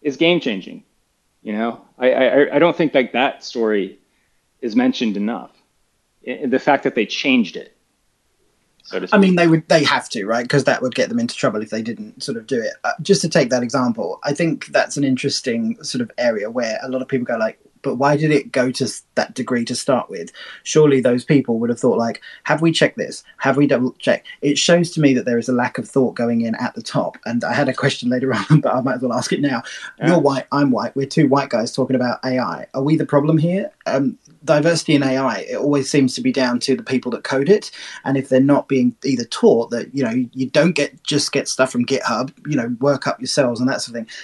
is 0.00 0.16
game-changing. 0.16 0.82
You 1.42 1.52
know, 1.52 1.80
I, 1.98 2.12
I, 2.12 2.56
I 2.56 2.58
don't 2.58 2.76
think 2.76 2.94
like 2.94 3.12
that 3.12 3.44
story 3.44 3.98
is 4.60 4.76
mentioned 4.76 5.16
enough. 5.16 5.50
The 6.24 6.58
fact 6.58 6.84
that 6.84 6.94
they 6.94 7.06
changed 7.06 7.56
it 7.56 7.76
so 8.84 9.06
I 9.12 9.18
mean, 9.18 9.36
they 9.36 9.46
would 9.46 9.68
they 9.68 9.84
have 9.84 10.08
to, 10.10 10.26
right? 10.26 10.42
Because 10.42 10.64
that 10.64 10.82
would 10.82 10.94
get 10.94 11.08
them 11.08 11.20
into 11.20 11.34
trouble 11.34 11.62
if 11.62 11.70
they 11.70 11.82
didn't 11.82 12.22
sort 12.22 12.36
of 12.36 12.46
do 12.46 12.60
it. 12.60 12.72
Uh, 12.82 12.92
just 13.02 13.20
to 13.22 13.28
take 13.28 13.50
that 13.50 13.62
example, 13.62 14.18
I 14.24 14.32
think 14.32 14.66
that's 14.66 14.96
an 14.96 15.04
interesting 15.04 15.82
sort 15.82 16.02
of 16.02 16.10
area 16.18 16.50
where 16.50 16.78
a 16.82 16.88
lot 16.88 17.02
of 17.02 17.08
people 17.08 17.26
go 17.26 17.36
like, 17.36 17.60
but 17.82 17.96
why 17.96 18.16
did 18.16 18.30
it 18.30 18.52
go 18.52 18.70
to 18.72 18.88
that 19.14 19.34
degree 19.34 19.64
to 19.64 19.74
start 19.74 20.10
with? 20.10 20.32
Surely 20.62 21.00
those 21.00 21.24
people 21.24 21.58
would 21.58 21.70
have 21.70 21.78
thought 21.78 21.98
like, 21.98 22.20
have 22.44 22.62
we 22.62 22.72
checked 22.72 22.96
this? 22.96 23.22
Have 23.38 23.56
we 23.56 23.66
double 23.66 23.92
checked? 23.98 24.26
It 24.42 24.58
shows 24.58 24.90
to 24.92 25.00
me 25.00 25.14
that 25.14 25.24
there 25.24 25.38
is 25.38 25.48
a 25.48 25.52
lack 25.52 25.78
of 25.78 25.88
thought 25.88 26.14
going 26.14 26.42
in 26.42 26.54
at 26.56 26.74
the 26.74 26.82
top. 26.82 27.16
And 27.24 27.44
I 27.44 27.52
had 27.52 27.68
a 27.68 27.74
question 27.74 28.08
later 28.10 28.34
on, 28.34 28.60
but 28.60 28.74
I 28.74 28.80
might 28.80 28.96
as 28.96 29.02
well 29.02 29.12
ask 29.12 29.32
it 29.32 29.40
now. 29.40 29.62
Yeah. 29.98 30.08
You're 30.08 30.20
white, 30.20 30.46
I'm 30.52 30.70
white. 30.70 30.94
We're 30.96 31.06
two 31.06 31.28
white 31.28 31.50
guys 31.50 31.72
talking 31.72 31.96
about 31.96 32.24
AI. 32.24 32.66
Are 32.74 32.82
we 32.82 32.96
the 32.96 33.06
problem 33.06 33.38
here? 33.38 33.70
Um, 33.86 34.18
diversity 34.44 34.94
in 34.94 35.02
AI, 35.02 35.40
it 35.40 35.56
always 35.56 35.90
seems 35.90 36.14
to 36.14 36.20
be 36.20 36.32
down 36.32 36.60
to 36.60 36.76
the 36.76 36.82
people 36.82 37.10
that 37.12 37.24
code 37.24 37.48
it. 37.48 37.70
And 38.04 38.16
if 38.16 38.28
they're 38.28 38.40
not 38.40 38.68
being 38.68 38.96
either 39.04 39.24
taught 39.24 39.70
that, 39.70 39.94
you 39.94 40.02
know, 40.02 40.12
you 40.32 40.48
don't 40.48 40.72
get 40.72 41.02
just 41.02 41.32
get 41.32 41.48
stuff 41.48 41.72
from 41.72 41.84
GitHub, 41.84 42.32
you 42.46 42.56
know, 42.56 42.74
work 42.80 43.06
up 43.06 43.20
yourselves 43.20 43.60
and 43.60 43.68
that 43.68 43.82
sort 43.82 43.96
of 43.98 44.06
thing 44.06 44.14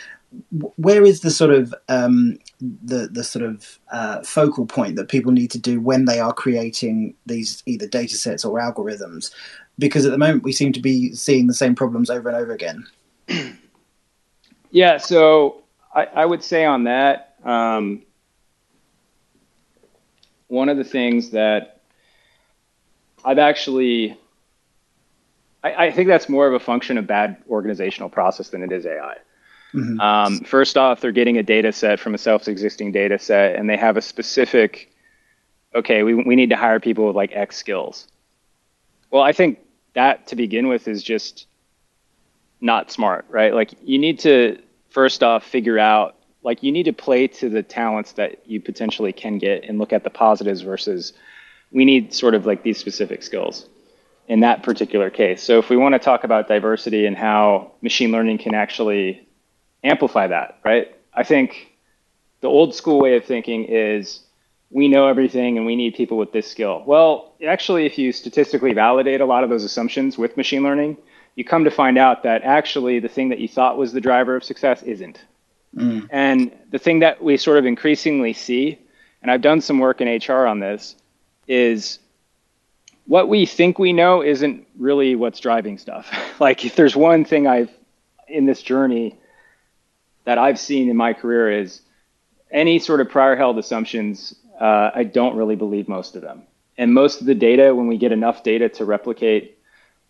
where 0.77 1.05
is 1.05 1.21
the 1.21 1.31
sort 1.31 1.53
of 1.53 1.75
um, 1.89 2.39
the 2.61 3.09
the 3.11 3.25
sort 3.25 3.45
of 3.45 3.79
uh, 3.93 4.23
focal 4.23 4.67
point 4.67 4.97
that 4.97 5.09
people 5.09 5.33
need 5.33 5.51
to 5.53 5.59
do 5.59 5.81
when 5.81 6.05
they 6.05 6.21
are 6.21 6.33
creating 6.33 7.15
these 7.27 7.63
either 7.67 7.87
data 7.87 8.17
sets 8.17 8.45
or 8.45 8.59
algorithms? 8.59 9.31
Because 9.79 10.07
at 10.07 10.13
the 10.13 10.19
moment 10.19 10.45
we 10.45 10.53
seem 10.53 10.73
to 10.73 10.81
be 10.81 11.15
seeing 11.15 11.47
the 11.47 11.55
same 11.55 11.75
problems 11.75 12.11
over 12.11 12.29
and 12.29 12.37
over 12.37 12.53
again. 12.53 12.87
Yeah, 14.71 14.99
so 14.99 15.63
I, 15.95 16.05
I 16.05 16.27
would 16.27 16.43
say 16.43 16.65
on 16.67 16.85
that, 16.85 17.37
um, 17.45 18.03
one 20.49 20.69
of 20.69 20.77
the 20.77 20.85
things 20.85 21.31
that 21.31 21.81
I've 23.25 23.39
actually, 23.39 24.19
I, 25.65 25.87
I 25.87 25.91
think 25.91 26.09
that's 26.09 26.29
more 26.29 26.47
of 26.47 26.55
a 26.55 26.61
function 26.61 26.99
of 26.99 27.07
bad 27.07 27.39
organizational 27.49 28.09
process 28.09 28.51
than 28.51 28.63
it 28.63 28.71
is 28.71 28.85
AI. 28.87 29.17
Mm-hmm. 29.77 30.01
Um, 30.01 30.41
first 30.41 30.79
off, 30.79 31.01
they're 31.01 31.13
getting 31.13 31.37
a 31.37 31.43
data 31.43 31.71
set 31.73 32.01
from 32.01 32.15
a 32.15 32.19
self-existing 32.19 32.93
data 32.93 33.19
set, 33.19 33.57
and 33.57 33.69
they 33.69 33.77
have 33.77 33.97
a 33.97 34.03
specific, 34.03 34.91
okay, 35.75 36.03
we, 36.03 36.15
we 36.15 36.35
need 36.35 36.51
to 36.51 36.57
hire 36.57 36.81
people 36.81 37.07
with 37.07 37.17
like 37.17 37.33
X 37.35 37.57
skills. 37.57 38.09
Well, 39.11 39.23
I 39.23 39.33
think 39.33 39.59
that 39.95 40.29
to 40.29 40.37
begin 40.37 40.69
with 40.69 40.89
is 40.89 41.03
just 41.03 41.47
not 42.61 42.91
smart, 42.91 43.27
right? 43.29 43.53
Like 43.53 43.75
you 43.83 43.99
need 43.99 44.19
to 44.21 44.59
first 44.89 45.23
off 45.23 45.45
figure 45.45 45.79
out, 45.79 46.17
like 46.43 46.63
you 46.63 46.73
need 46.73 46.85
to 46.85 46.93
play 46.93 47.27
to 47.27 47.51
the 47.51 47.63
talents 47.63 48.13
that 48.13 48.47
you 48.47 48.61
potentially 48.61 49.13
can 49.13 49.39
get 49.39 49.65
and 49.65 49.79
look 49.79 49.93
at 49.93 50.05
the 50.05 50.11
positives 50.11 50.63
versus 50.63 51.13
we 51.71 51.85
need 51.85 52.15
sort 52.15 52.35
of 52.35 52.47
like 52.47 52.63
these 52.63 52.79
specific 52.79 53.23
skills 53.23 53.67
in 54.29 54.41
that 54.41 54.63
particular 54.63 55.11
case. 55.11 55.43
So 55.43 55.59
if 55.59 55.69
we 55.69 55.77
want 55.77 55.95
to 55.95 55.99
talk 55.99 56.25
about 56.25 56.49
diversity 56.49 57.05
and 57.05 57.17
how 57.17 57.73
machine 57.83 58.11
learning 58.11 58.39
can 58.39 58.55
actually 58.55 59.26
amplify 59.85 60.27
that, 60.29 60.59
right? 60.65 60.95
I 61.15 61.23
think 61.23 61.73
the 62.41 62.49
old 62.49 62.75
school 62.75 63.01
way 63.01 63.17
of 63.17 63.25
thinking 63.25 63.65
is 63.65 64.21
we 64.71 64.89
know 64.89 65.07
everything 65.07 65.57
and 65.57 65.67
we 65.67 65.77
need 65.77 65.95
people 65.95 66.19
with 66.19 66.33
this 66.33 66.51
skill. 66.51 66.83
Well, 66.87 67.33
actually, 67.47 67.87
if 67.87 67.99
you 67.99 68.13
statistically 68.13 68.73
validate 68.73 69.21
a 69.21 69.25
lot 69.25 69.45
of 69.45 69.51
those 69.51 69.65
assumptions 69.65 70.19
with 70.19 70.37
machine 70.37 70.63
learning, 70.63 70.97
you 71.37 71.45
come 71.45 71.65
to 71.65 71.71
find 71.71 71.99
out 71.99 72.23
that 72.25 72.43
actually 72.43 72.99
the 72.99 73.09
thing 73.09 73.29
that 73.29 73.39
you 73.39 73.49
thought 73.49 73.79
was 73.79 73.93
the 73.93 74.01
driver 74.01 74.37
of 74.37 74.45
success 74.45 74.83
isn't. 74.83 75.25
Mm. 75.77 76.09
And 76.11 76.53
the 76.71 76.79
thing 76.79 77.01
that 77.01 77.23
we 77.23 77.37
sort 77.37 77.59
of 77.59 77.67
increasingly 77.67 78.33
see, 78.33 78.79
and 79.23 79.31
I've 79.31 79.43
done 79.43 79.61
some 79.61 79.79
work 79.79 80.01
in 80.01 80.09
HR 80.09 80.47
on 80.47 80.61
this, 80.61 80.97
is 81.47 81.99
what 83.07 83.29
we 83.29 83.47
think 83.47 83.79
we 83.79 83.93
know 83.93 84.23
isn't 84.23 84.67
really 84.77 85.15
what's 85.15 85.39
driving 85.39 85.79
stuff. 85.79 86.11
like 86.41 86.65
if 86.65 86.75
there's 86.75 86.97
one 86.97 87.25
thing 87.25 87.47
I've 87.47 87.71
in 88.29 88.47
this 88.47 88.63
journey 88.63 89.17
that 90.27 90.39
I've 90.39 90.59
seen 90.59 90.91
in 90.91 90.97
my 90.97 91.15
career 91.15 91.51
is 91.51 91.81
any 92.51 92.79
sort 92.79 93.01
of 93.01 93.09
prior 93.09 93.37
held 93.37 93.59
assumptions, 93.59 94.35
uh, 94.61 94.91
I 94.95 95.05
don't 95.05 95.37
really 95.37 95.57
believe 95.57 95.89
most 95.89 96.17
of 96.17 96.23
them. 96.23 96.43
And 96.77 96.93
most 96.93 97.21
of 97.21 97.27
the 97.27 97.35
data, 97.35 97.75
when 97.75 97.87
we 97.87 97.97
get 97.97 98.13
enough 98.13 98.43
data 98.43 98.69
to 98.71 98.85
replicate 98.85 99.59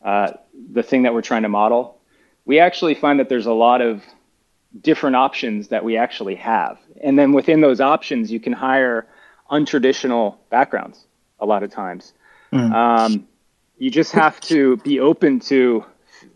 uh, 0.03 0.33
the 0.73 0.83
thing 0.83 1.03
that 1.03 1.15
we're 1.15 1.23
trying 1.23 1.43
to 1.43 1.49
model, 1.49 2.01
we 2.47 2.59
actually 2.59 2.95
find 2.95 3.21
that 3.21 3.29
there's 3.29 3.47
a 3.47 3.53
lot 3.53 3.83
of 3.83 4.03
different 4.81 5.17
options 5.17 5.69
that 5.69 5.85
we 5.85 5.97
actually 5.97 6.35
have. 6.37 6.79
And 7.03 7.19
then 7.19 7.33
within 7.33 7.61
those 7.61 7.81
options, 7.81 8.33
you 8.33 8.41
can 8.41 8.53
hire 8.53 9.07
untraditional 9.51 10.37
backgrounds 10.51 11.07
a 11.39 11.47
lot 11.47 11.63
of 11.63 11.71
times. 11.71 12.15
Mm. 12.53 12.73
Um, 12.73 13.29
you 13.79 13.91
just 13.91 14.13
have 14.13 14.41
to 14.43 14.79
be 14.79 14.99
open 14.99 15.41
to 15.41 15.85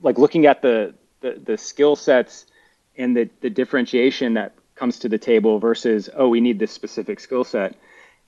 like 0.03 0.19
looking 0.19 0.45
at 0.47 0.61
the, 0.61 0.95
the, 1.23 1.41
the 1.43 1.57
skill 1.57 1.97
sets 1.97 2.47
and 3.01 3.17
the, 3.17 3.29
the 3.41 3.51
differentiation 3.51 4.35
that 4.35 4.55
comes 4.75 4.99
to 5.01 5.09
the 5.09 5.19
table 5.19 5.59
versus, 5.59 6.09
oh, 6.15 6.29
we 6.29 6.41
need 6.41 6.59
this 6.59 6.71
specific 6.71 7.21
skill 7.21 7.45
set. 7.45 7.75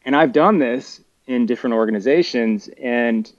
And 0.05 0.17
I've 0.17 0.33
done 0.33 0.59
this 0.59 1.01
in 1.27 1.47
different 1.47 1.75
organizations. 1.75 2.69
And 2.81 3.31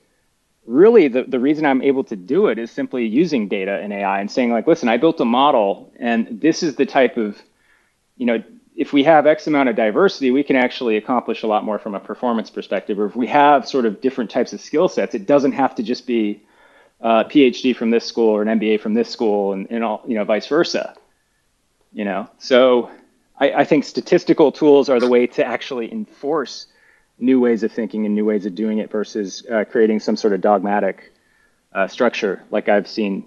really, 0.66 1.08
the, 1.08 1.24
the 1.24 1.40
reason 1.40 1.66
I'm 1.66 1.82
able 1.82 2.04
to 2.06 2.16
do 2.16 2.48
it 2.48 2.58
is 2.58 2.72
simply 2.72 3.06
using 3.06 3.48
data 3.48 3.80
and 3.82 3.92
AI 3.92 4.20
and 4.20 4.32
saying, 4.32 4.52
like, 4.52 4.68
listen, 4.68 4.90
I 4.90 4.98
built 4.98 5.20
a 5.20 5.26
model, 5.26 5.92
and 6.00 6.40
this 6.42 6.64
is 6.64 6.76
the 6.76 6.86
type 6.86 7.18
of, 7.18 7.42
you 8.18 8.26
know, 8.26 8.44
if 8.76 8.92
we 8.92 9.04
have 9.04 9.28
X 9.28 9.46
amount 9.46 9.70
of 9.70 9.76
diversity, 9.76 10.32
we 10.32 10.44
can 10.44 10.56
actually 10.56 10.98
accomplish 10.98 11.44
a 11.44 11.48
lot 11.48 11.64
more 11.64 11.78
from 11.78 11.94
a 11.94 12.00
performance 12.00 12.50
perspective. 12.50 12.98
Or 13.00 13.06
if 13.06 13.16
we 13.16 13.28
have 13.28 13.68
sort 13.68 13.86
of 13.86 14.02
different 14.02 14.32
types 14.32 14.54
of 14.54 14.62
skill 14.62 14.90
sets, 14.90 15.14
it 15.14 15.28
doesn't 15.28 15.52
have 15.52 15.76
to 15.76 15.84
just 15.84 16.08
be 16.08 16.42
uh, 17.04 17.24
a 17.26 17.30
PhD 17.30 17.76
from 17.76 17.92
this 17.92 18.06
school 18.06 18.30
or 18.30 18.42
an 18.42 18.60
MBA 18.60 18.80
from 18.80 18.96
this 18.96 19.10
school, 19.10 19.54
and, 19.54 19.68
and 19.70 19.84
all, 19.84 20.04
you 20.08 20.16
know, 20.16 20.24
vice 20.24 20.48
versa. 20.48 20.96
You 21.94 22.06
know, 22.06 22.30
so 22.40 22.90
I, 23.40 23.52
I 23.52 23.64
think 23.66 23.84
statistical 23.84 24.52
tools 24.52 24.90
are 24.90 25.00
the 25.00 25.08
way 25.08 25.28
to 25.28 25.46
actually 25.46 25.92
enforce 25.92 26.68
new 27.20 27.40
ways 27.40 27.64
of 27.64 27.72
thinking 27.72 28.06
and 28.06 28.16
new 28.16 28.26
ways 28.26 28.46
of 28.46 28.56
doing 28.56 28.80
it 28.80 28.92
versus 28.92 29.46
uh, 29.52 29.64
creating 29.70 30.00
some 30.00 30.16
sort 30.16 30.34
of 30.34 30.42
dogmatic 30.42 31.14
uh, 31.74 31.88
structure 31.88 32.44
like 32.50 32.68
I've 32.68 32.88
seen, 32.88 33.26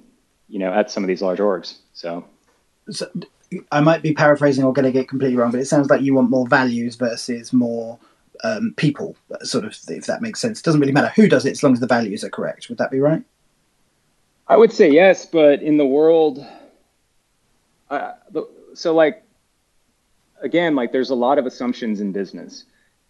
you 0.49 0.59
know, 0.59 0.73
at 0.73 0.91
some 0.91 1.05
of 1.05 1.09
these 1.09 1.23
large 1.23 1.39
orgs. 1.39 1.79
So. 1.93 2.25
so 2.91 3.09
I 3.71 3.81
might 3.81 4.03
be 4.03 4.13
paraphrasing 4.13 4.65
or 4.65 4.73
going 4.73 4.87
to 4.87 4.93
get 4.93 5.09
completely 5.09 5.37
wrong, 5.37 5.53
but 5.53 5.61
it 5.61 5.67
sounds 5.67 5.89
like 5.89 6.01
you 6.01 6.15
want 6.15 6.31
more 6.31 6.49
values 6.49 6.97
versus 6.97 7.53
more 7.53 7.99
um, 8.43 8.75
people, 8.77 9.17
sort 9.43 9.65
of, 9.65 9.77
if 9.89 10.07
that 10.07 10.21
makes 10.21 10.41
sense. 10.41 10.59
It 10.59 10.65
doesn't 10.65 10.81
really 10.81 10.93
matter 10.93 11.13
who 11.15 11.29
does 11.29 11.47
it 11.47 11.53
as 11.53 11.63
long 11.63 11.73
as 11.73 11.81
the 11.81 11.87
values 11.87 12.25
are 12.25 12.29
correct. 12.29 12.69
Would 12.69 12.79
that 12.79 12.91
be 12.91 12.99
right? 12.99 13.23
I 14.49 14.57
would 14.57 14.73
say 14.73 14.91
yes, 14.91 15.27
but 15.27 15.63
in 15.63 15.77
the 15.77 15.87
world, 15.87 16.45
uh, 17.91 18.13
so 18.77 18.95
like, 18.95 19.23
again, 20.43 20.75
like 20.75 20.93
there's 20.93 21.11
a 21.11 21.15
lot 21.15 21.39
of 21.39 21.47
assumptions 21.47 22.01
in 22.01 22.13
business 22.13 22.65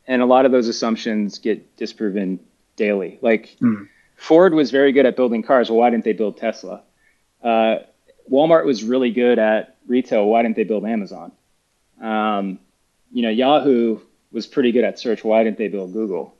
and 0.07 0.23
a 0.23 0.27
lot 0.27 0.47
of 0.47 0.53
those 0.53 0.69
assumptions 0.69 1.39
get 1.39 1.77
disproven 1.77 2.41
daily. 2.77 3.19
Like 3.21 3.57
mm. 3.61 3.89
Ford 4.17 4.55
was 4.55 4.71
very 4.71 4.93
good 4.93 5.07
at 5.07 5.17
building 5.17 5.43
cars. 5.43 5.69
Well, 5.69 5.81
why 5.81 5.91
didn't 5.91 6.05
they 6.05 6.13
build 6.13 6.37
Tesla? 6.37 6.83
Uh, 7.43 7.77
Walmart 8.31 8.65
was 8.65 8.83
really 8.83 9.11
good 9.11 9.39
at 9.39 9.77
retail. 9.87 10.27
Why 10.27 10.43
didn't 10.43 10.57
they 10.57 10.65
build 10.65 10.85
Amazon? 10.85 11.33
Um, 12.01 12.59
you 13.13 13.23
know, 13.23 13.31
Yahoo 13.31 14.01
was 14.33 14.47
pretty 14.47 14.73
good 14.73 14.85
at 14.85 14.99
search. 14.99 15.25
Why 15.25 15.45
didn't 15.45 15.59
they 15.59 15.69
build 15.69 15.93
Google? 15.93 16.35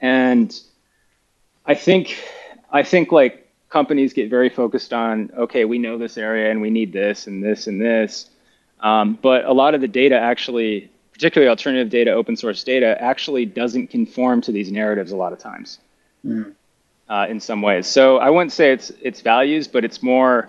And 0.00 0.58
I 1.66 1.74
think, 1.74 2.16
I 2.70 2.82
think 2.82 3.12
like 3.12 3.50
companies 3.68 4.12
get 4.12 4.30
very 4.30 4.48
focused 4.48 4.92
on, 4.92 5.30
okay, 5.36 5.64
we 5.64 5.78
know 5.78 5.98
this 5.98 6.16
area 6.16 6.50
and 6.50 6.60
we 6.60 6.70
need 6.70 6.92
this 6.92 7.26
and 7.26 7.42
this 7.42 7.66
and 7.66 7.80
this. 7.80 8.30
Um, 8.80 9.18
but 9.20 9.44
a 9.44 9.52
lot 9.52 9.74
of 9.74 9.80
the 9.80 9.88
data 9.88 10.18
actually 10.18 10.90
particularly 11.12 11.50
alternative 11.50 11.90
data, 11.90 12.12
open 12.12 12.34
source 12.34 12.64
data, 12.64 12.96
actually 12.98 13.44
doesn't 13.44 13.88
conform 13.88 14.40
to 14.40 14.52
these 14.52 14.72
narratives 14.72 15.12
a 15.12 15.16
lot 15.16 15.34
of 15.34 15.38
times. 15.38 15.78
Mm. 16.24 16.54
Uh, 17.10 17.26
in 17.28 17.40
some 17.40 17.60
ways, 17.60 17.88
so 17.88 18.18
I 18.18 18.30
wouldn't 18.30 18.52
say 18.52 18.72
it's 18.72 18.90
it's 19.02 19.20
values, 19.20 19.66
but 19.66 19.84
it's 19.84 20.00
more 20.00 20.48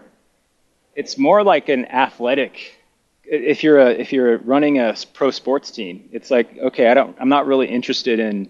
it's 0.95 1.17
more 1.17 1.43
like 1.43 1.69
an 1.69 1.85
athletic. 1.85 2.79
If 3.23 3.63
you're 3.63 3.79
a 3.79 3.89
if 3.89 4.13
you're 4.13 4.37
running 4.37 4.77
a 4.77 4.95
pro 5.13 5.31
sports 5.31 5.71
team, 5.71 6.07
it's 6.11 6.29
like 6.29 6.55
okay, 6.59 6.87
I 6.87 6.93
don't 6.93 7.17
I'm 7.19 7.29
not 7.29 7.47
really 7.47 7.67
interested 7.67 8.19
in 8.19 8.47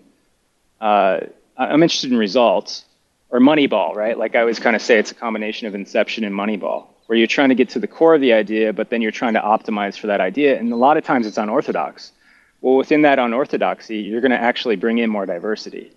uh, 0.82 1.22
I'm 1.56 1.82
interested 1.84 2.12
in 2.12 2.18
results 2.18 2.84
or 3.30 3.40
Moneyball, 3.40 3.96
right? 3.96 4.18
Like 4.18 4.36
I 4.36 4.42
always 4.42 4.60
kind 4.60 4.76
of 4.76 4.82
say, 4.82 5.00
it's 5.00 5.12
a 5.12 5.16
combination 5.16 5.68
of 5.68 5.76
Inception 5.76 6.26
and 6.26 6.36
Moneyball 6.36 6.88
where 7.12 7.18
you're 7.18 7.28
trying 7.28 7.50
to 7.50 7.56
get 7.56 7.68
to 7.68 7.78
the 7.78 7.90
core 7.90 8.16
of 8.16 8.22
the 8.22 8.32
idea, 8.32 8.72
but 8.72 8.90
then 8.90 9.02
you're 9.02 9.12
trying 9.12 9.34
to 9.34 9.42
optimize 9.42 10.00
for 10.00 10.08
that 10.08 10.22
idea. 10.22 10.58
And 10.58 10.72
a 10.72 10.78
lot 10.78 10.96
of 10.96 11.04
times 11.04 11.28
it's 11.28 11.38
unorthodox. 11.38 12.14
Well, 12.62 12.78
within 12.78 13.02
that 13.02 13.20
unorthodoxy, 13.20 13.98
you're 13.98 14.22
going 14.22 14.32
to 14.32 14.40
actually 14.40 14.78
bring 14.78 14.98
in 14.98 15.10
more 15.10 15.26
diversity. 15.26 15.92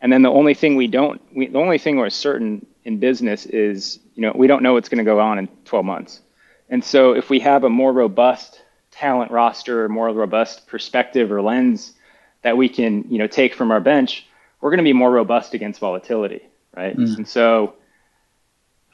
And 0.00 0.12
then 0.12 0.22
the 0.22 0.30
only 0.30 0.54
thing 0.54 0.74
we 0.74 0.88
don't, 0.88 1.22
we, 1.32 1.46
the 1.46 1.60
only 1.60 1.78
thing 1.78 1.98
we're 1.98 2.10
certain 2.10 2.66
in 2.82 2.98
business 2.98 3.46
is, 3.46 4.00
you 4.16 4.22
know, 4.22 4.32
we 4.34 4.48
don't 4.48 4.60
know 4.60 4.72
what's 4.72 4.88
going 4.88 4.98
to 4.98 5.04
go 5.04 5.20
on 5.20 5.38
in 5.38 5.46
12 5.66 5.84
months. 5.84 6.20
And 6.68 6.82
so 6.82 7.12
if 7.12 7.30
we 7.30 7.38
have 7.38 7.62
a 7.62 7.70
more 7.70 7.92
robust 7.92 8.60
talent 8.90 9.30
roster, 9.30 9.88
more 9.88 10.08
robust 10.08 10.66
perspective 10.66 11.30
or 11.30 11.42
lens 11.42 11.92
that 12.42 12.56
we 12.56 12.68
can, 12.68 13.04
you 13.08 13.18
know, 13.18 13.28
take 13.28 13.54
from 13.54 13.70
our 13.70 13.80
bench, 13.80 14.26
we're 14.60 14.70
going 14.70 14.78
to 14.78 14.82
be 14.82 14.92
more 14.92 15.12
robust 15.12 15.54
against 15.54 15.78
volatility, 15.78 16.42
right? 16.76 16.96
Mm. 16.96 17.18
And 17.18 17.28
so 17.28 17.74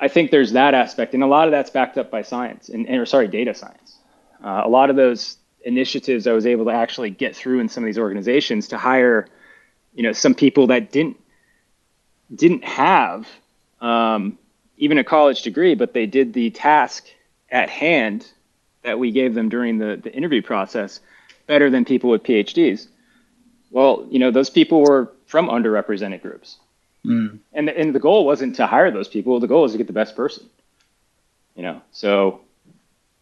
I 0.02 0.08
think 0.08 0.32
there's 0.32 0.52
that 0.52 0.74
aspect, 0.74 1.14
and 1.14 1.22
a 1.22 1.28
lot 1.28 1.46
of 1.46 1.52
that's 1.52 1.70
backed 1.70 1.96
up 1.96 2.10
by 2.10 2.22
science, 2.22 2.68
and, 2.68 2.88
and 2.88 2.98
or 2.98 3.06
sorry, 3.06 3.28
data 3.28 3.54
science. 3.54 3.98
Uh, 4.44 4.62
a 4.64 4.68
lot 4.68 4.90
of 4.90 4.96
those 4.96 5.36
initiatives 5.64 6.26
I 6.26 6.32
was 6.32 6.44
able 6.44 6.64
to 6.64 6.72
actually 6.72 7.10
get 7.10 7.36
through 7.36 7.60
in 7.60 7.68
some 7.68 7.84
of 7.84 7.86
these 7.86 7.98
organizations 7.98 8.66
to 8.68 8.78
hire, 8.78 9.28
you 9.94 10.02
know, 10.02 10.10
some 10.10 10.34
people 10.34 10.66
that 10.66 10.90
didn't 10.90 11.18
didn't 12.34 12.64
have 12.64 13.28
um, 13.80 14.38
even 14.76 14.98
a 14.98 15.04
college 15.04 15.42
degree, 15.42 15.76
but 15.76 15.94
they 15.94 16.06
did 16.06 16.32
the 16.32 16.50
task 16.50 17.06
at 17.48 17.70
hand 17.70 18.26
that 18.82 18.98
we 18.98 19.12
gave 19.12 19.34
them 19.34 19.48
during 19.48 19.78
the, 19.78 20.00
the 20.02 20.12
interview 20.12 20.42
process 20.42 20.98
better 21.46 21.70
than 21.70 21.84
people 21.84 22.10
with 22.10 22.24
PhDs. 22.24 22.88
Well, 23.70 24.04
you 24.10 24.18
know, 24.18 24.32
those 24.32 24.50
people 24.50 24.82
were 24.82 25.12
from 25.26 25.46
underrepresented 25.48 26.22
groups. 26.22 26.58
Mm. 27.06 27.38
And 27.52 27.68
the, 27.68 27.78
and 27.78 27.94
the 27.94 27.98
goal 27.98 28.24
wasn't 28.24 28.56
to 28.56 28.66
hire 28.66 28.90
those 28.90 29.08
people. 29.08 29.40
The 29.40 29.48
goal 29.48 29.64
is 29.64 29.72
to 29.72 29.78
get 29.78 29.86
the 29.86 29.92
best 29.92 30.14
person. 30.14 30.48
You 31.56 31.62
know, 31.62 31.82
so 31.90 32.40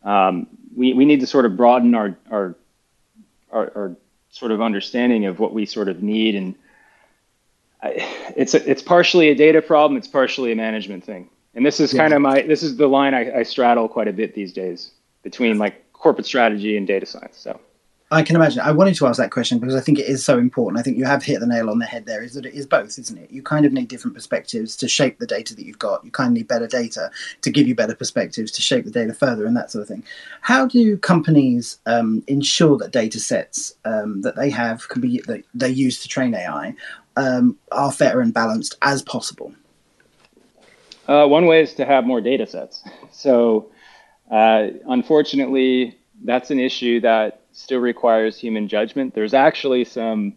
um, 0.05 0.47
we 0.76 0.93
we 0.93 1.05
need 1.05 1.20
to 1.20 1.26
sort 1.26 1.47
of 1.47 1.57
broaden 1.57 1.95
our, 1.95 2.16
our 2.31 2.55
our 3.51 3.72
our, 3.74 3.97
sort 4.33 4.53
of 4.53 4.62
understanding 4.62 5.26
of 5.26 5.41
what 5.41 5.53
we 5.53 5.66
sort 5.66 5.89
of 5.89 6.05
need, 6.05 6.37
and 6.37 6.55
I, 7.83 8.07
it's 8.37 8.55
a, 8.55 8.70
it's 8.70 8.83
partially 8.83 9.31
a 9.31 9.35
data 9.35 9.61
problem. 9.61 9.97
It's 9.97 10.07
partially 10.07 10.53
a 10.53 10.57
management 10.57 11.03
thing. 11.03 11.28
And 11.55 11.66
this 11.66 11.81
is 11.81 11.93
yeah. 11.93 12.03
kind 12.03 12.14
of 12.14 12.22
my 12.22 12.43
this 12.43 12.62
is 12.62 12.76
the 12.76 12.87
line 12.87 13.14
I, 13.14 13.41
I 13.41 13.43
straddle 13.43 13.89
quite 13.89 14.07
a 14.07 14.12
bit 14.12 14.35
these 14.35 14.53
days 14.53 14.93
between 15.24 15.59
like 15.59 15.93
corporate 15.93 16.26
strategy 16.26 16.76
and 16.76 16.87
data 16.87 17.07
science. 17.07 17.37
So. 17.37 17.59
I 18.13 18.25
can 18.25 18.35
imagine. 18.35 18.61
I 18.61 18.73
wanted 18.73 18.97
to 18.97 19.07
ask 19.07 19.19
that 19.19 19.31
question 19.31 19.61
because 19.61 19.77
I 19.77 19.81
think 19.81 20.01
it 20.01 20.07
is 20.07 20.25
so 20.25 20.37
important. 20.37 20.81
I 20.81 20.83
think 20.83 20.99
you 20.99 21.05
have 21.05 21.23
hit 21.23 21.39
the 21.39 21.47
nail 21.47 21.71
on 21.71 21.79
the 21.79 21.87
head 21.87 22.07
there 22.07 22.25
is 22.25 22.35
that 22.35 22.45
it 22.45 22.55
is 22.55 22.67
both, 22.67 22.99
isn't 22.99 23.17
it? 23.17 23.31
You 23.31 23.41
kind 23.41 23.65
of 23.65 23.73
need 23.73 23.87
different 23.87 24.17
perspectives 24.17 24.77
to 24.79 24.89
shape 24.89 25.21
the 25.21 25.29
data 25.29 25.55
that 25.55 25.65
you've 25.65 25.79
got. 25.79 26.05
You 26.05 26.11
kind 26.11 26.29
of 26.29 26.33
need 26.33 26.49
better 26.49 26.67
data 26.67 27.13
to 27.43 27.51
give 27.51 27.69
you 27.69 27.77
better 27.77 27.95
perspectives 27.95 28.51
to 28.53 28.63
shape 28.63 28.85
the 28.85 28.91
data 28.91 29.15
further 29.15 29.47
and 29.47 29.57
that 29.57 29.71
sort 29.71 29.83
of 29.83 29.89
thing. 29.89 30.03
How 30.41 30.67
do 30.67 30.97
companies 30.99 31.79
um, 31.87 32.25
ensure 32.27 32.77
that 32.79 32.91
data 32.91 33.21
sets 33.21 33.75
um, 33.85 34.23
that 34.23 34.35
they 34.35 34.51
have 34.51 34.89
can 34.89 35.01
be 35.01 35.23
that 35.29 35.45
they 35.55 35.71
use 35.71 36.03
to 36.03 36.09
train 36.09 36.35
AI 36.35 36.75
um, 37.17 37.57
are 37.71 37.93
fair 37.93 38.21
and 38.21 38.35
balanced 38.35 38.77
as 38.83 39.03
possible? 39.03 39.55
Uh, 41.07 41.27
one 41.27 41.47
way 41.47 41.63
is 41.63 41.75
to 41.75 41.85
have 41.85 42.05
more 42.05 42.21
data 42.21 42.47
sets. 42.47 42.83
So, 43.13 43.71
uh, 44.33 44.69
unfortunately, 44.89 45.97
that's 46.25 46.51
an 46.51 46.59
issue 46.59 47.01
that 47.01 47.39
still 47.61 47.81
requires 47.81 48.39
human 48.39 48.69
judgment. 48.69 49.15
There's 49.15 49.35
actually 49.35 49.85
some 49.85 50.35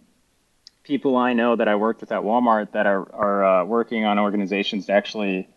people 0.84 1.16
I 1.16 1.34
know 1.34 1.56
that 1.56 1.68
I 1.68 1.76
worked 1.76 2.02
with 2.02 2.12
at 2.12 2.22
Walmart 2.22 2.72
that 2.74 2.86
are, 2.86 3.08
are 3.16 3.46
uh, 3.46 3.66
working 3.66 4.04
on 4.06 4.20
organizations 4.20 4.88
to 4.88 4.94
actually 4.94 5.48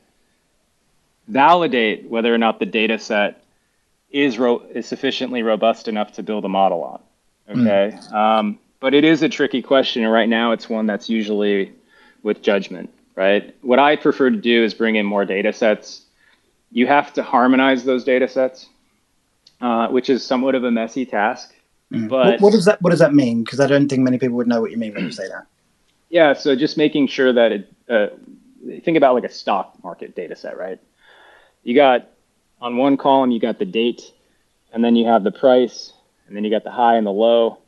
validate 1.27 2.09
whether 2.09 2.33
or 2.33 2.39
not 2.39 2.61
the 2.61 2.67
data 2.67 2.99
set 2.99 3.43
is, 4.11 4.39
ro- 4.39 4.63
is 4.73 4.87
sufficiently 4.87 5.43
robust 5.43 5.89
enough 5.89 6.13
to 6.13 6.23
build 6.23 6.45
a 6.45 6.49
model 6.49 6.85
on. 6.85 7.01
Okay. 7.49 7.97
Mm. 7.97 8.13
Um, 8.13 8.59
but 8.79 8.95
it 8.95 9.05
is 9.05 9.23
a 9.23 9.29
tricky 9.29 9.63
question. 9.63 10.05
And 10.05 10.13
right 10.13 10.29
now, 10.29 10.53
it's 10.53 10.69
one 10.69 10.87
that's 10.87 11.09
usually 11.09 11.73
with 12.23 12.43
judgment, 12.43 12.91
right? 13.17 13.55
What 13.63 13.81
I 13.81 13.97
prefer 13.97 14.31
to 14.31 14.37
do 14.37 14.63
is 14.63 14.75
bring 14.75 14.95
in 14.95 15.07
more 15.07 15.25
data 15.25 15.53
sets. 15.53 16.03
You 16.71 16.87
have 16.87 17.13
to 17.15 17.23
harmonize 17.23 17.85
those 17.85 18.05
data 18.05 18.29
sets, 18.29 18.69
uh, 19.61 19.89
which 19.89 20.11
is 20.11 20.25
somewhat 20.25 20.55
of 20.55 20.63
a 20.63 20.71
messy 20.71 21.07
task. 21.07 21.56
Mm. 21.93 22.09
But 22.09 22.27
what, 22.27 22.41
what, 22.41 22.53
does 22.53 22.65
that 22.65 22.83
what 22.83 22.91
does 22.91 22.99
that 22.99 23.15
mean? 23.15 23.45
Because 23.45 23.61
I 23.61 23.67
don't 23.67 23.89
think 23.89 24.03
many 24.03 24.19
people 24.19 24.37
would 24.37 24.49
know 24.49 24.61
what 24.61 24.71
you 24.71 24.77
mean 24.77 24.95
when 24.95 25.05
you 25.05 25.13
say 25.13 25.29
that. 25.29 25.47
Yeah, 26.09 26.33
so 26.35 26.55
just 26.57 26.77
making 26.77 27.09
sure 27.09 27.33
that 27.33 27.53
it. 27.53 27.73
Uh, 27.89 28.09
think 28.83 28.97
about 28.97 29.15
like 29.15 29.25
a 29.25 29.33
stock 29.33 29.77
market 29.85 30.17
data 30.17 30.35
set, 30.35 30.59
right? 30.59 30.81
You 31.63 31.75
got 31.75 32.09
on 32.61 32.77
one 32.77 32.97
column 32.97 33.31
you 33.31 33.41
got 33.41 33.59
the 33.59 33.65
date, 33.65 34.13
and 34.73 34.85
then 34.85 34.97
you 34.97 35.07
have 35.07 35.23
the 35.25 35.33
price, 35.33 35.93
and 36.27 36.37
then 36.37 36.45
you 36.45 36.51
got 36.51 36.65
the 36.65 36.71
high 36.71 36.97
and 36.97 37.07
the 37.07 37.13
low. 37.13 37.59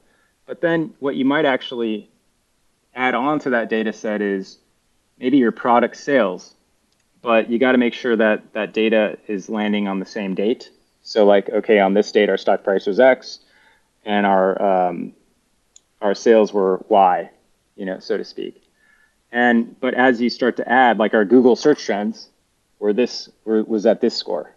But 0.47 0.61
then 0.61 0.95
what 0.99 1.15
you 1.15 1.25
might 1.25 1.45
actually 1.45 2.11
add 2.95 3.15
on 3.15 3.39
to 3.41 3.51
that 3.51 3.69
data 3.69 3.93
set 3.93 4.21
is 4.21 4.59
maybe 5.19 5.37
your 5.37 5.53
product 5.53 5.97
sales, 5.97 6.55
but 7.23 7.51
you 7.51 7.59
got 7.59 7.73
to 7.73 7.79
make 7.79 7.95
sure 7.95 8.17
that 8.17 8.53
that 8.55 8.73
data 8.73 9.19
is 9.29 9.49
landing 9.49 9.89
on 9.89 10.01
the 10.01 10.07
same 10.07 10.35
date 10.35 10.71
So 11.03 11.25
like, 11.25 11.49
okay, 11.49 11.81
on 11.81 11.95
this 11.95 12.11
date, 12.13 12.29
our 12.29 12.37
stock 12.37 12.65
price 12.65 12.87
was 12.87 13.01
X, 13.01 13.41
and 14.05 14.27
our 14.27 14.89
um, 14.89 15.13
our 16.01 16.15
sales 16.15 16.53
were 16.53 16.85
Y, 16.89 17.31
you 17.77 17.85
know, 17.85 17.99
so 17.99 18.17
to 18.17 18.25
speak. 18.25 18.63
And 19.31 19.79
but 19.81 19.95
as 19.95 20.21
you 20.21 20.31
start 20.31 20.57
to 20.57 20.69
add, 20.69 20.99
like 20.99 21.15
our 21.15 21.25
Google 21.25 21.57
search 21.57 21.85
trends, 21.85 22.29
were 22.79 22.93
this 22.93 23.29
were, 23.45 23.63
was 23.65 23.87
at 23.87 24.01
this 24.01 24.17
score, 24.17 24.55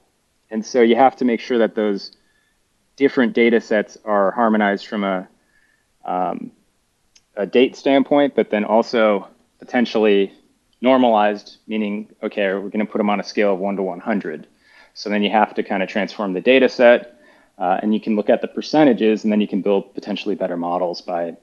and 0.49 0.65
so 0.65 0.81
you 0.81 0.95
have 0.95 1.15
to 1.17 1.25
make 1.25 1.39
sure 1.39 1.57
that 1.57 1.75
those 1.75 2.15
different 2.95 3.33
data 3.33 3.59
sets 3.59 3.97
are 4.05 4.31
harmonized 4.31 4.87
from 4.87 5.03
a 5.03 5.27
um, 6.05 6.51
a 7.35 7.45
date 7.45 7.75
standpoint, 7.75 8.35
but 8.35 8.49
then 8.49 8.63
also 8.63 9.27
potentially 9.59 10.33
normalized, 10.81 11.57
meaning, 11.67 12.09
okay, 12.23 12.53
we're 12.53 12.69
going 12.69 12.85
to 12.85 12.91
put 12.91 12.97
them 12.97 13.09
on 13.09 13.19
a 13.19 13.23
scale 13.23 13.53
of 13.53 13.59
1 13.59 13.77
to 13.77 13.83
100. 13.83 14.47
So 14.93 15.09
then 15.09 15.23
you 15.23 15.29
have 15.29 15.53
to 15.55 15.63
kind 15.63 15.83
of 15.83 15.89
transform 15.89 16.33
the 16.33 16.41
data 16.41 16.67
set, 16.67 17.20
uh, 17.61 17.79
and 17.83 17.93
you 17.93 18.01
can 18.01 18.15
look 18.15 18.27
at 18.27 18.41
the 18.41 18.47
percentages, 18.47 19.23
and 19.23 19.31
then 19.31 19.39
you 19.39 19.47
can 19.47 19.61
build 19.61 19.93
potentially 19.93 20.33
better 20.33 20.57
models 20.57 20.99
by 20.99 21.37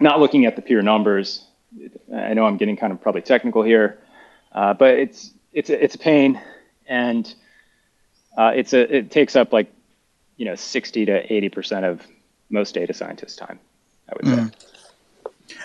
not 0.00 0.20
looking 0.20 0.46
at 0.46 0.54
the 0.54 0.62
pure 0.62 0.80
numbers. 0.80 1.44
I 2.14 2.34
know 2.34 2.46
I'm 2.46 2.56
getting 2.56 2.76
kind 2.76 2.92
of 2.92 3.00
probably 3.00 3.22
technical 3.22 3.64
here, 3.64 3.98
uh, 4.52 4.74
but 4.74 4.94
it's 4.94 5.32
it's 5.52 5.70
a, 5.70 5.84
it's 5.84 5.96
a 5.96 5.98
pain, 5.98 6.40
and 6.86 7.34
uh, 8.36 8.52
it's 8.54 8.72
a 8.72 8.96
it 8.96 9.10
takes 9.10 9.34
up 9.34 9.52
like 9.52 9.72
you 10.36 10.44
know 10.44 10.54
60 10.54 11.06
to 11.06 11.32
80 11.32 11.48
percent 11.48 11.84
of 11.84 12.06
most 12.48 12.72
data 12.76 12.94
scientists' 12.94 13.34
time. 13.34 13.58
I 14.08 14.12
would 14.16 14.26
say. 14.26 14.77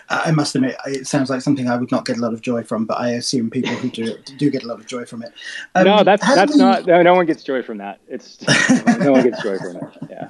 I 0.09 0.31
must 0.31 0.55
admit, 0.55 0.75
it 0.85 1.07
sounds 1.07 1.29
like 1.29 1.41
something 1.41 1.69
I 1.69 1.77
would 1.77 1.91
not 1.91 2.05
get 2.05 2.17
a 2.17 2.19
lot 2.19 2.33
of 2.33 2.41
joy 2.41 2.63
from, 2.63 2.85
but 2.85 2.99
I 2.99 3.09
assume 3.09 3.49
people 3.49 3.73
who 3.75 3.89
do 3.89 4.17
do 4.37 4.49
get 4.49 4.63
a 4.63 4.67
lot 4.67 4.79
of 4.79 4.85
joy 4.85 5.05
from 5.05 5.23
it. 5.23 5.33
Um, 5.75 5.85
no, 5.85 6.03
that's 6.03 6.25
that's 6.35 6.53
we... 6.53 6.59
not. 6.59 6.85
No, 6.85 7.01
no 7.01 7.13
one 7.13 7.25
gets 7.25 7.43
joy 7.43 7.61
from 7.63 7.77
that. 7.79 7.99
It's 8.07 8.41
no 8.99 9.11
one 9.11 9.23
gets 9.23 9.41
joy 9.43 9.57
from 9.57 9.77
it. 9.77 9.83
Yeah. 10.09 10.29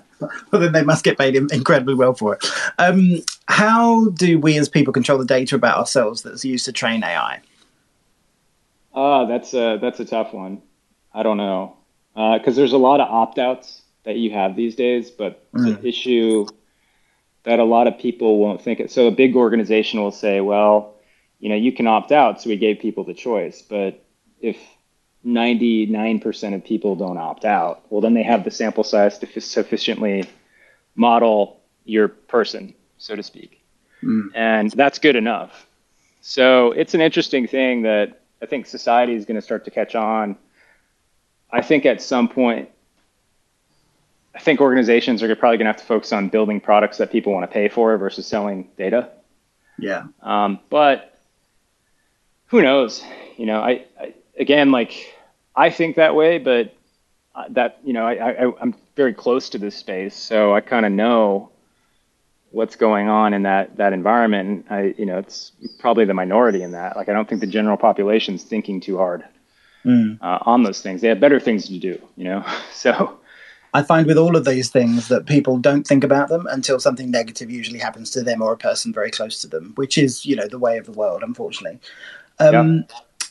Well, 0.52 0.62
then 0.62 0.72
they 0.72 0.84
must 0.84 1.04
get 1.04 1.18
paid 1.18 1.36
incredibly 1.36 1.96
well 1.96 2.14
for 2.14 2.36
it. 2.36 2.46
Um, 2.78 3.22
how 3.48 4.10
do 4.10 4.40
we 4.40 4.58
as 4.58 4.70
people 4.70 4.94
control 4.94 5.18
the 5.18 5.26
data 5.26 5.56
about 5.56 5.78
ourselves 5.78 6.22
that's 6.22 6.46
used 6.46 6.66
to 6.66 6.72
train 6.72 7.04
AI? 7.04 7.42
Ah, 8.94 9.22
uh, 9.22 9.26
that's 9.26 9.54
a 9.54 9.78
that's 9.82 10.00
a 10.00 10.06
tough 10.06 10.34
one. 10.34 10.62
I 11.14 11.24
don't 11.24 11.38
know 11.38 11.78
because 12.14 12.56
uh, 12.56 12.60
there's 12.60 12.74
a 12.74 12.78
lot 12.78 13.00
of 13.00 13.10
opt 13.10 13.40
outs 13.40 13.82
that 14.04 14.18
you 14.18 14.32
have 14.32 14.56
these 14.56 14.76
days, 14.76 15.10
but 15.10 15.52
mm. 15.54 15.82
the 15.82 15.88
issue 15.88 16.46
that 17.44 17.60
a 17.60 17.64
lot 17.64 17.88
of 17.88 17.98
people 17.98 18.40
won't 18.40 18.62
think 18.62 18.80
it. 18.80 18.92
So 18.92 19.08
a 19.08 19.12
big 19.12 19.36
organization 19.36 20.02
will 20.02 20.12
say, 20.12 20.42
well, 20.42 20.96
you 21.40 21.50
know, 21.50 21.56
you 21.56 21.74
can 21.74 21.88
opt 21.88 22.12
out. 22.12 22.42
So 22.42 22.50
we 22.50 22.58
gave 22.58 22.80
people 22.80 23.04
the 23.04 23.14
choice. 23.14 23.62
But 23.62 24.04
if 24.42 24.58
99% 25.26 26.56
of 26.56 26.64
people 26.64 26.96
don't 26.96 27.18
opt 27.18 27.46
out, 27.46 27.82
well, 27.90 28.02
then 28.02 28.14
they 28.14 28.24
have 28.24 28.44
the 28.44 28.52
sample 28.52 28.84
size 28.84 29.18
to 29.20 29.42
sufficiently 29.42 30.30
model 30.96 31.60
your 31.86 32.08
person, 32.08 32.74
so 32.98 33.16
to 33.16 33.24
speak. 33.24 33.62
Mm. 34.02 34.30
And 34.36 34.72
that's 34.72 35.00
good 35.00 35.16
enough. 35.16 35.68
So 36.22 36.72
it's 36.72 36.94
an 36.94 37.02
interesting 37.02 37.48
thing 37.48 37.82
that 37.82 38.22
I 38.42 38.46
think 38.46 38.66
society 38.66 39.14
is 39.16 39.26
going 39.26 39.36
to 39.36 39.42
start 39.42 39.66
to 39.66 39.72
catch 39.72 39.96
on. 39.96 40.38
I 41.52 41.62
think 41.62 41.86
at 41.86 42.02
some 42.02 42.30
point 42.30 42.70
I 44.36 44.40
think 44.40 44.62
organizations 44.62 45.22
are 45.22 45.36
probably 45.36 45.58
going 45.58 45.66
to 45.66 45.72
have 45.72 45.82
to 45.82 45.86
focus 45.86 46.12
on 46.12 46.30
building 46.30 46.60
products 46.60 46.98
that 46.98 47.12
people 47.12 47.34
want 47.34 47.44
to 47.44 47.54
pay 47.54 47.70
for 47.70 47.96
versus 47.98 48.26
selling 48.26 48.70
data. 48.78 49.10
Yeah. 49.78 50.06
Um, 50.22 50.60
but 50.70 51.20
who 52.48 52.62
knows? 52.62 53.04
You 53.38 53.46
know, 53.46 53.62
I, 53.62 53.86
I, 54.00 54.14
again, 54.38 54.72
like 54.72 55.14
I 55.56 55.70
think 55.70 55.96
that 55.96 56.16
way, 56.16 56.40
but 56.40 56.74
uh, 57.36 57.46
that 57.50 57.80
you 57.84 57.94
know, 57.94 58.06
I, 58.06 58.32
I 58.32 58.52
I'm 58.62 58.76
very 58.96 59.14
close 59.14 59.50
to 59.50 59.58
this 59.58 59.76
space, 59.76 60.16
so 60.16 60.54
I 60.54 60.62
kind 60.62 60.86
of 60.86 60.92
know 60.92 61.50
what's 62.52 62.76
going 62.76 63.10
on 63.10 63.34
in 63.34 63.44
that 63.44 63.78
that 63.78 63.94
environment. 63.94 64.50
And 64.50 64.66
I 64.70 64.96
you 64.98 65.06
know, 65.06 65.18
it's 65.18 65.52
probably 65.80 66.06
the 66.06 66.14
minority 66.14 66.62
in 66.62 66.72
that. 66.72 66.96
Like 66.96 67.10
I 67.10 67.14
don't 67.14 67.28
think 67.28 67.42
the 67.42 67.48
general 67.48 67.78
population's 67.78 68.44
thinking 68.44 68.82
too 68.82 68.98
hard 68.98 69.24
mm. 69.84 70.20
uh, 70.22 70.40
on 70.42 70.64
those 70.64 70.82
things. 70.82 71.02
They 71.02 71.08
have 71.08 71.20
better 71.20 71.40
things 71.40 71.68
to 71.68 71.80
do. 71.80 72.00
You 72.16 72.26
know, 72.26 72.46
so 72.74 73.20
I 73.74 73.82
find 73.82 74.06
with 74.06 74.18
all 74.18 74.36
of 74.36 74.46
these 74.46 74.70
things 74.70 75.08
that 75.08 75.26
people 75.26 75.58
don't 75.58 75.86
think 75.86 76.04
about 76.04 76.30
them 76.30 76.48
until 76.52 76.80
something 76.80 77.10
negative 77.10 77.50
usually 77.50 77.80
happens 77.80 78.12
to 78.12 78.22
them 78.22 78.42
or 78.42 78.54
a 78.54 78.58
person 78.58 78.94
very 78.94 79.10
close 79.10 79.42
to 79.42 79.48
them, 79.48 79.74
which 79.76 79.98
is, 79.98 80.26
you 80.26 80.36
know, 80.36 80.48
the 80.48 80.60
way 80.60 80.78
of 80.78 80.86
the 80.86 80.92
world, 80.92 81.24
unfortunately. 81.24 81.80
Um, 82.40 82.54
yeah. 82.54 83.28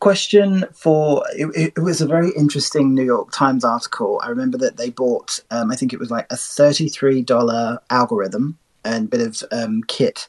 Question 0.00 0.66
for 0.72 1.24
it, 1.34 1.72
it, 1.76 1.80
was 1.80 2.00
a 2.00 2.06
very 2.06 2.30
interesting 2.36 2.94
New 2.94 3.04
York 3.04 3.30
Times 3.32 3.64
article. 3.64 4.20
I 4.22 4.28
remember 4.28 4.58
that 4.58 4.76
they 4.76 4.90
bought, 4.90 5.40
um, 5.50 5.70
I 5.70 5.76
think 5.76 5.92
it 5.92 5.98
was 5.98 6.10
like 6.10 6.26
a 6.30 6.34
$33 6.34 7.78
algorithm 7.88 8.58
and 8.84 9.08
bit 9.08 9.20
of 9.22 9.42
um, 9.50 9.82
kit, 9.84 10.28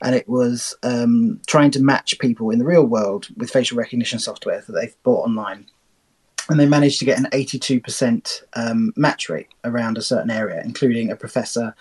and 0.00 0.16
it 0.16 0.28
was 0.28 0.74
um, 0.82 1.40
trying 1.46 1.70
to 1.72 1.80
match 1.80 2.18
people 2.18 2.50
in 2.50 2.58
the 2.58 2.64
real 2.64 2.84
world 2.84 3.28
with 3.36 3.50
facial 3.50 3.78
recognition 3.78 4.18
software 4.18 4.60
that 4.66 4.72
they've 4.72 5.02
bought 5.04 5.24
online 5.24 5.66
and 6.48 6.58
they 6.58 6.66
managed 6.66 6.98
to 6.98 7.04
get 7.04 7.18
an 7.18 7.28
82% 7.32 8.42
um, 8.54 8.92
match 8.96 9.28
rate 9.28 9.48
around 9.64 9.98
a 9.98 10.02
certain 10.02 10.30
area, 10.30 10.62
including 10.64 11.10
a 11.10 11.16
professor 11.16 11.74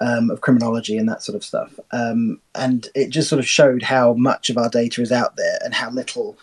um, 0.00 0.30
of 0.30 0.40
criminology 0.40 0.98
and 0.98 1.08
that 1.08 1.22
sort 1.22 1.36
of 1.36 1.44
stuff. 1.44 1.78
Um, 1.90 2.40
and 2.54 2.88
it 2.94 3.10
just 3.10 3.28
sort 3.28 3.38
of 3.38 3.48
showed 3.48 3.82
how 3.82 4.14
much 4.14 4.50
of 4.50 4.58
our 4.58 4.68
data 4.68 5.00
is 5.02 5.12
out 5.12 5.36
there 5.36 5.58
and 5.64 5.74
how 5.74 5.90
little 5.90 6.36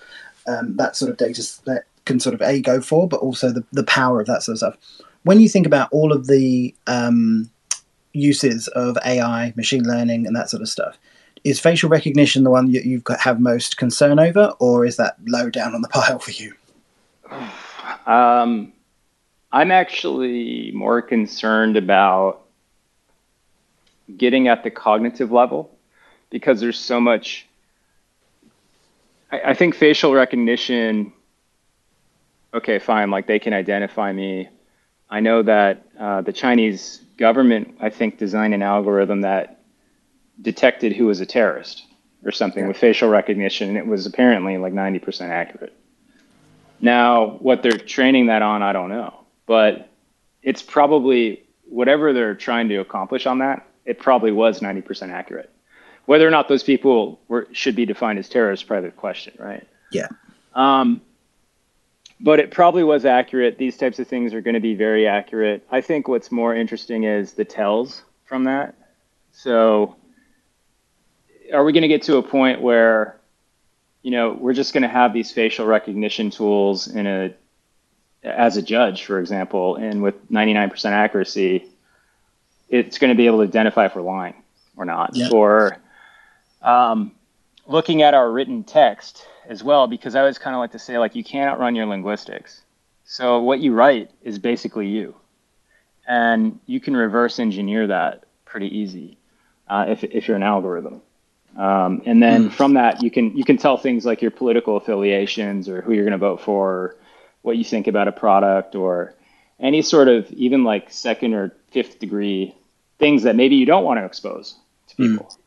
um, 0.47 0.75
that 0.77 0.95
sort 0.95 1.11
of 1.11 1.17
data 1.17 1.43
that 1.65 1.83
can 2.05 2.19
sort 2.19 2.33
of 2.33 2.41
a 2.41 2.59
go 2.61 2.81
for, 2.81 3.07
but 3.07 3.21
also 3.21 3.51
the, 3.51 3.63
the 3.71 3.83
power 3.83 4.19
of 4.19 4.27
that 4.27 4.43
sort 4.43 4.53
of 4.53 4.59
stuff. 4.59 4.77
When 5.23 5.39
you 5.39 5.47
think 5.47 5.65
about 5.65 5.89
all 5.91 6.11
of 6.11 6.27
the 6.27 6.75
um, 6.87 7.49
uses 8.11 8.67
of 8.69 8.97
AI, 9.05 9.53
machine 9.55 9.83
learning, 9.83 10.27
and 10.27 10.35
that 10.35 10.49
sort 10.49 10.61
of 10.61 10.69
stuff, 10.69 10.97
is 11.43 11.59
facial 11.59 11.89
recognition 11.89 12.43
the 12.43 12.49
one 12.49 12.71
that 12.71 12.85
you 12.85 13.01
have 13.19 13.39
most 13.39 13.77
concern 13.77 14.19
over, 14.19 14.53
or 14.59 14.85
is 14.85 14.97
that 14.97 15.15
low 15.27 15.49
down 15.49 15.75
on 15.75 15.81
the 15.81 15.87
pile 15.93 16.19
for 16.19 16.31
you? 16.31 16.53
Um, 18.05 18.73
I'm 19.51 19.71
actually 19.71 20.71
more 20.73 21.01
concerned 21.01 21.77
about 21.77 22.41
getting 24.17 24.47
at 24.47 24.63
the 24.63 24.71
cognitive 24.71 25.31
level 25.31 25.77
because 26.29 26.59
there's 26.59 26.79
so 26.79 26.99
much. 26.99 27.47
I, 29.31 29.51
I 29.51 29.53
think 29.53 29.75
facial 29.75 30.13
recognition. 30.13 31.13
Okay, 32.53 32.79
fine. 32.79 33.11
Like 33.11 33.27
they 33.27 33.39
can 33.39 33.53
identify 33.53 34.11
me. 34.11 34.49
I 35.09 35.19
know 35.19 35.43
that 35.43 35.85
uh, 35.99 36.21
the 36.21 36.33
Chinese 36.33 37.01
government, 37.17 37.77
I 37.79 37.89
think, 37.89 38.17
designed 38.17 38.53
an 38.53 38.63
algorithm 38.63 39.21
that 39.21 39.61
detected 40.41 40.93
who 40.93 41.05
was 41.05 41.21
a 41.21 41.25
terrorist 41.25 41.83
or 42.25 42.31
something 42.31 42.63
yeah. 42.63 42.67
with 42.67 42.77
facial 42.77 43.09
recognition, 43.09 43.69
and 43.69 43.77
it 43.77 43.85
was 43.85 44.05
apparently 44.05 44.57
like 44.57 44.73
90% 44.73 45.29
accurate. 45.29 45.73
Now, 46.83 47.37
what 47.39 47.63
they're 47.63 47.71
training 47.71 48.25
that 48.25 48.41
on, 48.41 48.61
I 48.61 48.73
don't 48.73 48.89
know, 48.89 49.21
but 49.45 49.89
it's 50.41 50.61
probably 50.61 51.41
whatever 51.63 52.11
they're 52.11 52.35
trying 52.35 52.67
to 52.67 52.75
accomplish 52.75 53.25
on 53.25 53.39
that. 53.39 53.65
It 53.85 53.99
probably 53.99 54.33
was 54.33 54.59
90% 54.59 55.09
accurate. 55.09 55.49
Whether 56.07 56.27
or 56.27 56.31
not 56.31 56.49
those 56.49 56.61
people 56.61 57.21
were 57.29 57.47
should 57.53 57.77
be 57.77 57.85
defined 57.85 58.19
as 58.19 58.27
terrorists, 58.27 58.65
probably 58.65 58.89
the 58.89 58.95
question, 58.97 59.33
right? 59.39 59.65
Yeah. 59.93 60.09
Um, 60.55 60.99
but 62.19 62.41
it 62.41 62.51
probably 62.51 62.83
was 62.83 63.05
accurate. 63.05 63.57
These 63.57 63.77
types 63.77 63.97
of 63.99 64.09
things 64.09 64.33
are 64.33 64.41
going 64.41 64.55
to 64.55 64.59
be 64.59 64.75
very 64.75 65.07
accurate. 65.07 65.65
I 65.71 65.79
think 65.79 66.09
what's 66.09 66.33
more 66.33 66.53
interesting 66.53 67.05
is 67.05 67.31
the 67.31 67.45
tells 67.45 68.03
from 68.25 68.43
that. 68.43 68.75
So, 69.31 69.95
are 71.53 71.63
we 71.63 71.71
going 71.71 71.83
to 71.83 71.87
get 71.87 72.03
to 72.03 72.17
a 72.17 72.23
point 72.23 72.61
where 72.61 73.21
you 74.03 74.11
know, 74.11 74.33
we're 74.33 74.53
just 74.53 74.73
going 74.73 74.83
to 74.83 74.89
have 74.89 75.13
these 75.13 75.31
facial 75.31 75.65
recognition 75.65 76.29
tools 76.29 76.87
in 76.87 77.07
a 77.07 77.33
as 78.23 78.57
a 78.57 78.61
judge, 78.61 79.03
for 79.03 79.19
example, 79.19 79.75
and 79.75 80.01
with 80.01 80.29
99% 80.31 80.91
accuracy, 80.91 81.65
it's 82.69 82.97
going 82.97 83.09
to 83.09 83.15
be 83.15 83.25
able 83.25 83.39
to 83.39 83.43
identify 83.43 83.85
if 83.85 83.95
we're 83.95 84.01
lying 84.01 84.35
or 84.77 84.85
not, 84.85 85.13
yeah. 85.13 85.29
or 85.31 85.77
um, 86.61 87.11
looking 87.67 88.01
at 88.01 88.13
our 88.13 88.31
written 88.31 88.63
text 88.63 89.25
as 89.47 89.63
well. 89.63 89.87
Because 89.87 90.15
I 90.15 90.21
always 90.21 90.37
kind 90.37 90.55
of 90.55 90.59
like 90.59 90.71
to 90.71 90.79
say, 90.79 90.97
like, 90.97 91.15
you 91.15 91.23
can't 91.23 91.49
outrun 91.49 91.75
your 91.75 91.85
linguistics. 91.85 92.61
So 93.05 93.41
what 93.41 93.59
you 93.59 93.73
write 93.73 94.09
is 94.21 94.39
basically 94.39 94.87
you, 94.87 95.15
and 96.07 96.59
you 96.65 96.79
can 96.79 96.95
reverse 96.95 97.39
engineer 97.39 97.87
that 97.87 98.23
pretty 98.45 98.77
easy 98.77 99.17
uh, 99.67 99.85
if 99.89 100.03
if 100.03 100.27
you're 100.27 100.37
an 100.37 100.43
algorithm. 100.43 101.01
Um, 101.57 102.01
and 102.05 102.21
then 102.21 102.49
mm. 102.49 102.51
from 102.51 102.73
that, 102.73 103.03
you 103.03 103.11
can 103.11 103.37
you 103.37 103.43
can 103.43 103.57
tell 103.57 103.77
things 103.77 104.05
like 104.05 104.21
your 104.21 104.31
political 104.31 104.77
affiliations 104.77 105.69
or 105.69 105.81
who 105.81 105.93
you're 105.93 106.03
going 106.03 106.13
to 106.13 106.17
vote 106.17 106.41
for, 106.41 106.71
or 106.71 106.95
what 107.43 107.57
you 107.57 107.63
think 107.63 107.87
about 107.87 108.07
a 108.07 108.11
product, 108.11 108.75
or 108.75 109.13
any 109.59 109.81
sort 109.81 110.07
of 110.07 110.31
even 110.31 110.63
like 110.63 110.91
second 110.91 111.33
or 111.33 111.55
fifth 111.71 111.99
degree 111.99 112.55
things 112.97 113.23
that 113.23 113.35
maybe 113.35 113.55
you 113.55 113.65
don't 113.65 113.83
want 113.83 113.99
to 113.99 114.05
expose 114.05 114.55
to 114.87 114.95
hmm. 114.95 115.11
people. 115.11 115.25
Mm. 115.27 115.37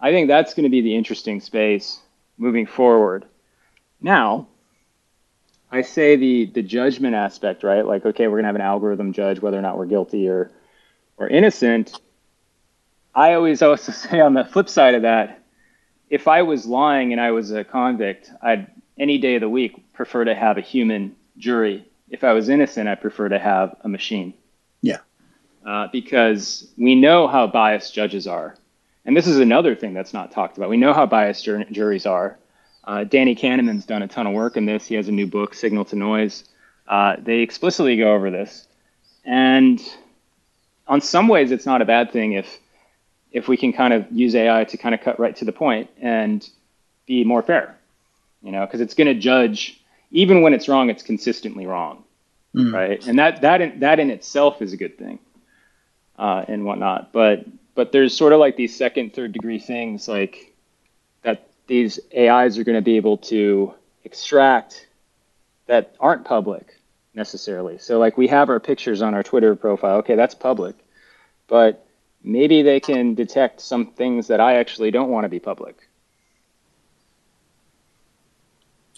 I 0.00 0.10
think 0.10 0.28
that's 0.28 0.54
going 0.54 0.64
to 0.64 0.70
be 0.70 0.80
the 0.80 0.96
interesting 0.96 1.40
space 1.40 2.00
moving 2.38 2.66
forward. 2.66 3.24
Now, 4.00 4.48
I 5.70 5.82
say 5.82 6.16
the 6.16 6.46
the 6.46 6.62
judgment 6.62 7.14
aspect, 7.14 7.62
right? 7.62 7.86
Like, 7.86 8.04
okay, 8.04 8.26
we're 8.26 8.38
gonna 8.38 8.48
have 8.48 8.56
an 8.56 8.62
algorithm 8.62 9.12
judge 9.12 9.40
whether 9.40 9.58
or 9.58 9.62
not 9.62 9.78
we're 9.78 9.86
guilty 9.86 10.28
or 10.28 10.50
or 11.16 11.28
innocent. 11.28 11.98
I 13.14 13.34
always 13.34 13.62
also 13.62 13.92
say 13.92 14.20
on 14.20 14.34
the 14.34 14.44
flip 14.44 14.68
side 14.68 14.94
of 14.94 15.02
that, 15.02 15.41
if 16.12 16.28
I 16.28 16.42
was 16.42 16.66
lying 16.66 17.12
and 17.12 17.20
I 17.20 17.30
was 17.30 17.50
a 17.52 17.64
convict, 17.64 18.30
I'd 18.42 18.70
any 18.98 19.16
day 19.16 19.36
of 19.36 19.40
the 19.40 19.48
week 19.48 19.82
prefer 19.94 20.24
to 20.24 20.34
have 20.34 20.58
a 20.58 20.60
human 20.60 21.16
jury. 21.38 21.88
If 22.10 22.22
I 22.22 22.34
was 22.34 22.50
innocent, 22.50 22.86
I 22.86 22.96
prefer 22.96 23.30
to 23.30 23.38
have 23.38 23.74
a 23.80 23.88
machine. 23.88 24.34
Yeah. 24.82 24.98
Uh, 25.66 25.88
because 25.90 26.70
we 26.76 26.94
know 26.94 27.26
how 27.28 27.46
biased 27.46 27.94
judges 27.94 28.26
are. 28.26 28.54
And 29.06 29.16
this 29.16 29.26
is 29.26 29.38
another 29.38 29.74
thing 29.74 29.94
that's 29.94 30.12
not 30.12 30.32
talked 30.32 30.58
about. 30.58 30.68
We 30.68 30.76
know 30.76 30.92
how 30.92 31.06
biased 31.06 31.46
jur- 31.46 31.64
juries 31.72 32.04
are. 32.04 32.38
Uh, 32.84 33.04
Danny 33.04 33.34
Kahneman's 33.34 33.86
done 33.86 34.02
a 34.02 34.08
ton 34.08 34.26
of 34.26 34.34
work 34.34 34.58
in 34.58 34.66
this. 34.66 34.84
He 34.84 34.96
has 34.96 35.08
a 35.08 35.12
new 35.12 35.26
book, 35.26 35.54
Signal 35.54 35.86
to 35.86 35.96
Noise. 35.96 36.44
Uh, 36.86 37.16
they 37.18 37.38
explicitly 37.38 37.96
go 37.96 38.12
over 38.12 38.30
this. 38.30 38.68
And 39.24 39.80
on 40.86 41.00
some 41.00 41.28
ways, 41.28 41.52
it's 41.52 41.64
not 41.64 41.80
a 41.80 41.86
bad 41.86 42.12
thing 42.12 42.32
if 42.32 42.60
if 43.32 43.48
we 43.48 43.56
can 43.56 43.72
kind 43.72 43.92
of 43.94 44.06
use 44.10 44.34
AI 44.34 44.64
to 44.64 44.76
kind 44.76 44.94
of 44.94 45.00
cut 45.00 45.18
right 45.18 45.34
to 45.36 45.44
the 45.44 45.52
point 45.52 45.90
and 46.00 46.48
be 47.06 47.24
more 47.24 47.42
fair, 47.42 47.76
you 48.42 48.52
know, 48.52 48.64
because 48.64 48.80
it's 48.80 48.94
going 48.94 49.08
to 49.08 49.14
judge 49.14 49.82
even 50.12 50.42
when 50.42 50.52
it's 50.52 50.68
wrong, 50.68 50.90
it's 50.90 51.02
consistently 51.02 51.66
wrong, 51.66 52.04
mm. 52.54 52.72
right? 52.72 53.04
And 53.06 53.18
that 53.18 53.40
that 53.40 53.60
in, 53.60 53.80
that 53.80 53.98
in 53.98 54.10
itself 54.10 54.62
is 54.62 54.72
a 54.72 54.76
good 54.76 54.98
thing, 54.98 55.18
uh, 56.18 56.44
and 56.46 56.64
whatnot. 56.64 57.12
But 57.12 57.46
but 57.74 57.92
there's 57.92 58.16
sort 58.16 58.32
of 58.32 58.38
like 58.38 58.56
these 58.56 58.76
second, 58.76 59.14
third 59.14 59.32
degree 59.32 59.58
things 59.58 60.06
like 60.06 60.52
that 61.22 61.48
these 61.66 61.98
AIs 62.16 62.58
are 62.58 62.64
going 62.64 62.76
to 62.76 62.82
be 62.82 62.96
able 62.96 63.16
to 63.16 63.74
extract 64.04 64.86
that 65.66 65.94
aren't 65.98 66.24
public 66.24 66.78
necessarily. 67.14 67.78
So 67.78 67.98
like 67.98 68.18
we 68.18 68.28
have 68.28 68.50
our 68.50 68.60
pictures 68.60 69.00
on 69.00 69.14
our 69.14 69.22
Twitter 69.22 69.56
profile. 69.56 69.98
Okay, 69.98 70.14
that's 70.14 70.34
public, 70.34 70.76
but 71.48 71.86
maybe 72.24 72.62
they 72.62 72.80
can 72.80 73.14
detect 73.14 73.60
some 73.60 73.92
things 73.92 74.28
that 74.28 74.40
I 74.40 74.56
actually 74.56 74.90
don't 74.90 75.10
want 75.10 75.24
to 75.24 75.28
be 75.28 75.40
public. 75.40 75.88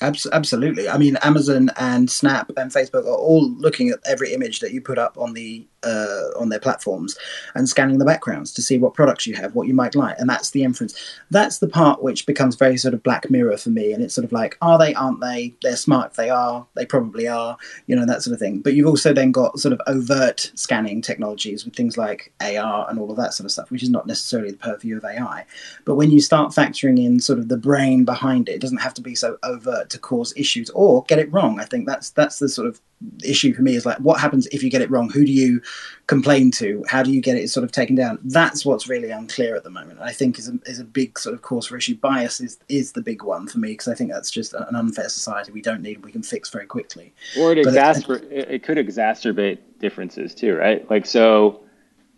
Absolutely. 0.03 0.89
I 0.89 0.99
mean, 0.99 1.17
Amazon 1.23 1.71
and 1.79 2.11
Snap 2.11 2.51
and 2.57 2.73
Facebook 2.73 3.05
are 3.05 3.17
all 3.17 3.49
looking 3.53 3.91
at 3.91 4.01
every 4.05 4.35
image 4.35 4.61
that 4.61 4.73
you 4.73 4.81
put 4.81 4.99
up 4.99 5.17
on 5.17 5.35
the 5.35 5.67
uh, 5.85 6.31
on 6.39 6.49
their 6.49 6.59
platforms 6.59 7.17
and 7.55 7.69
scanning 7.69 7.99
the 7.99 8.05
backgrounds 8.05 8.53
to 8.55 8.63
see 8.63 8.79
what 8.79 8.95
products 8.95 9.27
you 9.27 9.35
have, 9.35 9.55
what 9.55 9.69
you 9.69 9.75
might 9.75 9.95
like, 9.95 10.19
and 10.19 10.29
that's 10.29 10.51
the 10.51 10.65
inference. 10.65 10.99
That's 11.31 11.59
the 11.59 11.69
part 11.69 12.03
which 12.03 12.27
becomes 12.27 12.57
very 12.57 12.77
sort 12.77 12.95
of 12.95 13.03
Black 13.03 13.31
Mirror 13.31 13.59
for 13.59 13.71
me, 13.71 13.93
and 13.93 14.03
it's 14.03 14.15
sort 14.15 14.25
of 14.25 14.33
like, 14.33 14.57
are 14.63 14.79
they? 14.79 14.95
Aren't 14.95 15.21
they? 15.21 15.55
They're 15.63 15.77
smart. 15.77 16.13
If 16.13 16.17
they 16.17 16.31
are. 16.31 16.67
They 16.75 16.87
probably 16.87 17.29
are. 17.29 17.57
You 17.87 17.95
know 17.95 18.07
that 18.07 18.23
sort 18.23 18.35
of 18.35 18.41
thing. 18.41 18.61
But 18.61 18.75
you've 18.75 18.89
also 18.89 19.13
then 19.13 19.31
got 19.31 19.61
sort 19.61 19.73
of 19.73 19.81
overt 19.87 20.51
scanning 20.55 21.03
technologies 21.03 21.65
with 21.65 21.77
things 21.77 21.97
like 21.97 22.33
AR 22.41 22.91
and 22.91 22.99
all 22.99 23.11
of 23.11 23.17
that 23.19 23.35
sort 23.35 23.45
of 23.45 23.53
stuff, 23.53 23.71
which 23.71 23.83
is 23.83 23.91
not 23.91 24.07
necessarily 24.07 24.51
the 24.51 24.59
purview 24.59 24.97
of 24.97 25.05
AI. 25.05 25.45
But 25.85 25.95
when 25.95 26.11
you 26.11 26.21
start 26.21 26.53
factoring 26.53 27.03
in 27.03 27.21
sort 27.21 27.39
of 27.39 27.49
the 27.49 27.57
brain 27.57 28.05
behind 28.05 28.49
it, 28.49 28.57
it 28.57 28.61
doesn't 28.61 28.79
have 28.79 28.95
to 28.95 29.03
be 29.03 29.15
so 29.15 29.39
overt 29.43 29.84
to 29.91 29.99
cause 29.99 30.32
issues 30.37 30.70
or 30.70 31.05
get 31.05 31.18
it 31.18 31.32
wrong. 31.32 31.61
I 31.61 31.64
think 31.64 31.87
that's 31.87 32.11
that's 32.11 32.39
the 32.39 32.49
sort 32.49 32.68
of 32.68 32.80
issue 33.22 33.53
for 33.53 33.62
me 33.62 33.74
is 33.74 33.85
like 33.85 33.99
what 33.99 34.20
happens 34.20 34.47
if 34.49 34.62
you 34.62 34.70
get 34.70 34.82
it 34.82 34.91
wrong? 34.91 35.11
Who 35.11 35.24
do 35.24 35.32
you 35.32 35.61
complain 36.07 36.51
to? 36.53 36.85
How 36.89 37.03
do 37.03 37.12
you 37.12 37.20
get 37.20 37.37
it 37.37 37.49
sort 37.51 37.64
of 37.64 37.72
taken 37.72 37.97
down? 37.97 38.18
That's 38.22 38.64
what's 38.64 38.89
really 38.89 39.11
unclear 39.11 39.55
at 39.57 39.64
the 39.64 39.70
moment. 39.70 40.01
I 40.01 40.12
think 40.12 40.39
is 40.39 40.49
a, 40.49 40.59
is 40.66 40.78
a 40.78 40.85
big 40.85 41.18
sort 41.18 41.35
of 41.35 41.43
cause 41.43 41.66
for 41.66 41.76
issue. 41.76 41.97
Bias 41.97 42.41
is 42.41 42.59
is 42.68 42.93
the 42.93 43.03
big 43.03 43.22
one 43.22 43.47
for 43.47 43.59
me 43.59 43.70
because 43.70 43.89
i 43.89 43.95
think 43.95 44.11
that's 44.11 44.30
just 44.30 44.55
an 44.55 44.74
unfair 44.74 45.09
society. 45.09 45.53
We 45.53 45.62
don't 45.62 45.82
need 45.82 46.05
we 46.05 46.12
can 46.12 46.22
fix 46.22 46.51
very 46.51 46.66
quickly. 46.66 47.12
Or 47.39 47.53
it, 47.53 47.59
exasper- 47.59 48.30
it, 48.30 48.51
it 48.51 48.62
could 48.62 48.78
exacerbate 48.78 49.59
differences 49.80 50.35
too 50.35 50.55
right? 50.55 50.89
Like 50.91 51.07
so 51.07 51.62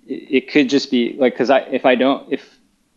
it, 0.07 0.29
it 0.31 0.51
could 0.51 0.69
just 0.69 0.91
be 0.91 1.15
like 1.19 1.35
because 1.35 1.51
i 1.51 1.61
if 1.61 1.85
i 1.85 1.95
don't 1.95 2.33
if 2.33 2.56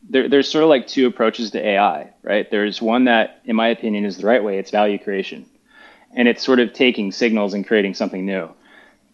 there, 0.09 0.27
there's 0.27 0.49
sort 0.49 0.63
of 0.63 0.69
like 0.69 0.87
two 0.87 1.05
approaches 1.07 1.51
to 1.51 1.65
ai 1.65 2.09
right 2.23 2.49
there's 2.51 2.81
one 2.81 3.05
that 3.05 3.41
in 3.45 3.55
my 3.55 3.67
opinion 3.67 4.05
is 4.05 4.17
the 4.17 4.25
right 4.25 4.43
way 4.43 4.57
it's 4.57 4.71
value 4.71 4.97
creation 4.97 5.45
and 6.13 6.27
it's 6.27 6.43
sort 6.43 6.59
of 6.59 6.73
taking 6.73 7.11
signals 7.11 7.53
and 7.53 7.65
creating 7.65 7.93
something 7.93 8.25
new. 8.25 8.49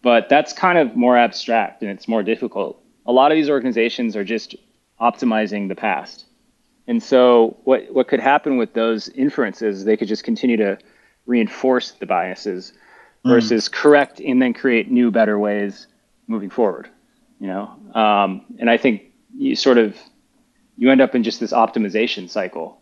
But 0.02 0.28
that's 0.28 0.52
kind 0.52 0.78
of 0.78 0.96
more 0.96 1.16
abstract 1.16 1.82
and 1.82 1.90
it's 1.90 2.08
more 2.08 2.22
difficult. 2.22 2.82
A 3.06 3.12
lot 3.12 3.32
of 3.32 3.36
these 3.36 3.50
organizations 3.50 4.16
are 4.16 4.24
just 4.24 4.54
optimizing 5.00 5.68
the 5.68 5.74
past. 5.74 6.24
And 6.86 7.02
so 7.02 7.56
what 7.64 7.92
what 7.92 8.08
could 8.08 8.20
happen 8.20 8.56
with 8.56 8.72
those 8.74 9.08
inferences, 9.10 9.84
they 9.84 9.96
could 9.96 10.08
just 10.08 10.24
continue 10.24 10.56
to 10.58 10.78
reinforce 11.26 11.92
the 11.92 12.06
biases 12.06 12.72
mm. 13.24 13.30
versus 13.30 13.68
correct 13.68 14.20
and 14.20 14.40
then 14.40 14.54
create 14.54 14.90
new, 14.90 15.10
better 15.10 15.38
ways 15.38 15.88
moving 16.28 16.50
forward. 16.50 16.88
You 17.40 17.48
know, 17.48 17.64
um, 17.94 18.44
and 18.58 18.70
I 18.70 18.76
think 18.76 19.02
you 19.36 19.56
sort 19.56 19.78
of 19.78 19.96
you 20.76 20.90
end 20.90 21.00
up 21.00 21.14
in 21.14 21.22
just 21.22 21.40
this 21.40 21.52
optimization 21.52 22.28
cycle, 22.28 22.78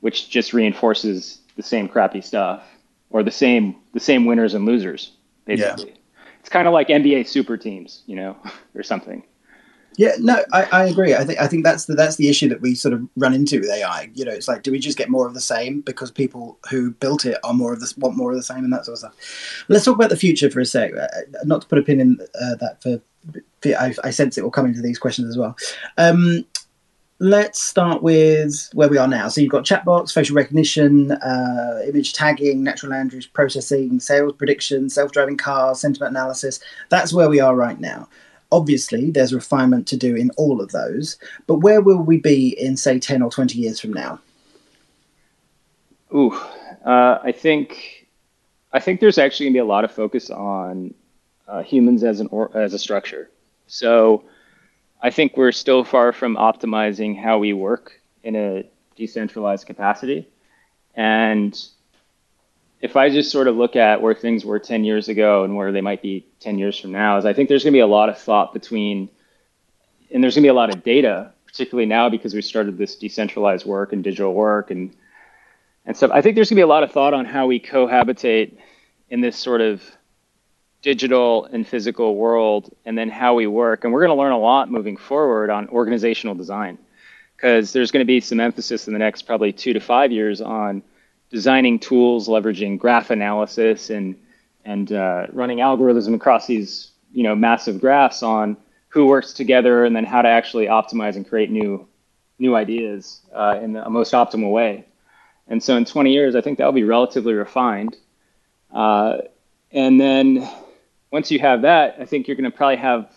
which 0.00 0.28
just 0.28 0.52
reinforces 0.52 1.38
the 1.56 1.62
same 1.62 1.88
crappy 1.88 2.20
stuff 2.20 2.62
or 3.10 3.22
the 3.22 3.30
same 3.30 3.76
the 3.92 4.00
same 4.00 4.26
winners 4.26 4.54
and 4.54 4.66
losers 4.66 5.12
basically. 5.46 5.90
Yeah. 5.90 5.96
It's 6.40 6.48
kind 6.48 6.68
of 6.68 6.74
like 6.74 6.88
NBA 6.88 7.26
super 7.26 7.56
teams, 7.56 8.02
you 8.06 8.16
know, 8.16 8.36
or 8.74 8.82
something. 8.82 9.22
Yeah, 9.98 10.12
no, 10.18 10.44
I, 10.52 10.64
I 10.64 10.84
agree. 10.84 11.14
I 11.14 11.24
think 11.24 11.40
I 11.40 11.46
think 11.46 11.64
that's 11.64 11.86
the 11.86 11.94
that's 11.94 12.16
the 12.16 12.28
issue 12.28 12.50
that 12.50 12.60
we 12.60 12.74
sort 12.74 12.92
of 12.92 13.08
run 13.16 13.32
into 13.32 13.60
with 13.60 13.70
AI. 13.70 14.10
You 14.12 14.26
know, 14.26 14.30
it's 14.30 14.46
like, 14.46 14.62
do 14.62 14.70
we 14.70 14.78
just 14.78 14.98
get 14.98 15.08
more 15.08 15.26
of 15.26 15.32
the 15.32 15.40
same 15.40 15.80
because 15.80 16.10
people 16.10 16.58
who 16.68 16.90
built 16.90 17.24
it 17.24 17.38
are 17.44 17.54
more 17.54 17.72
of 17.72 17.80
this 17.80 17.96
want 17.96 18.14
more 18.14 18.30
of 18.30 18.36
the 18.36 18.42
same 18.42 18.62
and 18.62 18.72
that 18.74 18.84
sort 18.84 18.94
of 18.94 18.98
stuff. 18.98 19.64
Let's 19.68 19.86
talk 19.86 19.94
about 19.94 20.10
the 20.10 20.16
future 20.16 20.50
for 20.50 20.60
a 20.60 20.66
sec. 20.66 20.92
Uh, 20.94 21.06
not 21.44 21.62
to 21.62 21.66
put 21.66 21.78
a 21.78 21.82
pin 21.82 22.00
in 22.00 22.18
uh, 22.20 22.56
that 22.56 22.82
for, 22.82 23.00
I, 23.64 23.94
I, 24.04 24.10
sense 24.10 24.36
it 24.36 24.44
will 24.44 24.50
come 24.50 24.66
into 24.66 24.82
these 24.82 24.98
questions 24.98 25.30
as 25.30 25.38
well. 25.38 25.56
Um, 25.96 26.44
let's 27.18 27.62
start 27.62 28.02
with 28.02 28.68
where 28.74 28.88
we 28.88 28.98
are 28.98 29.08
now. 29.08 29.28
So 29.28 29.40
you've 29.40 29.50
got 29.50 29.64
chatbots, 29.64 30.12
facial 30.12 30.36
recognition, 30.36 31.12
uh, 31.12 31.80
image 31.86 32.12
tagging, 32.12 32.62
natural 32.62 32.92
language 32.92 33.32
processing, 33.32 34.00
sales 34.00 34.34
prediction, 34.34 34.90
self-driving 34.90 35.38
cars, 35.38 35.80
sentiment 35.80 36.10
analysis. 36.10 36.60
That's 36.90 37.12
where 37.12 37.28
we 37.28 37.40
are 37.40 37.56
right 37.56 37.80
now. 37.80 38.08
Obviously, 38.52 39.10
there's 39.10 39.34
refinement 39.34 39.86
to 39.88 39.96
do 39.96 40.14
in 40.14 40.30
all 40.36 40.60
of 40.60 40.70
those, 40.70 41.18
but 41.46 41.56
where 41.56 41.80
will 41.80 41.98
we 41.98 42.18
be 42.18 42.48
in, 42.60 42.76
say, 42.76 42.98
10 42.98 43.22
or 43.22 43.30
20 43.30 43.58
years 43.58 43.80
from 43.80 43.92
now? 43.92 44.20
Ooh, 46.14 46.32
uh, 46.84 47.18
I 47.22 47.32
think 47.32 48.06
I 48.72 48.78
think 48.78 49.00
there's 49.00 49.18
actually 49.18 49.46
going 49.46 49.54
to 49.54 49.56
be 49.56 49.60
a 49.60 49.64
lot 49.64 49.84
of 49.84 49.90
focus 49.90 50.30
on 50.30 50.94
uh, 51.48 51.62
humans 51.62 52.04
as 52.04 52.20
an 52.20 52.28
or, 52.30 52.56
as 52.56 52.74
a 52.74 52.78
structure. 52.78 53.30
So 53.66 54.22
I 55.02 55.10
think 55.10 55.36
we're 55.36 55.52
still 55.52 55.84
far 55.84 56.12
from 56.12 56.36
optimizing 56.36 57.20
how 57.20 57.38
we 57.38 57.52
work 57.52 58.00
in 58.22 58.34
a 58.36 58.64
decentralized 58.96 59.66
capacity. 59.66 60.28
And 60.94 61.58
if 62.80 62.96
I 62.96 63.10
just 63.10 63.30
sort 63.30 63.48
of 63.48 63.56
look 63.56 63.76
at 63.76 64.00
where 64.00 64.14
things 64.14 64.44
were 64.44 64.58
10 64.58 64.84
years 64.84 65.08
ago 65.08 65.44
and 65.44 65.56
where 65.56 65.72
they 65.72 65.80
might 65.80 66.02
be 66.02 66.26
10 66.40 66.58
years 66.58 66.78
from 66.78 66.92
now, 66.92 67.18
is 67.18 67.24
I 67.24 67.32
think 67.32 67.48
there's 67.48 67.62
going 67.62 67.72
to 67.72 67.76
be 67.76 67.80
a 67.80 67.86
lot 67.86 68.08
of 68.08 68.18
thought 68.18 68.52
between, 68.52 69.08
and 70.10 70.22
there's 70.22 70.34
going 70.34 70.42
to 70.42 70.46
be 70.46 70.50
a 70.50 70.54
lot 70.54 70.74
of 70.74 70.82
data, 70.82 71.32
particularly 71.46 71.86
now 71.86 72.08
because 72.08 72.34
we 72.34 72.42
started 72.42 72.78
this 72.78 72.96
decentralized 72.96 73.66
work 73.66 73.92
and 73.92 74.02
digital 74.02 74.34
work 74.34 74.70
and 74.70 74.94
and 75.86 75.96
so 75.96 76.10
I 76.12 76.20
think 76.20 76.34
there's 76.34 76.50
going 76.50 76.56
to 76.56 76.60
be 76.60 76.64
a 76.64 76.66
lot 76.66 76.82
of 76.82 76.90
thought 76.90 77.14
on 77.14 77.24
how 77.24 77.46
we 77.46 77.60
cohabitate 77.60 78.58
in 79.08 79.20
this 79.20 79.36
sort 79.36 79.60
of 79.60 79.82
digital 80.86 81.46
and 81.46 81.66
physical 81.66 82.14
world 82.14 82.72
and 82.84 82.96
then 82.96 83.10
how 83.10 83.34
we 83.34 83.48
work. 83.48 83.82
And 83.82 83.92
we're 83.92 84.06
going 84.06 84.16
to 84.16 84.22
learn 84.22 84.30
a 84.30 84.38
lot 84.38 84.70
moving 84.70 84.96
forward 84.96 85.50
on 85.50 85.68
organizational 85.70 86.36
design 86.36 86.78
because 87.34 87.72
there's 87.72 87.90
going 87.90 88.02
to 88.02 88.06
be 88.06 88.20
some 88.20 88.38
emphasis 88.38 88.86
in 88.86 88.92
the 88.92 89.00
next 89.00 89.22
probably 89.22 89.52
two 89.52 89.72
to 89.72 89.80
five 89.80 90.12
years 90.12 90.40
on 90.40 90.84
designing 91.28 91.80
tools, 91.80 92.28
leveraging 92.28 92.78
graph 92.78 93.10
analysis 93.10 93.90
and 93.90 94.14
and 94.64 94.92
uh, 94.92 95.26
running 95.32 95.58
algorithms 95.58 96.14
across 96.14 96.46
these 96.46 96.92
you 97.10 97.24
know 97.24 97.34
massive 97.34 97.80
graphs 97.80 98.22
on 98.22 98.56
who 98.86 99.06
works 99.06 99.32
together 99.32 99.84
and 99.84 99.96
then 99.96 100.04
how 100.04 100.22
to 100.22 100.28
actually 100.28 100.66
optimize 100.66 101.16
and 101.16 101.28
create 101.28 101.50
new 101.50 101.84
new 102.38 102.54
ideas 102.54 103.22
uh, 103.34 103.58
in 103.60 103.72
the 103.72 103.90
most 103.90 104.12
optimal 104.12 104.52
way. 104.52 104.84
And 105.48 105.60
so 105.60 105.76
in 105.76 105.84
20 105.84 106.12
years, 106.12 106.36
I 106.36 106.42
think 106.42 106.58
that'll 106.58 106.72
be 106.72 106.84
relatively 106.84 107.34
refined. 107.34 107.96
Uh, 108.72 109.18
and 109.72 110.00
then 110.00 110.48
once 111.16 111.30
you 111.30 111.38
have 111.38 111.62
that, 111.62 111.96
I 111.98 112.04
think 112.04 112.28
you're 112.28 112.36
going 112.36 112.50
to 112.50 112.54
probably 112.54 112.76
have 112.76 113.10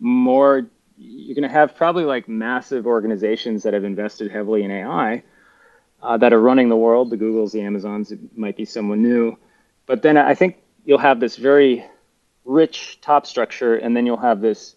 more. 0.00 0.66
You're 0.96 1.34
going 1.34 1.46
to 1.46 1.54
have 1.54 1.76
probably 1.76 2.04
like 2.04 2.30
massive 2.30 2.86
organizations 2.86 3.62
that 3.64 3.74
have 3.74 3.84
invested 3.84 4.30
heavily 4.30 4.62
in 4.62 4.70
AI 4.70 5.22
uh, 6.02 6.16
that 6.16 6.32
are 6.32 6.40
running 6.40 6.70
the 6.70 6.76
world. 6.76 7.10
The 7.10 7.18
Googles, 7.18 7.52
the 7.52 7.60
Amazons. 7.60 8.10
It 8.10 8.20
might 8.34 8.56
be 8.56 8.64
someone 8.64 9.02
new, 9.02 9.36
but 9.84 10.00
then 10.00 10.16
I 10.16 10.34
think 10.34 10.56
you'll 10.86 11.06
have 11.10 11.20
this 11.20 11.36
very 11.36 11.84
rich 12.46 13.02
top 13.02 13.26
structure, 13.26 13.76
and 13.76 13.94
then 13.94 14.06
you'll 14.06 14.26
have 14.30 14.40
this 14.40 14.74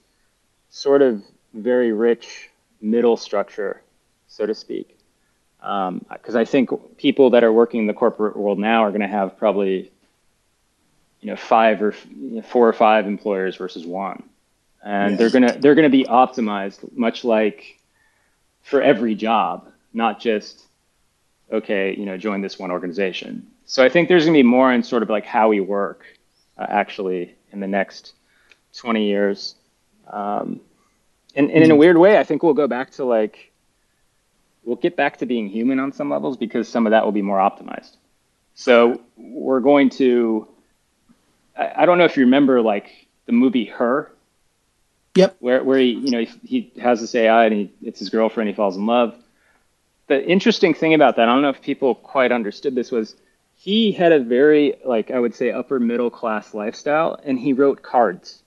sort 0.70 1.02
of 1.02 1.24
very 1.54 1.94
rich 1.94 2.50
middle 2.82 3.16
structure, 3.16 3.82
so 4.28 4.46
to 4.46 4.54
speak. 4.54 4.98
Because 5.62 6.36
um, 6.36 6.42
I 6.44 6.44
think 6.44 6.72
people 6.98 7.30
that 7.30 7.46
are 7.46 7.54
working 7.54 7.80
in 7.80 7.88
the 7.88 7.94
corporate 7.94 8.36
world 8.36 8.60
now 8.60 8.84
are 8.84 8.90
going 8.90 9.08
to 9.10 9.16
have 9.20 9.38
probably 9.38 9.94
you 11.22 11.30
know 11.30 11.36
five 11.36 11.82
or 11.82 11.94
you 12.10 12.38
know, 12.38 12.42
four 12.42 12.68
or 12.68 12.74
five 12.74 13.08
employers 13.08 13.56
versus 13.56 13.86
one, 13.86 14.24
and 14.84 15.12
yes. 15.12 15.20
they're 15.20 15.30
gonna 15.30 15.60
they're 15.60 15.76
gonna 15.76 15.90
be 15.90 16.06
optimized 16.06 16.96
much 16.96 17.24
like 17.24 17.80
for 18.62 18.82
every 18.82 19.16
job, 19.16 19.72
not 19.94 20.20
just 20.20 20.64
okay, 21.52 21.96
you 21.96 22.06
know, 22.06 22.18
join 22.18 22.42
this 22.42 22.60
one 22.60 22.72
organization. 22.72 23.48
So 23.66 23.84
I 23.84 23.90
think 23.90 24.08
there's 24.08 24.26
gonna 24.26 24.38
be 24.38 24.44
more 24.44 24.72
in 24.72 24.84
sort 24.84 25.04
of 25.04 25.10
like 25.10 25.26
how 25.26 25.50
we 25.50 25.60
work 25.60 26.06
uh, 26.58 26.66
actually 26.68 27.36
in 27.52 27.60
the 27.60 27.68
next 27.68 28.14
20 28.78 29.06
years. 29.06 29.56
Um, 30.08 30.62
and, 31.36 31.50
and 31.50 31.52
in 31.52 31.64
a 31.64 31.66
mm-hmm. 31.74 31.80
weird 31.80 31.98
way, 31.98 32.18
I 32.18 32.24
think 32.24 32.44
we'll 32.44 32.54
go 32.54 32.68
back 32.68 32.92
to 32.92 33.06
like 33.06 33.52
we'll 34.64 34.76
get 34.76 34.96
back 34.96 35.18
to 35.18 35.26
being 35.26 35.48
human 35.48 35.80
on 35.80 35.92
some 35.92 36.10
levels 36.10 36.38
because 36.38 36.68
some 36.68 36.86
of 36.86 36.92
that 36.92 37.06
will 37.06 37.12
be 37.12 37.22
more 37.22 37.38
optimized. 37.38 37.96
So 38.56 39.02
we're 39.18 39.62
going 39.62 39.90
to. 39.92 40.48
I, 41.60 41.84
I 41.84 41.86
don't 41.86 41.98
know 41.98 42.06
if 42.06 42.18
you 42.18 42.24
remember 42.24 42.62
like 42.62 43.08
the 43.26 43.34
movie 43.34 43.66
Her. 43.66 44.12
Yep. 45.16 45.36
Where 45.40 45.64
where 45.64 45.80
he 45.80 45.90
you 45.90 46.12
know 46.12 46.20
he, 46.20 46.40
he 46.44 46.82
has 46.82 47.02
this 47.02 47.14
AI 47.14 47.46
and 47.46 47.54
he, 47.54 47.74
it's 47.82 48.00
his 48.00 48.10
girlfriend 48.10 48.48
he 48.48 48.56
falls 48.56 48.78
in 48.78 48.86
love. 48.86 49.16
The 50.08 50.26
interesting 50.26 50.74
thing 50.74 50.94
about 50.94 51.18
that, 51.18 51.30
I 51.30 51.34
don't 51.34 51.42
know 51.42 51.50
if 51.50 51.62
people 51.62 51.94
quite 51.94 52.32
understood 52.32 52.74
this, 52.74 52.92
was 52.92 53.16
he 53.56 53.92
had 53.92 54.12
a 54.12 54.20
very 54.20 54.76
like 54.86 55.12
I 55.12 55.20
would 55.20 55.36
say 55.36 55.52
upper 55.52 55.80
middle 55.80 56.10
class 56.10 56.54
lifestyle 56.54 57.20
and 57.24 57.38
he 57.38 57.54
wrote 57.54 57.82
cards. 57.82 58.42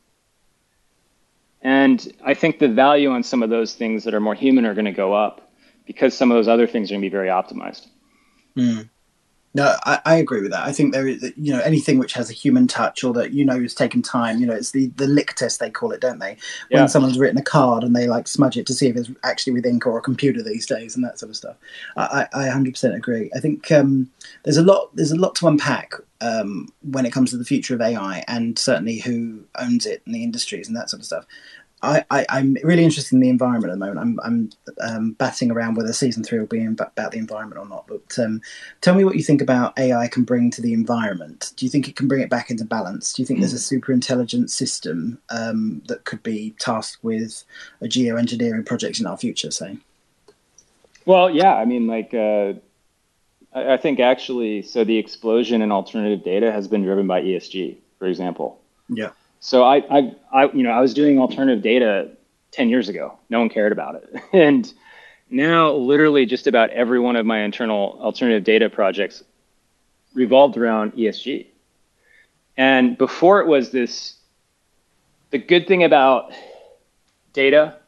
And 1.61 2.13
I 2.25 2.35
think 2.35 2.59
the 2.59 2.69
value 2.69 3.11
on 3.11 3.23
some 3.23 3.43
of 3.43 3.51
those 3.51 3.75
things 3.75 4.05
that 4.05 4.15
are 4.15 4.21
more 4.21 4.35
human 4.35 4.67
are 4.67 4.75
going 4.75 4.87
to 4.87 4.93
go 4.93 5.13
up 5.13 5.53
because 5.87 6.17
some 6.17 6.31
of 6.31 6.37
those 6.37 6.49
other 6.49 6.67
things 6.67 6.91
are 6.91 6.95
going 6.95 7.03
to 7.03 7.07
be 7.07 7.13
very 7.13 7.29
optimized. 7.29 7.87
Mm. 8.57 8.89
No, 9.55 9.77
I, 9.85 10.01
I, 10.07 10.15
agree 10.17 10.41
with 10.41 10.51
that. 10.53 10.67
I 10.67 10.73
think 10.73 10.95
there 10.95 11.07
is, 11.07 11.31
you 11.37 11.53
know, 11.53 11.61
anything 11.61 11.99
which 11.99 12.15
has 12.15 12.31
a 12.31 12.33
human 12.33 12.67
touch 12.67 13.05
or 13.05 13.13
that 13.13 13.33
you 13.33 13.45
know 13.45 13.57
is 13.57 13.75
taken 13.75 14.01
time. 14.01 14.41
You 14.41 14.47
know, 14.47 14.55
it's 14.55 14.71
the 14.71 14.87
the 14.97 15.07
lick 15.07 15.35
test 15.35 15.61
they 15.61 15.69
call 15.69 15.93
it, 15.93 16.01
don't 16.01 16.21
they? 16.21 16.37
When 16.71 16.83
yeah. 16.83 16.87
someone's 16.87 17.19
written 17.19 17.37
a 17.37 17.43
card 17.43 17.85
and 17.85 17.95
they 17.95 18.07
like 18.07 18.29
smudge 18.29 18.57
it 18.57 18.67
to 18.67 18.75
see 18.75 18.89
if 18.89 18.97
it's 18.97 19.11
actually 19.25 19.53
with 19.53 19.67
ink 19.67 19.87
or 19.87 19.99
a 19.99 20.03
computer 20.03 20.43
these 20.43 20.65
days 20.65 20.97
and 20.97 21.05
that 21.05 21.19
sort 21.19 21.31
of 21.31 21.37
stuff. 21.37 21.57
I, 21.97 22.27
I 22.33 22.45
100% 22.47 22.95
agree. 22.95 23.31
I 23.37 23.41
think 23.41 23.71
um, 23.71 24.11
there's 24.45 24.57
a 24.57 24.63
lot 24.63 24.95
there's 24.95 25.13
a 25.13 25.17
lot 25.17 25.35
to 25.37 25.49
unpack 25.49 25.93
um, 26.23 26.69
when 26.83 27.05
it 27.05 27.13
comes 27.13 27.31
to 27.31 27.37
the 27.37 27.45
future 27.45 27.75
of 27.75 27.81
AI 27.83 28.25
and 28.29 28.59
certainly 28.59 29.01
who 29.01 29.45
owns 29.59 29.85
it 29.85 30.03
and 30.07 30.15
the 30.15 30.23
industries 30.23 30.69
and 30.69 30.77
that 30.77 30.89
sort 30.89 31.01
of 31.01 31.07
stuff. 31.07 31.27
I, 31.83 32.05
I, 32.11 32.39
am 32.39 32.57
really 32.63 32.85
interested 32.85 33.15
in 33.15 33.21
the 33.21 33.29
environment 33.29 33.73
at 33.73 33.79
the 33.79 33.87
moment. 33.87 33.99
I'm, 33.99 34.21
I'm 34.23 34.51
um, 34.89 35.13
batting 35.13 35.51
around 35.51 35.77
whether 35.77 35.93
season 35.93 36.23
three 36.23 36.39
will 36.39 36.47
be 36.47 36.61
in, 36.61 36.77
about 36.79 37.11
the 37.11 37.19
environment 37.19 37.61
or 37.61 37.67
not. 37.67 37.87
But 37.89 38.19
um, 38.23 38.41
tell 38.81 38.95
me 38.95 39.05
what 39.05 39.17
you 39.17 39.23
think 39.23 39.43
about 39.43 39.77
AI 39.79 40.07
can 40.07 40.23
bring 40.23 40.51
to 40.53 40.63
the 40.63 40.73
environment. 40.73 41.53
Do 41.57 41.67
you 41.67 41.71
think 41.71 41.89
it 41.89 41.97
can 41.97 42.07
bring 42.07 42.23
it 42.23 42.31
back 42.31 42.51
into 42.51 42.65
balance? 42.65 43.13
Do 43.13 43.23
you 43.23 43.27
think 43.27 43.41
there's 43.41 43.53
a 43.53 43.57
hmm. 43.57 43.63
super 43.63 43.93
intelligent 43.93 44.51
system 44.51 45.19
um, 45.31 45.83
that 45.89 46.05
could 46.05 46.23
be 46.23 46.55
tasked 46.59 47.03
with 47.03 47.43
a 47.81 47.87
geoengineering 47.87 48.65
project 48.65 49.01
in 49.01 49.07
our 49.07 49.17
future, 49.17 49.51
say? 49.51 49.79
Well, 51.05 51.31
yeah. 51.31 51.55
I 51.55 51.65
mean, 51.65 51.89
like, 51.89 52.15
uh, 52.15 52.55
I, 53.53 53.75
I 53.75 53.77
think 53.77 53.99
actually, 53.99 54.63
so 54.63 54.85
the 54.85 54.99
explosion 54.99 55.63
in 55.63 55.73
alternative 55.73 56.25
data 56.25 56.53
has 56.53 56.69
been 56.69 56.85
driven 56.85 57.09
by 57.09 57.23
ESG, 57.23 57.79
for 57.99 58.07
example. 58.07 58.61
Yeah. 58.89 59.11
So 59.45 59.65
I, 59.65 59.79
I, 59.91 60.15
I, 60.33 60.53
you 60.53 60.63
know, 60.63 60.71
I 60.71 60.81
was 60.81 60.95
doing 60.95 61.19
alternative 61.19 61.65
data 61.65 62.11
10 62.53 62.69
years 62.69 62.89
ago. 62.89 63.19
No 63.29 63.41
one 63.41 63.49
cared 63.49 63.73
about 63.73 63.97
it. 63.97 64.23
And 64.33 64.73
now 65.29 65.73
literally 65.73 66.27
just 66.27 66.47
about 66.47 66.71
every 66.71 67.01
one 67.01 67.17
of 67.17 67.27
my 67.27 67.41
internal 67.41 67.99
alternative 68.01 68.45
data 68.45 68.71
projects 68.71 69.25
revolved 70.15 70.57
around 70.57 70.93
ESG. 70.93 71.47
And 72.57 72.97
before 72.97 73.41
it 73.41 73.49
was 73.49 73.73
this, 73.73 74.15
the 75.31 75.39
good 75.39 75.67
thing 75.67 75.83
about 75.83 76.33
data 77.33 77.79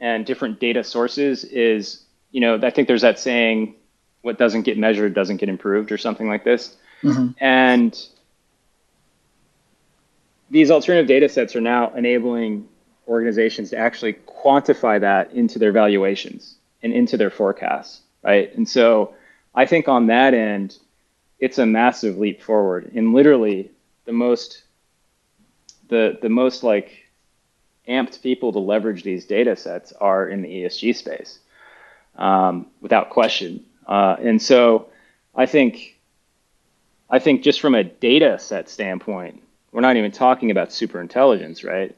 and 0.00 0.26
different 0.26 0.60
data 0.60 0.84
sources 0.84 1.42
is, 1.44 2.04
you 2.32 2.42
know, 2.42 2.60
I 2.62 2.70
think 2.70 2.86
there's 2.86 3.02
that 3.02 3.18
saying, 3.18 3.76
what 4.20 4.36
doesn't 4.36 4.62
get 4.62 4.76
measured 4.76 5.14
doesn't 5.14 5.38
get 5.38 5.48
improved 5.48 5.90
or 5.90 5.96
something 5.96 6.28
like 6.28 6.44
this. 6.44 6.76
Mm-hmm. 7.02 7.30
And 7.42 8.08
these 10.50 10.70
alternative 10.70 11.06
data 11.06 11.28
sets 11.28 11.54
are 11.56 11.60
now 11.60 11.92
enabling 11.94 12.68
organizations 13.06 13.70
to 13.70 13.76
actually 13.76 14.14
quantify 14.44 15.00
that 15.00 15.32
into 15.32 15.58
their 15.58 15.72
valuations 15.72 16.56
and 16.82 16.92
into 16.92 17.16
their 17.16 17.30
forecasts, 17.30 18.02
right? 18.22 18.54
And 18.54 18.68
so 18.68 19.14
I 19.54 19.66
think 19.66 19.88
on 19.88 20.06
that 20.06 20.34
end, 20.34 20.78
it's 21.38 21.58
a 21.58 21.66
massive 21.66 22.18
leap 22.18 22.42
forward. 22.42 22.92
And 22.94 23.12
literally, 23.12 23.70
the 24.04 24.12
most 24.12 24.62
the 25.88 26.18
the 26.20 26.28
most 26.28 26.62
like 26.62 27.08
amped 27.88 28.22
people 28.22 28.52
to 28.52 28.58
leverage 28.58 29.02
these 29.02 29.24
data 29.24 29.56
sets 29.56 29.92
are 29.92 30.28
in 30.28 30.42
the 30.42 30.48
ESG 30.48 30.94
space, 30.94 31.38
um, 32.16 32.66
without 32.80 33.10
question. 33.10 33.64
Uh, 33.86 34.16
and 34.20 34.40
so 34.40 34.88
I 35.34 35.46
think 35.46 35.98
I 37.08 37.18
think 37.18 37.42
just 37.42 37.60
from 37.60 37.74
a 37.74 37.84
data 37.84 38.38
set 38.38 38.68
standpoint, 38.68 39.42
we're 39.72 39.80
not 39.80 39.96
even 39.96 40.12
talking 40.12 40.50
about 40.50 40.72
super 40.72 41.00
intelligence, 41.00 41.64
right? 41.64 41.94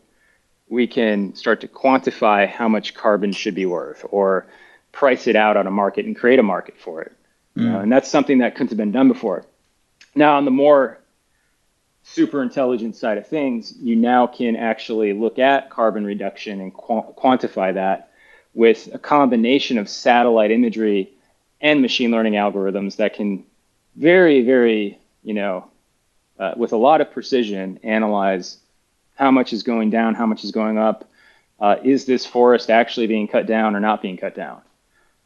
We 0.68 0.87
can 0.87 1.35
start 1.35 1.61
to 1.62 1.68
quantify 1.68 2.49
how 2.49 2.68
much 2.68 2.95
carbon 2.95 3.33
should 3.33 3.55
be 3.55 3.66
worth 3.66 4.05
or 4.11 4.47
price 4.93 5.27
it 5.27 5.37
out 5.37 5.57
on 5.57 5.66
a 5.66 5.71
market 5.71 6.07
and 6.07 6.16
create 6.16 6.39
a 6.39 6.45
market 6.45 6.77
for 6.79 7.03
it. 7.03 7.12
Mm. 7.57 7.83
and 7.83 7.93
that's 7.93 8.09
something 8.09 8.39
that 8.39 8.55
couldn't 8.55 8.68
have 8.68 8.79
been 8.79 8.93
done 8.93 9.09
before. 9.09 9.45
Now, 10.14 10.37
on 10.37 10.45
the 10.45 10.51
more 10.53 10.99
super 12.03 12.43
intelligent 12.43 12.97
side 12.97 13.18
of 13.18 13.27
things, 13.27 13.75
you 13.79 13.97
now 13.97 14.27
can 14.27 14.57
actually 14.57 15.12
look 15.12 15.39
at 15.39 15.71
carbon 15.71 16.05
reduction 16.05 16.61
and 16.61 16.73
qu- 16.73 17.14
quantify 17.16 17.75
that 17.75 18.11
with 18.55 18.89
a 18.93 18.99
combination 18.99 19.79
of 19.79 19.89
satellite 19.89 20.51
imagery 20.51 21.12
and 21.61 21.83
machine 21.83 22.11
learning 22.11 22.35
algorithms 22.35 22.97
that 22.97 23.14
can 23.14 23.45
very, 23.97 24.43
very, 24.43 24.99
you 25.23 25.35
know, 25.35 25.70
uh, 26.41 26.55
with 26.57 26.72
a 26.72 26.76
lot 26.76 27.03
of 27.03 27.12
precision, 27.12 27.78
analyze 27.82 28.57
how 29.14 29.30
much 29.30 29.53
is 29.53 29.62
going 29.62 29.91
down, 29.91 30.14
how 30.14 30.24
much 30.24 30.43
is 30.43 30.51
going 30.51 30.78
up. 30.78 31.09
Uh, 31.61 31.76
is 31.84 32.07
this 32.07 32.24
forest 32.24 32.70
actually 32.70 33.07
being 33.07 33.28
cut 33.28 33.47
down 33.47 33.76
or 33.76 33.80
not 33.80 34.01
being 34.01 34.16
cut 34.16 34.34
down, 34.34 34.62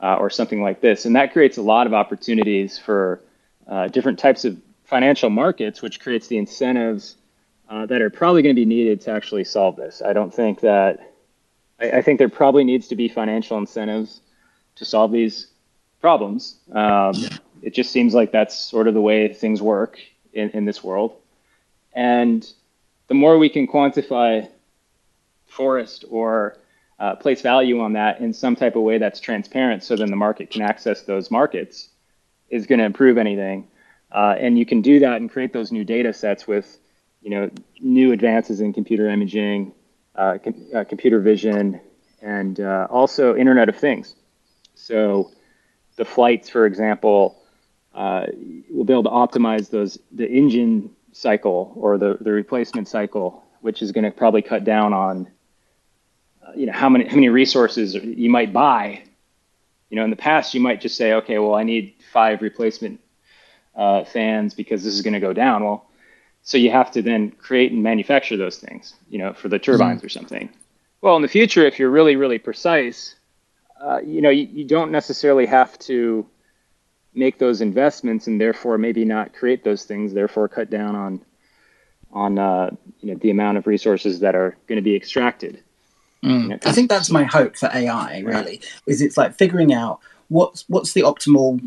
uh, 0.00 0.16
or 0.16 0.28
something 0.28 0.60
like 0.60 0.80
this? 0.80 1.04
And 1.04 1.14
that 1.14 1.32
creates 1.32 1.56
a 1.56 1.62
lot 1.62 1.86
of 1.86 1.94
opportunities 1.94 2.76
for 2.76 3.20
uh, 3.68 3.86
different 3.86 4.18
types 4.18 4.44
of 4.44 4.60
financial 4.82 5.30
markets, 5.30 5.80
which 5.80 6.00
creates 6.00 6.26
the 6.26 6.36
incentives 6.36 7.16
uh, 7.70 7.86
that 7.86 8.02
are 8.02 8.10
probably 8.10 8.42
going 8.42 8.54
to 8.54 8.60
be 8.60 8.66
needed 8.66 9.00
to 9.02 9.12
actually 9.12 9.44
solve 9.44 9.76
this. 9.76 10.02
I 10.04 10.12
don't 10.12 10.34
think 10.34 10.60
that. 10.60 11.12
I, 11.80 11.98
I, 11.98 12.02
think 12.02 12.18
there 12.18 12.28
probably 12.28 12.64
needs 12.64 12.88
to 12.88 12.96
be 12.96 13.08
financial 13.08 13.56
incentives 13.56 14.20
to 14.74 14.84
solve 14.84 15.12
these 15.12 15.46
problems. 16.00 16.56
Um. 16.72 17.14
It 17.62 17.72
just 17.72 17.92
seems 17.92 18.12
like 18.12 18.30
that's 18.30 18.54
sort 18.54 18.88
of 18.88 18.94
the 18.94 19.00
way 19.00 19.32
things 19.32 19.62
work 19.62 19.98
in, 20.34 20.50
in 20.50 20.64
this 20.64 20.82
world. 20.82 21.16
And 21.92 22.46
the 23.08 23.14
more 23.14 23.38
we 23.38 23.48
can 23.48 23.66
quantify 23.66 24.48
forest 25.46 26.04
or 26.10 26.58
uh, 26.98 27.16
place 27.16 27.40
value 27.40 27.80
on 27.80 27.94
that 27.94 28.20
in 28.20 28.32
some 28.32 28.56
type 28.56 28.76
of 28.76 28.82
way 28.82 28.98
that's 28.98 29.20
transparent 29.20 29.82
so 29.82 29.96
then 29.96 30.10
the 30.10 30.16
market 30.16 30.50
can 30.50 30.62
access 30.62 31.02
those 31.02 31.30
markets 31.30 31.88
is 32.50 32.66
going 32.66 32.78
to 32.78 32.84
improve 32.84 33.18
anything. 33.18 33.66
Uh, 34.12 34.36
and 34.38 34.58
you 34.58 34.64
can 34.64 34.80
do 34.80 35.00
that 35.00 35.16
and 35.16 35.30
create 35.30 35.52
those 35.52 35.72
new 35.72 35.84
data 35.84 36.12
sets 36.12 36.46
with 36.46 36.78
you 37.20 37.30
know 37.30 37.50
new 37.80 38.12
advances 38.12 38.60
in 38.60 38.72
computer 38.72 39.08
imaging, 39.08 39.72
uh, 40.14 40.38
com- 40.42 40.66
uh, 40.74 40.84
computer 40.84 41.20
vision, 41.20 41.80
and 42.22 42.60
uh, 42.60 42.86
also 42.90 43.34
Internet 43.34 43.68
of 43.68 43.76
Things. 43.76 44.14
So 44.74 45.32
the 45.96 46.04
flights, 46.04 46.48
for 46.48 46.66
example, 46.66 47.42
uh, 47.94 48.26
we'll 48.70 48.84
be 48.84 48.92
able 48.92 49.04
to 49.04 49.10
optimize 49.10 49.70
those 49.70 49.98
the 50.12 50.28
engine 50.28 50.90
cycle 51.12 51.72
or 51.76 51.96
the, 51.96 52.18
the 52.20 52.32
replacement 52.32 52.88
cycle, 52.88 53.44
which 53.60 53.82
is 53.82 53.92
going 53.92 54.04
to 54.04 54.10
probably 54.10 54.42
cut 54.42 54.64
down 54.64 54.92
on 54.92 55.28
uh, 56.46 56.52
you 56.56 56.66
know 56.66 56.72
how 56.72 56.88
many 56.88 57.06
how 57.06 57.14
many 57.14 57.28
resources 57.28 57.94
you 57.94 58.30
might 58.30 58.52
buy. 58.52 59.02
You 59.90 59.96
know, 59.96 60.04
in 60.04 60.10
the 60.10 60.16
past, 60.16 60.54
you 60.54 60.60
might 60.60 60.80
just 60.80 60.96
say, 60.96 61.12
okay, 61.14 61.38
well, 61.38 61.54
I 61.54 61.62
need 61.62 61.94
five 62.12 62.42
replacement 62.42 63.00
uh, 63.76 64.04
fans 64.04 64.54
because 64.54 64.82
this 64.82 64.94
is 64.94 65.02
going 65.02 65.14
to 65.14 65.20
go 65.20 65.32
down. 65.32 65.62
Well, 65.62 65.86
so 66.42 66.58
you 66.58 66.70
have 66.70 66.90
to 66.92 67.02
then 67.02 67.30
create 67.30 67.70
and 67.70 67.82
manufacture 67.82 68.36
those 68.36 68.58
things, 68.58 68.94
you 69.08 69.18
know, 69.18 69.32
for 69.32 69.48
the 69.48 69.58
turbines 69.58 69.98
mm-hmm. 69.98 70.06
or 70.06 70.10
something. 70.10 70.48
Well, 71.00 71.16
in 71.16 71.22
the 71.22 71.28
future, 71.28 71.64
if 71.64 71.78
you're 71.78 71.90
really, 71.90 72.16
really 72.16 72.38
precise, 72.38 73.14
uh, 73.80 74.00
you 74.04 74.20
know, 74.20 74.30
you, 74.30 74.48
you, 74.50 74.64
don't 74.64 74.90
necessarily 74.90 75.46
have 75.46 75.78
to 75.80 76.26
make 77.14 77.38
those 77.38 77.60
investments 77.60 78.26
and 78.26 78.40
therefore 78.40 78.78
maybe 78.78 79.04
not 79.04 79.32
create 79.32 79.64
those 79.64 79.84
things, 79.84 80.12
therefore 80.12 80.48
cut 80.48 80.70
down 80.70 80.96
on 80.96 81.20
on 82.12 82.38
uh, 82.38 82.70
you 83.00 83.12
know 83.12 83.18
the 83.18 83.30
amount 83.30 83.58
of 83.58 83.66
resources 83.66 84.20
that 84.20 84.34
are 84.34 84.56
going 84.66 84.76
to 84.76 84.82
be 84.82 84.94
extracted. 84.94 85.62
Mm. 86.22 86.42
You 86.42 86.48
know, 86.48 86.58
I 86.64 86.72
think 86.72 86.88
that's 86.88 87.10
my 87.10 87.24
hope 87.24 87.56
for 87.56 87.70
AI. 87.72 88.20
Really, 88.20 88.60
is 88.86 89.02
it's 89.02 89.16
like 89.16 89.34
figuring 89.34 89.72
out 89.72 90.00
what's 90.28 90.64
what's 90.68 90.92
the 90.92 91.02
optimal 91.02 91.60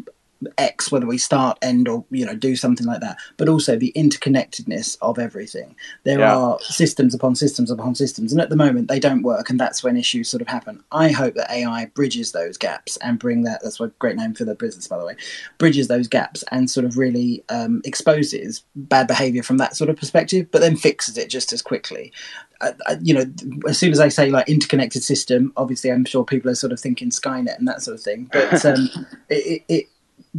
X, 0.58 0.92
whether 0.92 1.06
we 1.06 1.18
start, 1.18 1.58
end, 1.62 1.88
or 1.88 2.06
you 2.12 2.26
know 2.26 2.36
do 2.36 2.56
something 2.56 2.86
like 2.86 3.02
that, 3.02 3.18
but 3.38 3.50
also 3.50 3.76
the 3.76 3.92
interconnectedness 3.96 4.98
of 5.02 5.20
everything. 5.20 5.76
There 6.04 6.20
yeah. 6.20 6.36
are 6.36 6.60
systems 6.62 7.14
upon 7.14 7.36
systems 7.36 7.72
upon 7.72 7.96
systems, 7.96 8.32
and 8.32 8.42
at 8.42 8.50
the 8.50 8.56
moment 8.56 8.88
they 8.88 9.00
don't 9.00 9.24
work, 9.24 9.50
and 9.50 9.60
that's 9.60 9.84
when 9.84 9.98
issues 9.98 10.30
sort 10.30 10.42
of 10.42 10.48
happen. 10.48 10.84
I 10.92 11.10
hope 11.10 11.36
that 11.36 11.52
AI 11.52 11.86
bridges 11.88 12.32
those 12.32 12.58
gaps 12.58 12.98
and 12.98 13.20
bring 13.20 13.44
that. 13.44 13.62
That's 13.64 13.80
a 13.80 13.88
great 14.00 14.16
name 14.16 14.34
for 14.34 14.46
the 14.46 14.56
business, 14.56 14.88
by 14.88 14.98
the 14.98 15.06
way. 15.06 15.16
Bridges 15.58 15.88
those 15.88 16.08
gaps 16.08 16.44
and 16.52 16.70
sort 16.70 16.86
of 16.86 16.98
really 16.98 17.44
um, 17.50 17.82
exposes 17.86 18.64
bad 18.76 19.08
behavior 19.08 19.44
from 19.44 19.58
that 19.58 19.76
sort 19.76 19.90
of 19.90 19.98
perspective, 19.98 20.48
but 20.52 20.62
then 20.62 20.76
fixes 20.76 21.18
it 21.18 21.30
just 21.30 21.54
as 21.54 21.62
quickly. 21.62 22.12
Uh, 22.60 22.72
you 23.02 23.14
know, 23.14 23.26
as 23.68 23.78
soon 23.78 23.92
as 23.92 24.00
I 24.00 24.08
say 24.08 24.32
like 24.32 24.50
interconnected 24.50 25.04
system, 25.04 25.54
obviously 25.58 25.92
I'm 25.92 26.06
sure 26.06 26.24
people 26.24 26.50
are 26.50 26.56
sort 26.56 26.74
of 26.74 26.80
thinking 26.80 27.12
Skynet 27.12 27.58
and 27.58 27.68
that 27.68 27.84
sort 27.84 27.96
of 27.96 28.04
thing. 28.04 28.30
But 28.32 28.66
um, 28.66 28.90
it, 29.30 29.64
it, 29.68 29.86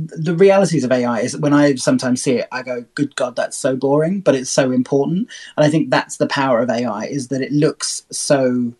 the 0.07 0.34
realities 0.34 0.84
of 0.84 0.92
AI 0.92 1.20
is 1.20 1.36
when 1.36 1.53
I 1.53 1.74
sometimes 1.74 2.22
see 2.22 2.38
it, 2.38 2.49
I 2.53 2.62
go, 2.62 2.84
"Good 2.94 3.16
God, 3.16 3.36
that's 3.36 3.57
so 3.57 3.76
boring," 3.76 4.20
but 4.20 4.34
it's 4.34 4.51
so 4.51 4.70
important. 4.70 5.28
And 5.57 5.66
I 5.66 5.70
think 5.70 5.90
that's 5.90 6.16
the 6.16 6.26
power 6.26 6.61
of 6.61 6.70
AI 6.70 7.07
is 7.07 7.28
that 7.28 7.42
it 7.42 7.53
looks 7.53 8.05
so 8.11 8.72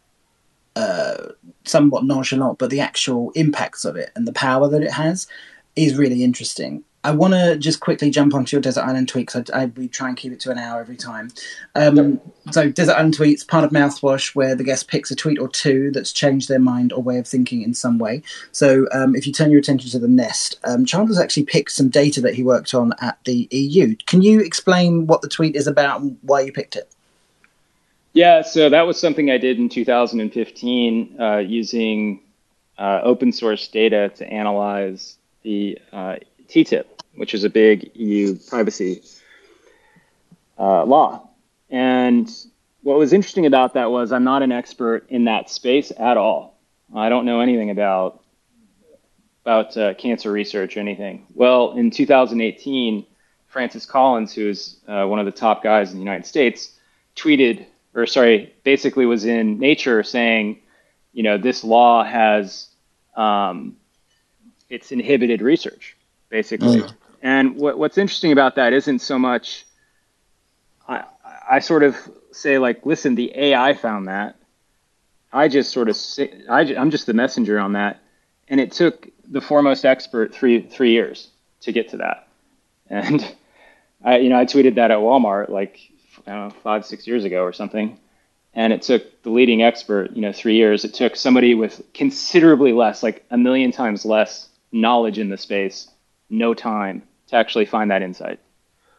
uh, 0.77 1.33
somewhat 1.65 2.05
nonchalant, 2.05 2.59
but 2.59 2.71
the 2.71 2.81
actual 2.81 3.33
impacts 3.35 3.85
of 3.85 3.97
it 3.97 4.11
and 4.15 4.27
the 4.27 4.33
power 4.33 4.69
that 4.69 4.83
it 4.83 4.93
has 4.93 5.27
is 5.77 5.97
really 5.97 6.23
interesting. 6.23 6.85
I 7.05 7.13
want 7.13 7.35
to 7.35 7.57
just 7.57 7.81
quickly 7.81 8.11
jump 8.11 8.35
onto 8.35 8.57
your 8.57 8.61
Desert 8.61 8.83
Island 8.83 9.11
tweets. 9.11 9.37
I, 9.37 9.63
I, 9.63 9.67
we 9.67 9.89
try 9.89 10.09
and 10.09 10.17
keep 10.17 10.33
it 10.33 10.41
to 10.41 10.51
an 10.51 10.59
hour 10.59 10.81
every 10.81 10.97
time. 10.97 11.31
Um. 11.75 12.21
So, 12.51 12.71
Desert 12.71 12.95
Island 12.95 13.17
tweets, 13.17 13.47
part 13.47 13.65
of 13.65 13.71
Mouthwash, 13.71 14.35
where 14.35 14.55
the 14.55 14.65
guest 14.65 14.89
picks 14.89 15.11
a 15.11 15.17
tweet 15.17 15.39
or 15.39 15.49
two 15.49 15.91
that's 15.93 16.13
changed 16.13 16.49
their 16.49 16.59
mind 16.59 16.93
or 16.93 17.03
way 17.03 17.19
of 17.19 17.27
thinking 17.27 17.63
in 17.63 17.75
some 17.75 17.99
way. 17.99 18.23
So, 18.53 18.87
um, 18.93 19.15
if 19.15 19.27
you 19.27 19.33
turn 19.33 19.51
your 19.51 19.61
attention 19.61 19.91
to 19.91 19.99
the 19.99 20.09
nest, 20.09 20.59
um, 20.65 20.85
Chandler's 20.85 21.19
actually 21.19 21.45
picked 21.45 21.73
some 21.73 21.89
data 21.89 22.21
that 22.23 22.35
he 22.35 22.43
worked 22.43 22.75
on 22.75 22.95
at 23.01 23.19
the 23.25 23.47
EU. 23.51 23.95
Can 24.07 24.23
you 24.23 24.41
explain 24.41 25.07
what 25.07 25.23
the 25.23 25.29
tweet 25.29 25.57
is 25.57 25.67
about 25.67 26.01
and 26.01 26.19
why 26.23 26.41
you 26.41 26.53
picked 26.53 26.75
it? 26.75 26.93
Yeah, 28.13 28.43
so 28.43 28.69
that 28.71 28.83
was 28.83 28.99
something 28.99 29.31
I 29.31 29.39
did 29.39 29.59
in 29.59 29.69
2015 29.69 31.21
uh, 31.21 31.37
using 31.37 32.21
uh, 32.79 33.01
open 33.03 33.33
source 33.33 33.69
data 33.69 34.11
to 34.17 34.27
analyze 34.27 35.19
the 35.43 35.79
uh, 35.93 36.17
TTIP, 36.49 36.85
which 37.15 37.35
is 37.35 37.45
a 37.45 37.51
big 37.51 37.91
EU 37.95 38.37
privacy 38.49 39.03
uh, 40.59 40.85
law. 40.85 41.29
And 41.71 42.29
what 42.83 42.99
was 42.99 43.13
interesting 43.13 43.47
about 43.47 43.75
that 43.75 43.91
was 43.91 44.13
I'm 44.13 44.25
not 44.25 44.43
an 44.43 44.53
expert 44.53 45.07
in 45.11 45.25
that 45.25 45.51
space 45.51 45.93
at 45.99 46.17
all. 46.17 46.59
I 46.95 47.09
don't 47.09 47.27
know 47.27 47.41
anything 47.41 47.71
about 47.71 48.23
about 49.45 49.77
uh, 49.77 49.95
cancer 49.95 50.31
research 50.31 50.77
or 50.77 50.81
anything. 50.81 51.27
Well, 51.35 51.73
in 51.73 51.91
2018, 51.91 53.07
Francis 53.47 53.87
Collins, 53.87 54.35
who's 54.35 54.77
uh, 54.87 55.07
one 55.07 55.21
of 55.21 55.27
the 55.27 55.33
top 55.33 55.63
guys 55.63 55.91
in 55.91 55.97
the 55.97 56.03
United 56.03 56.27
States, 56.27 56.79
tweeted, 57.17 57.65
or 57.95 58.07
sorry, 58.07 58.55
basically 58.63 59.07
was 59.07 59.25
in 59.25 59.59
Nature 59.59 60.03
saying, 60.03 60.61
you 61.15 61.23
know, 61.23 61.39
this 61.39 61.65
law 61.65 62.05
has 62.05 62.69
um, 63.17 63.77
it's 64.69 64.93
inhibited 64.93 65.41
research 65.41 65.97
basically. 66.29 66.81
Mm. 66.81 66.95
And 67.23 67.57
what, 67.57 67.79
what's 67.79 67.99
interesting 67.99 68.33
about 68.33 68.57
that 68.57 68.73
isn't 68.73 69.01
so 69.01 69.19
much, 69.19 69.67
I, 70.89 71.05
I 71.51 71.59
sort 71.59 71.83
of 71.83 71.97
say 72.33 72.59
like, 72.59 72.87
listen, 72.87 73.15
the 73.15 73.33
AI 73.37 73.75
found 73.75 74.09
that. 74.09 74.37
I 75.33 75.49
just 75.49 75.73
sort 75.73 75.89
of 75.89 75.97
say, 75.97 76.33
I, 76.49 76.61
I'm 76.61 76.91
just 76.91 77.07
the 77.07 77.13
messenger 77.13 77.59
on 77.59 77.73
that. 77.75 78.01
And 78.49 78.61
it 78.61 78.73
took 78.73 79.09
the 79.29 79.41
foremost 79.41 79.85
expert 79.85 80.35
three, 80.35 80.63
three 80.63 80.93
years 80.93 81.29
to 81.61 81.73
get 81.73 81.91
to 81.91 81.99
that. 81.99 82.29
And 82.89 83.35
I, 84.03 84.19
you 84.19 84.31
know, 84.31 84.39
I 84.39 84.47
tweeted 84.47 84.77
that 84.77 84.91
at 84.91 84.99
Walmart 84.99 85.51
like, 85.51 85.79
I 86.27 86.31
don't 86.31 86.49
know, 86.49 86.55
five, 86.63 86.87
six 86.87 87.07
years 87.07 87.25
ago 87.25 87.43
or 87.43 87.53
something. 87.53 87.99
And 88.55 88.73
it 88.73 88.83
took 88.83 89.23
the 89.23 89.31
leading 89.31 89.63
expert, 89.63 90.13
you 90.13 90.23
know, 90.23 90.33
three 90.33 90.57
years. 90.57 90.85
It 90.85 90.95
took 90.95 91.17
somebody 91.17 91.55
with 91.55 91.83
considerably 91.93 92.73
less, 92.73 93.03
like 93.03 93.25
a 93.31 93.37
million 93.37 93.73
times 93.73 94.07
less 94.07 94.49
knowledge 94.73 95.19
in 95.19 95.29
the 95.29 95.37
space 95.37 95.89
no 96.31 96.55
time 96.55 97.03
to 97.29 97.37
actually 97.37 97.67
find 97.67 97.91
that 97.91 98.03
insight. 98.03 98.41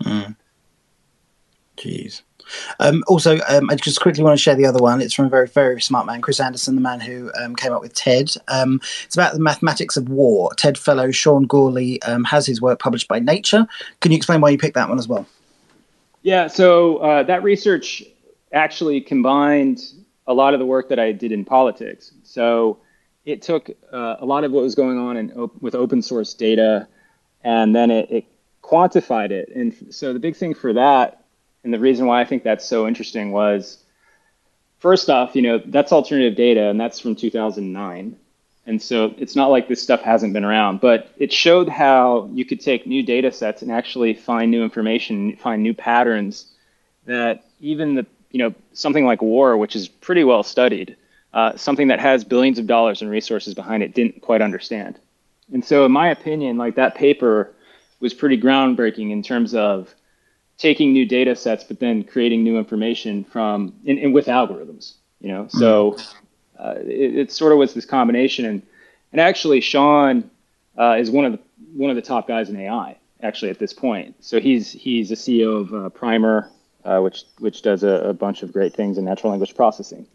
Mm. 0.03 0.36
Jeez. 1.77 2.21
Um, 2.80 3.03
also, 3.07 3.39
um, 3.47 3.69
I 3.69 3.75
just 3.75 4.01
quickly 4.01 4.23
want 4.23 4.38
to 4.38 4.41
share 4.41 4.55
the 4.55 4.65
other 4.65 4.80
one. 4.80 5.01
It's 5.01 5.13
from 5.13 5.25
a 5.25 5.30
very, 5.30 5.47
very 5.47 5.82
smart 5.82 6.05
man, 6.05 6.21
Chris 6.21 6.39
Anderson, 6.39 6.75
the 6.75 6.82
man 6.82 6.99
who 6.99 7.32
um, 7.39 7.55
came 7.55 7.73
up 7.73 7.82
with 7.82 7.93
TED. 7.93 8.32
Um, 8.47 8.82
it's 9.05 9.15
about 9.15 9.34
the 9.34 9.39
mathematics 9.39 9.97
of 9.97 10.09
war. 10.09 10.51
TED 10.55 10.77
fellow 10.77 11.11
Sean 11.11 11.47
Gourley 11.47 11.99
um, 12.07 12.23
has 12.23 12.45
his 12.45 12.61
work 12.61 12.80
published 12.80 13.07
by 13.07 13.19
Nature. 13.19 13.67
Can 14.01 14.11
you 14.11 14.17
explain 14.17 14.41
why 14.41 14.49
you 14.49 14.57
picked 14.57 14.75
that 14.75 14.89
one 14.89 14.99
as 14.99 15.07
well? 15.07 15.27
Yeah, 16.21 16.47
so 16.47 16.97
uh, 16.97 17.23
that 17.23 17.43
research 17.43 18.03
actually 18.51 18.99
combined 18.99 19.80
a 20.27 20.34
lot 20.34 20.53
of 20.53 20.59
the 20.59 20.65
work 20.65 20.89
that 20.89 20.99
I 20.99 21.11
did 21.11 21.32
in 21.32 21.45
politics. 21.45 22.11
So 22.23 22.80
it 23.25 23.41
took 23.41 23.69
uh, 23.93 24.17
a 24.19 24.25
lot 24.25 24.43
of 24.43 24.51
what 24.51 24.63
was 24.63 24.75
going 24.75 24.97
on 24.97 25.17
in, 25.17 25.49
with 25.61 25.75
open 25.75 26.01
source 26.01 26.34
data 26.34 26.88
and 27.44 27.76
then 27.76 27.92
it, 27.92 28.12
it 28.12 28.26
quantified 28.62 29.32
it. 29.32 29.50
And 29.56 29.94
so 29.94 30.14
the 30.14 30.20
big 30.20 30.36
thing 30.36 30.54
for 30.54 30.74
that, 30.74 31.24
and 31.64 31.74
the 31.74 31.80
reason 31.80 32.06
why 32.06 32.22
I 32.22 32.26
think 32.26 32.44
that's 32.44 32.66
so 32.66 32.88
interesting 32.88 33.32
was, 33.32 33.84
first 34.80 35.10
off, 35.10 35.36
you 35.36 35.42
know, 35.42 35.62
that's 35.66 35.92
alternative 35.92 36.36
data, 36.36 36.70
and 36.70 36.80
that's 36.80 37.00
from 37.00 37.16
2009. 37.16 38.18
And 38.66 38.82
so 38.82 39.16
it's 39.18 39.36
not 39.36 39.48
like 39.48 39.68
this 39.68 39.82
stuff 39.82 40.02
hasn't 40.02 40.34
been 40.34 40.46
around, 40.46 40.80
but 40.80 41.12
it 41.18 41.34
showed 41.34 41.68
how 41.68 42.30
you 42.34 42.46
could 42.46 42.62
take 42.62 42.86
new 42.86 43.02
data 43.02 43.32
sets 43.32 43.62
and 43.62 43.72
actually 43.72 44.14
find 44.14 44.52
new 44.52 44.64
information, 44.64 45.36
find 45.38 45.64
new 45.64 45.74
patterns 45.74 46.52
that 47.06 47.46
even 47.60 47.96
the, 47.96 48.06
you 48.30 48.38
know, 48.38 48.54
something 48.74 49.06
like 49.06 49.22
war, 49.22 49.58
which 49.58 49.76
is 49.76 49.88
pretty 49.88 50.24
well 50.24 50.44
studied, 50.44 50.96
uh, 51.34 51.56
something 51.58 51.88
that 51.88 52.00
has 52.00 52.24
billions 52.24 52.60
of 52.60 52.68
dollars 52.68 53.02
in 53.02 53.10
resources 53.10 53.56
behind 53.56 53.82
it, 53.82 53.96
didn't 53.96 54.22
quite 54.22 54.42
understand. 54.42 55.00
And 55.52 55.64
so, 55.64 55.86
in 55.86 55.91
my 55.91 56.10
opinion, 56.10 56.58
like 56.58 56.76
that 56.76 56.95
paper 56.95 57.54
was 58.00 58.14
pretty 58.14 58.39
groundbreaking 58.39 59.12
in 59.12 59.24
terms 59.24 59.54
of 59.54 59.93
taking 60.58 60.93
new 60.93 61.06
data 61.06 61.36
sets, 61.36 61.64
but 61.64 61.80
then 61.80 62.04
creating 62.04 62.43
new 62.43 62.58
information 62.58 63.24
from 63.24 63.74
and, 63.88 64.00
and 64.00 64.14
with 64.14 64.28
algorithms. 64.28 64.93
You 65.20 65.30
know, 65.30 65.47
so 65.50 65.91
mm-hmm. 65.93 66.64
uh, 66.64 66.74
it, 66.82 67.18
it, 67.18 67.32
sort 67.32 67.52
of 67.52 67.58
was 67.58 67.74
this 67.74 67.86
combination. 67.86 68.45
And 68.45 68.62
and 69.12 69.20
actually, 69.20 69.62
Sean 69.62 70.30
uh, 70.78 70.95
is 71.00 71.12
one 71.12 71.26
of 71.26 71.32
the 71.34 71.39
one 71.74 71.89
of 71.89 71.95
the 71.95 72.02
top 72.02 72.28
guys 72.28 72.50
in 72.50 72.60
AI 72.60 72.97
actually 73.22 73.52
at 73.52 73.60
this 73.60 73.74
point. 73.74 74.16
So 74.24 74.39
he's 74.39 74.72
he's 74.72 75.12
a 75.12 75.16
CEO 75.16 75.62
of 75.62 75.74
uh, 75.74 75.89
Primer, 75.89 76.50
uh, 76.86 77.00
which 77.00 77.24
which 77.39 77.62
does 77.62 77.84
a, 77.84 78.10
a 78.10 78.14
bunch 78.14 78.43
of 78.43 78.54
great 78.54 78.74
things 78.74 78.97
in 78.97 79.06
natural 79.06 79.32
language 79.32 79.56
processing. 79.56 80.08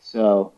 So 0.00 0.52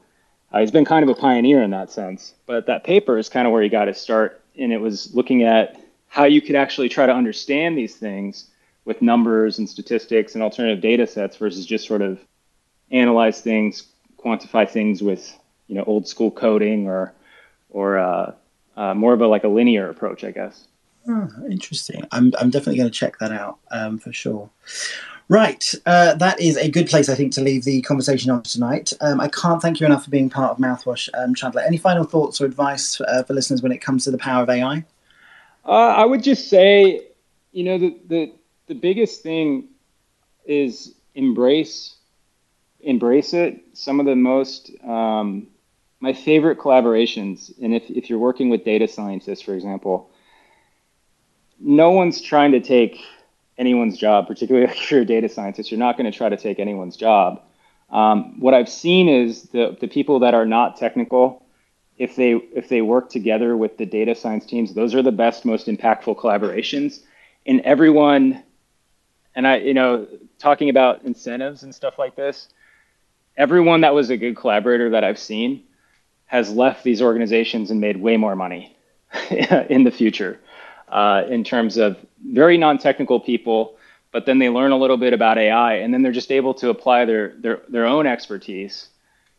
uh, 0.54 0.60
he's 0.60 0.70
been 0.70 0.84
kind 0.84 1.02
of 1.02 1.08
a 1.08 1.20
pioneer 1.20 1.62
in 1.62 1.70
that 1.70 1.90
sense. 1.90 2.32
But 2.46 2.66
that 2.66 2.84
paper 2.84 3.18
is 3.18 3.28
kind 3.28 3.44
of 3.44 3.52
where 3.52 3.62
he 3.62 3.68
got 3.68 3.88
his 3.88 3.98
start, 3.98 4.40
and 4.56 4.72
it 4.72 4.80
was 4.80 5.12
looking 5.12 5.42
at 5.42 5.80
how 6.06 6.24
you 6.24 6.40
could 6.40 6.54
actually 6.54 6.88
try 6.88 7.06
to 7.06 7.12
understand 7.12 7.76
these 7.76 7.96
things 7.96 8.46
with 8.84 9.02
numbers 9.02 9.58
and 9.58 9.68
statistics 9.68 10.34
and 10.34 10.44
alternative 10.44 10.80
data 10.80 11.08
sets 11.08 11.36
versus 11.36 11.66
just 11.66 11.88
sort 11.88 12.02
of 12.02 12.20
analyze 12.92 13.40
things, 13.40 13.88
quantify 14.16 14.68
things 14.68 15.02
with 15.02 15.36
you 15.66 15.74
know 15.74 15.82
old 15.88 16.06
school 16.06 16.30
coding 16.30 16.86
or 16.86 17.12
or 17.70 17.98
uh, 17.98 18.32
uh, 18.76 18.94
more 18.94 19.12
of 19.12 19.20
a 19.20 19.26
like 19.26 19.42
a 19.42 19.48
linear 19.48 19.90
approach, 19.90 20.22
I 20.22 20.30
guess. 20.30 20.68
Oh, 21.08 21.28
interesting. 21.50 22.06
I'm 22.12 22.32
I'm 22.40 22.50
definitely 22.50 22.76
going 22.76 22.90
to 22.92 22.96
check 22.96 23.18
that 23.18 23.32
out 23.32 23.58
um, 23.72 23.98
for 23.98 24.12
sure. 24.12 24.48
Right, 25.28 25.74
uh, 25.86 26.14
that 26.16 26.38
is 26.38 26.58
a 26.58 26.70
good 26.70 26.86
place, 26.86 27.08
I 27.08 27.14
think, 27.14 27.32
to 27.32 27.40
leave 27.40 27.64
the 27.64 27.80
conversation 27.80 28.30
on 28.30 28.42
tonight. 28.42 28.92
Um, 29.00 29.20
I 29.20 29.28
can't 29.28 29.60
thank 29.60 29.80
you 29.80 29.86
enough 29.86 30.04
for 30.04 30.10
being 30.10 30.28
part 30.28 30.50
of 30.50 30.58
Mouthwash, 30.58 31.08
um, 31.14 31.34
Chandler. 31.34 31.62
Any 31.62 31.78
final 31.78 32.04
thoughts 32.04 32.42
or 32.42 32.44
advice 32.44 33.00
uh, 33.00 33.22
for 33.22 33.32
listeners 33.32 33.62
when 33.62 33.72
it 33.72 33.78
comes 33.78 34.04
to 34.04 34.10
the 34.10 34.18
power 34.18 34.42
of 34.42 34.50
AI? 34.50 34.84
Uh, 35.64 35.70
I 35.70 36.04
would 36.04 36.22
just 36.22 36.50
say, 36.50 37.08
you 37.52 37.64
know, 37.64 37.78
the, 37.78 37.98
the 38.06 38.32
the 38.66 38.74
biggest 38.74 39.22
thing 39.22 39.68
is 40.44 40.94
embrace 41.14 41.96
embrace 42.80 43.32
it. 43.32 43.62
Some 43.72 44.00
of 44.00 44.06
the 44.06 44.16
most 44.16 44.70
um, 44.86 45.46
my 46.00 46.12
favorite 46.12 46.58
collaborations, 46.58 47.50
and 47.62 47.74
if 47.74 47.88
if 47.88 48.10
you're 48.10 48.18
working 48.18 48.50
with 48.50 48.62
data 48.62 48.86
scientists, 48.86 49.40
for 49.40 49.54
example, 49.54 50.10
no 51.58 51.92
one's 51.92 52.20
trying 52.20 52.52
to 52.52 52.60
take 52.60 53.00
anyone's 53.58 53.96
job, 53.96 54.26
particularly 54.26 54.66
if 54.70 54.90
you're 54.90 55.00
a 55.00 55.04
data 55.04 55.28
scientist. 55.28 55.70
You're 55.70 55.78
not 55.78 55.96
going 55.96 56.10
to 56.10 56.16
try 56.16 56.28
to 56.28 56.36
take 56.36 56.58
anyone's 56.58 56.96
job. 56.96 57.42
Um, 57.90 58.40
what 58.40 58.54
I've 58.54 58.68
seen 58.68 59.08
is 59.08 59.42
the, 59.44 59.76
the 59.80 59.88
people 59.88 60.20
that 60.20 60.34
are 60.34 60.46
not 60.46 60.76
technical, 60.76 61.44
if 61.96 62.16
they 62.16 62.32
if 62.32 62.68
they 62.68 62.82
work 62.82 63.08
together 63.08 63.56
with 63.56 63.78
the 63.78 63.86
data 63.86 64.14
science 64.16 64.46
teams, 64.46 64.74
those 64.74 64.94
are 64.94 65.02
the 65.02 65.12
best, 65.12 65.44
most 65.44 65.68
impactful 65.68 66.16
collaborations. 66.16 67.00
And 67.46 67.60
everyone, 67.60 68.42
and 69.34 69.46
I, 69.46 69.58
you 69.58 69.74
know, 69.74 70.08
talking 70.38 70.70
about 70.70 71.02
incentives 71.04 71.62
and 71.62 71.74
stuff 71.74 71.98
like 71.98 72.16
this, 72.16 72.48
everyone 73.36 73.82
that 73.82 73.94
was 73.94 74.10
a 74.10 74.16
good 74.16 74.36
collaborator 74.36 74.90
that 74.90 75.04
I've 75.04 75.18
seen 75.18 75.62
has 76.26 76.50
left 76.50 76.82
these 76.82 77.00
organizations 77.00 77.70
and 77.70 77.80
made 77.80 77.96
way 77.96 78.16
more 78.16 78.34
money 78.34 78.76
in 79.30 79.84
the 79.84 79.90
future. 79.92 80.40
Uh, 80.88 81.24
in 81.28 81.44
terms 81.44 81.76
of 81.76 81.96
very 82.26 82.56
non-technical 82.56 83.20
people, 83.20 83.76
but 84.12 84.26
then 84.26 84.38
they 84.38 84.48
learn 84.48 84.72
a 84.72 84.78
little 84.78 84.96
bit 84.96 85.12
about 85.12 85.38
AI, 85.38 85.74
and 85.74 85.92
then 85.92 86.02
they're 86.02 86.12
just 86.12 86.30
able 86.30 86.54
to 86.54 86.70
apply 86.70 87.04
their 87.04 87.34
their 87.38 87.60
their 87.68 87.86
own 87.86 88.06
expertise 88.06 88.88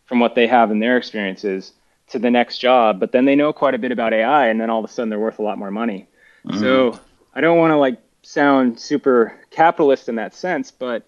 from 0.05 0.19
what 0.19 0.35
they 0.35 0.47
have 0.47 0.71
in 0.71 0.79
their 0.79 0.97
experiences 0.97 1.73
to 2.09 2.19
the 2.19 2.29
next 2.29 2.59
job. 2.59 2.99
But 2.99 3.11
then 3.11 3.25
they 3.25 3.35
know 3.35 3.53
quite 3.53 3.73
a 3.73 3.77
bit 3.77 3.91
about 3.91 4.13
AI, 4.13 4.47
and 4.47 4.59
then 4.59 4.69
all 4.69 4.83
of 4.83 4.89
a 4.89 4.93
sudden 4.93 5.09
they're 5.09 5.19
worth 5.19 5.39
a 5.39 5.43
lot 5.43 5.57
more 5.57 5.71
money. 5.71 6.07
Mm-hmm. 6.45 6.59
So 6.59 6.99
I 7.33 7.41
don't 7.41 7.57
want 7.57 7.71
to 7.71 7.77
like 7.77 7.99
sound 8.21 8.79
super 8.79 9.39
capitalist 9.51 10.09
in 10.09 10.15
that 10.15 10.33
sense, 10.33 10.71
but 10.71 11.07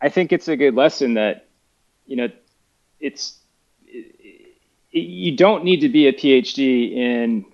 I 0.00 0.08
think 0.08 0.32
it's 0.32 0.48
a 0.48 0.56
good 0.56 0.74
lesson 0.74 1.14
that 1.14 1.46
you 2.06 2.16
know 2.16 2.28
it's 3.00 3.38
it, 3.86 4.98
you 4.98 5.36
don't 5.36 5.64
need 5.64 5.80
to 5.80 5.88
be 5.88 6.06
a 6.06 6.12
PhD 6.12 6.92
in 6.96 7.44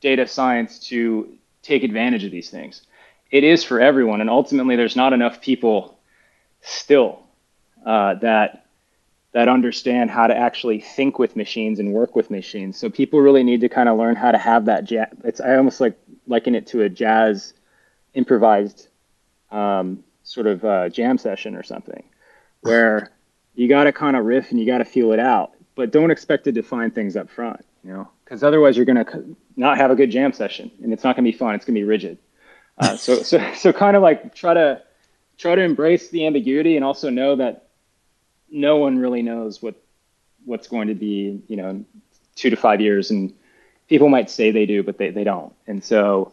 data 0.00 0.26
science 0.26 0.78
to 0.88 1.36
take 1.62 1.82
advantage 1.82 2.24
of 2.24 2.30
these 2.30 2.50
things. 2.50 2.82
It 3.30 3.44
is 3.44 3.62
for 3.64 3.80
everyone, 3.80 4.20
and 4.20 4.30
ultimately, 4.30 4.76
there's 4.76 4.96
not 4.96 5.12
enough 5.12 5.40
people 5.40 5.98
still 6.60 7.20
uh, 7.86 8.14
that 8.14 8.66
that 9.32 9.48
understand 9.48 10.10
how 10.10 10.26
to 10.26 10.36
actually 10.36 10.80
think 10.80 11.18
with 11.18 11.36
machines 11.36 11.78
and 11.78 11.92
work 11.92 12.16
with 12.16 12.30
machines. 12.30 12.76
So 12.76 12.90
people 12.90 13.20
really 13.20 13.44
need 13.44 13.60
to 13.60 13.68
kind 13.68 13.88
of 13.88 13.96
learn 13.96 14.16
how 14.16 14.32
to 14.32 14.38
have 14.38 14.64
that. 14.64 14.90
It's 15.24 15.40
I 15.40 15.56
almost 15.56 15.80
like 15.80 15.96
liken 16.26 16.54
it 16.56 16.66
to 16.68 16.82
a 16.82 16.88
jazz 16.88 17.54
improvised 18.14 18.88
um, 19.52 20.02
sort 20.24 20.46
of 20.46 20.64
uh, 20.64 20.88
jam 20.88 21.16
session 21.18 21.54
or 21.54 21.62
something, 21.62 22.02
where 22.62 23.12
you 23.54 23.68
got 23.68 23.84
to 23.84 23.92
kind 23.92 24.16
of 24.16 24.24
riff 24.24 24.50
and 24.50 24.58
you 24.58 24.66
got 24.66 24.78
to 24.78 24.84
feel 24.84 25.12
it 25.12 25.20
out, 25.20 25.52
but 25.74 25.92
don't 25.92 26.10
expect 26.10 26.44
to 26.44 26.52
define 26.52 26.90
things 26.90 27.16
up 27.16 27.30
front, 27.30 27.64
you 27.84 27.92
know, 27.92 28.08
because 28.30 28.44
otherwise 28.44 28.76
you're 28.76 28.86
going 28.86 29.04
to 29.04 29.36
not 29.56 29.76
have 29.76 29.90
a 29.90 29.96
good 29.96 30.08
jam 30.08 30.32
session 30.32 30.70
and 30.84 30.92
it's 30.92 31.02
not 31.02 31.16
going 31.16 31.24
to 31.24 31.32
be 31.32 31.36
fun. 31.36 31.56
It's 31.56 31.64
going 31.64 31.74
to 31.74 31.80
be 31.80 31.84
rigid. 31.84 32.16
Uh, 32.78 32.96
so 32.96 33.22
so 33.22 33.44
so 33.54 33.72
kind 33.72 33.96
of 33.96 34.02
like 34.02 34.34
try 34.36 34.54
to 34.54 34.80
try 35.36 35.56
to 35.56 35.62
embrace 35.62 36.10
the 36.10 36.26
ambiguity 36.26 36.76
and 36.76 36.84
also 36.84 37.10
know 37.10 37.34
that 37.36 37.66
no 38.48 38.76
one 38.76 39.00
really 39.00 39.22
knows 39.22 39.60
what 39.60 39.74
what's 40.44 40.68
going 40.68 40.88
to 40.88 40.94
be, 40.94 41.42
you 41.48 41.56
know, 41.56 41.84
two 42.36 42.50
to 42.50 42.56
five 42.56 42.80
years. 42.80 43.10
And 43.10 43.34
people 43.88 44.08
might 44.08 44.30
say 44.30 44.52
they 44.52 44.64
do, 44.64 44.84
but 44.84 44.96
they, 44.96 45.10
they 45.10 45.24
don't. 45.24 45.52
And 45.66 45.82
so, 45.82 46.32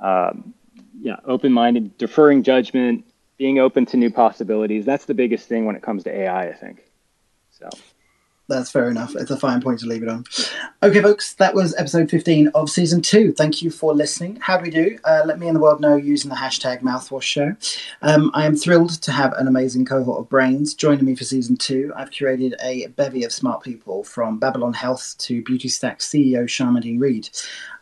um, 0.00 0.54
yeah, 1.00 1.16
open 1.26 1.52
minded, 1.52 1.98
deferring 1.98 2.42
judgment, 2.42 3.04
being 3.36 3.58
open 3.58 3.84
to 3.86 3.98
new 3.98 4.10
possibilities. 4.10 4.86
That's 4.86 5.04
the 5.04 5.14
biggest 5.14 5.48
thing 5.48 5.66
when 5.66 5.76
it 5.76 5.82
comes 5.82 6.04
to 6.04 6.10
AI, 6.10 6.48
I 6.48 6.54
think. 6.54 6.82
So 7.50 7.68
that's 8.50 8.70
fair 8.70 8.90
enough. 8.90 9.14
It's 9.16 9.30
a 9.30 9.36
fine 9.36 9.60
point 9.60 9.80
to 9.80 9.86
leave 9.86 10.02
it 10.02 10.08
on. 10.08 10.24
Okay, 10.82 11.00
folks, 11.00 11.34
that 11.34 11.54
was 11.54 11.74
episode 11.76 12.10
15 12.10 12.48
of 12.48 12.68
season 12.68 13.00
two. 13.00 13.32
Thank 13.32 13.62
you 13.62 13.70
for 13.70 13.94
listening. 13.94 14.36
How 14.36 14.56
do 14.56 14.64
we 14.64 14.70
do? 14.70 14.98
Uh, 15.04 15.22
let 15.24 15.38
me 15.38 15.46
and 15.46 15.56
the 15.56 15.60
world 15.60 15.80
know 15.80 15.96
using 15.96 16.28
the 16.28 16.36
hashtag 16.36 16.82
mouthwash 16.82 17.22
show. 17.22 17.56
Um, 18.02 18.30
I 18.34 18.44
am 18.44 18.56
thrilled 18.56 19.00
to 19.02 19.12
have 19.12 19.32
an 19.34 19.48
amazing 19.48 19.84
cohort 19.84 20.20
of 20.20 20.28
brains 20.28 20.74
joining 20.74 21.04
me 21.04 21.14
for 21.14 21.24
season 21.24 21.56
two. 21.56 21.92
I've 21.96 22.10
curated 22.10 22.54
a 22.62 22.88
bevy 22.88 23.24
of 23.24 23.32
smart 23.32 23.62
people 23.62 24.04
from 24.04 24.38
Babylon 24.38 24.72
Health 24.72 25.14
to 25.18 25.42
Beautystack 25.42 25.98
CEO 25.98 26.44
Sharmadean 26.44 27.00
Reid. 27.00 27.30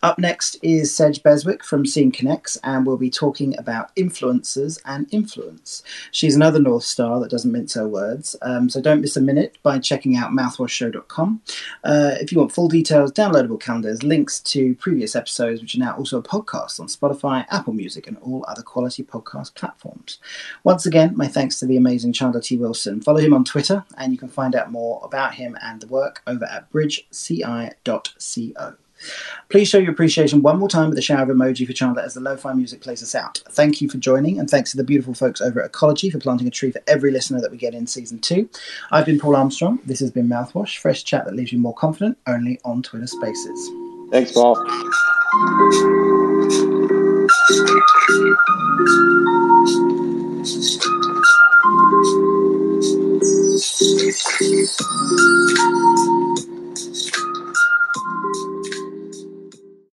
Up 0.03 0.19
next 0.19 0.57
is 0.63 0.95
Sedge 0.95 1.23
Beswick 1.25 1.65
from 1.65 1.85
SEEN 1.85 2.13
Connects, 2.13 2.57
and 2.63 2.87
we'll 2.87 2.97
be 2.97 3.11
talking 3.11 3.59
about 3.59 3.95
influencers 3.97 4.81
and 4.85 5.13
influence. 5.13 5.83
She's 6.13 6.37
another 6.37 6.61
North 6.61 6.85
Star 6.85 7.19
that 7.19 7.31
doesn't 7.31 7.51
mince 7.51 7.75
her 7.75 7.89
words, 7.89 8.37
um, 8.43 8.69
so 8.69 8.81
don't 8.81 9.01
miss 9.01 9.17
a 9.17 9.21
minute 9.21 9.59
by 9.65 9.81
checking 9.81 10.17
out 10.17 10.33
mouthwashshow.com. 10.59 11.43
Uh, 11.85 12.15
if 12.21 12.33
you 12.33 12.39
want 12.39 12.53
full 12.53 12.69
details, 12.69 13.13
downloadable 13.13 13.61
calendars, 13.61 14.03
links 14.03 14.41
to 14.41 14.75
previous 14.77 15.17
episodes, 15.17 15.61
which 15.61 15.75
are 15.75 15.79
now 15.79 15.97
also 15.97 16.19
a 16.19 16.23
podcast 16.23 16.81
on 16.81 16.87
Spotify, 16.87 17.47
Apple 17.51 17.73
Music, 17.73 18.07
and 18.07 18.19
all 18.19 18.45
other 18.49 18.63
quality 18.63 19.03
podcast 19.03 19.55
platforms. 19.55 20.19
Once 20.65 20.87
again, 20.87 21.17
my 21.17 21.27
thanks 21.27 21.59
to 21.59 21.67
the 21.67 21.77
amazing 21.77 22.13
Chandler 22.13 22.41
T. 22.41 22.57
Wilson. 22.57 23.01
Follow 23.01 23.21
him 23.21 23.35
on 23.35 23.45
Twitter, 23.45 23.85
and 23.97 24.13
you 24.13 24.19
can 24.19 24.29
find 24.29 24.55
out 24.55 24.71
more 24.71 25.01
about 25.05 25.35
him 25.35 25.57
and 25.63 25.81
the 25.81 25.87
work 25.87 26.23
over 26.27 26.45
at 26.45 26.71
bridgeci.co. 26.71 28.75
Please 29.49 29.69
show 29.69 29.79
your 29.79 29.93
appreciation 29.93 30.43
one 30.43 30.59
more 30.59 30.69
time 30.69 30.89
with 30.89 30.99
a 30.99 31.03
shower 31.03 31.23
of 31.23 31.29
emoji 31.29 31.67
for 31.67 31.73
Chandler 31.73 32.03
as 32.03 32.15
the 32.15 32.21
lo-fi 32.21 32.53
music 32.53 32.81
plays 32.81 33.03
us 33.03 33.15
out. 33.15 33.43
Thank 33.51 33.81
you 33.81 33.89
for 33.89 33.99
joining, 33.99 34.39
and 34.39 34.49
thanks 34.49 34.71
to 34.73 34.77
the 34.77 34.85
beautiful 34.85 35.15
folks 35.15 35.41
over 35.41 35.63
at 35.63 35.73
Ecologi 35.73 36.13
for 36.13 36.19
planting 36.19 36.47
a 36.47 36.51
tree 36.51 36.71
for 36.71 36.83
every 36.87 37.11
listener 37.11 37.41
that 37.41 37.51
we 37.51 37.57
get 37.57 37.75
in 37.75 37.87
season 37.87 38.19
two. 38.19 38.49
I've 38.91 39.07
been 39.07 39.19
Paul 39.19 39.37
Armstrong. 39.37 39.79
This 39.87 40.01
has 40.01 40.11
been 40.11 40.29
Mouthwash, 40.29 40.79
fresh 40.79 41.05
chat 41.05 41.25
that 41.25 41.35
leaves 41.35 41.53
you 41.53 41.59
more 41.59 41.75
confident, 41.75 42.19
only 42.27 42.61
on 42.65 42.83
Twitter 42.83 43.07
Spaces. 43.07 43.71
Thanks, 44.11 44.33
Paul. 44.33 44.57
Thank 47.51 47.69
you. 56.41 56.48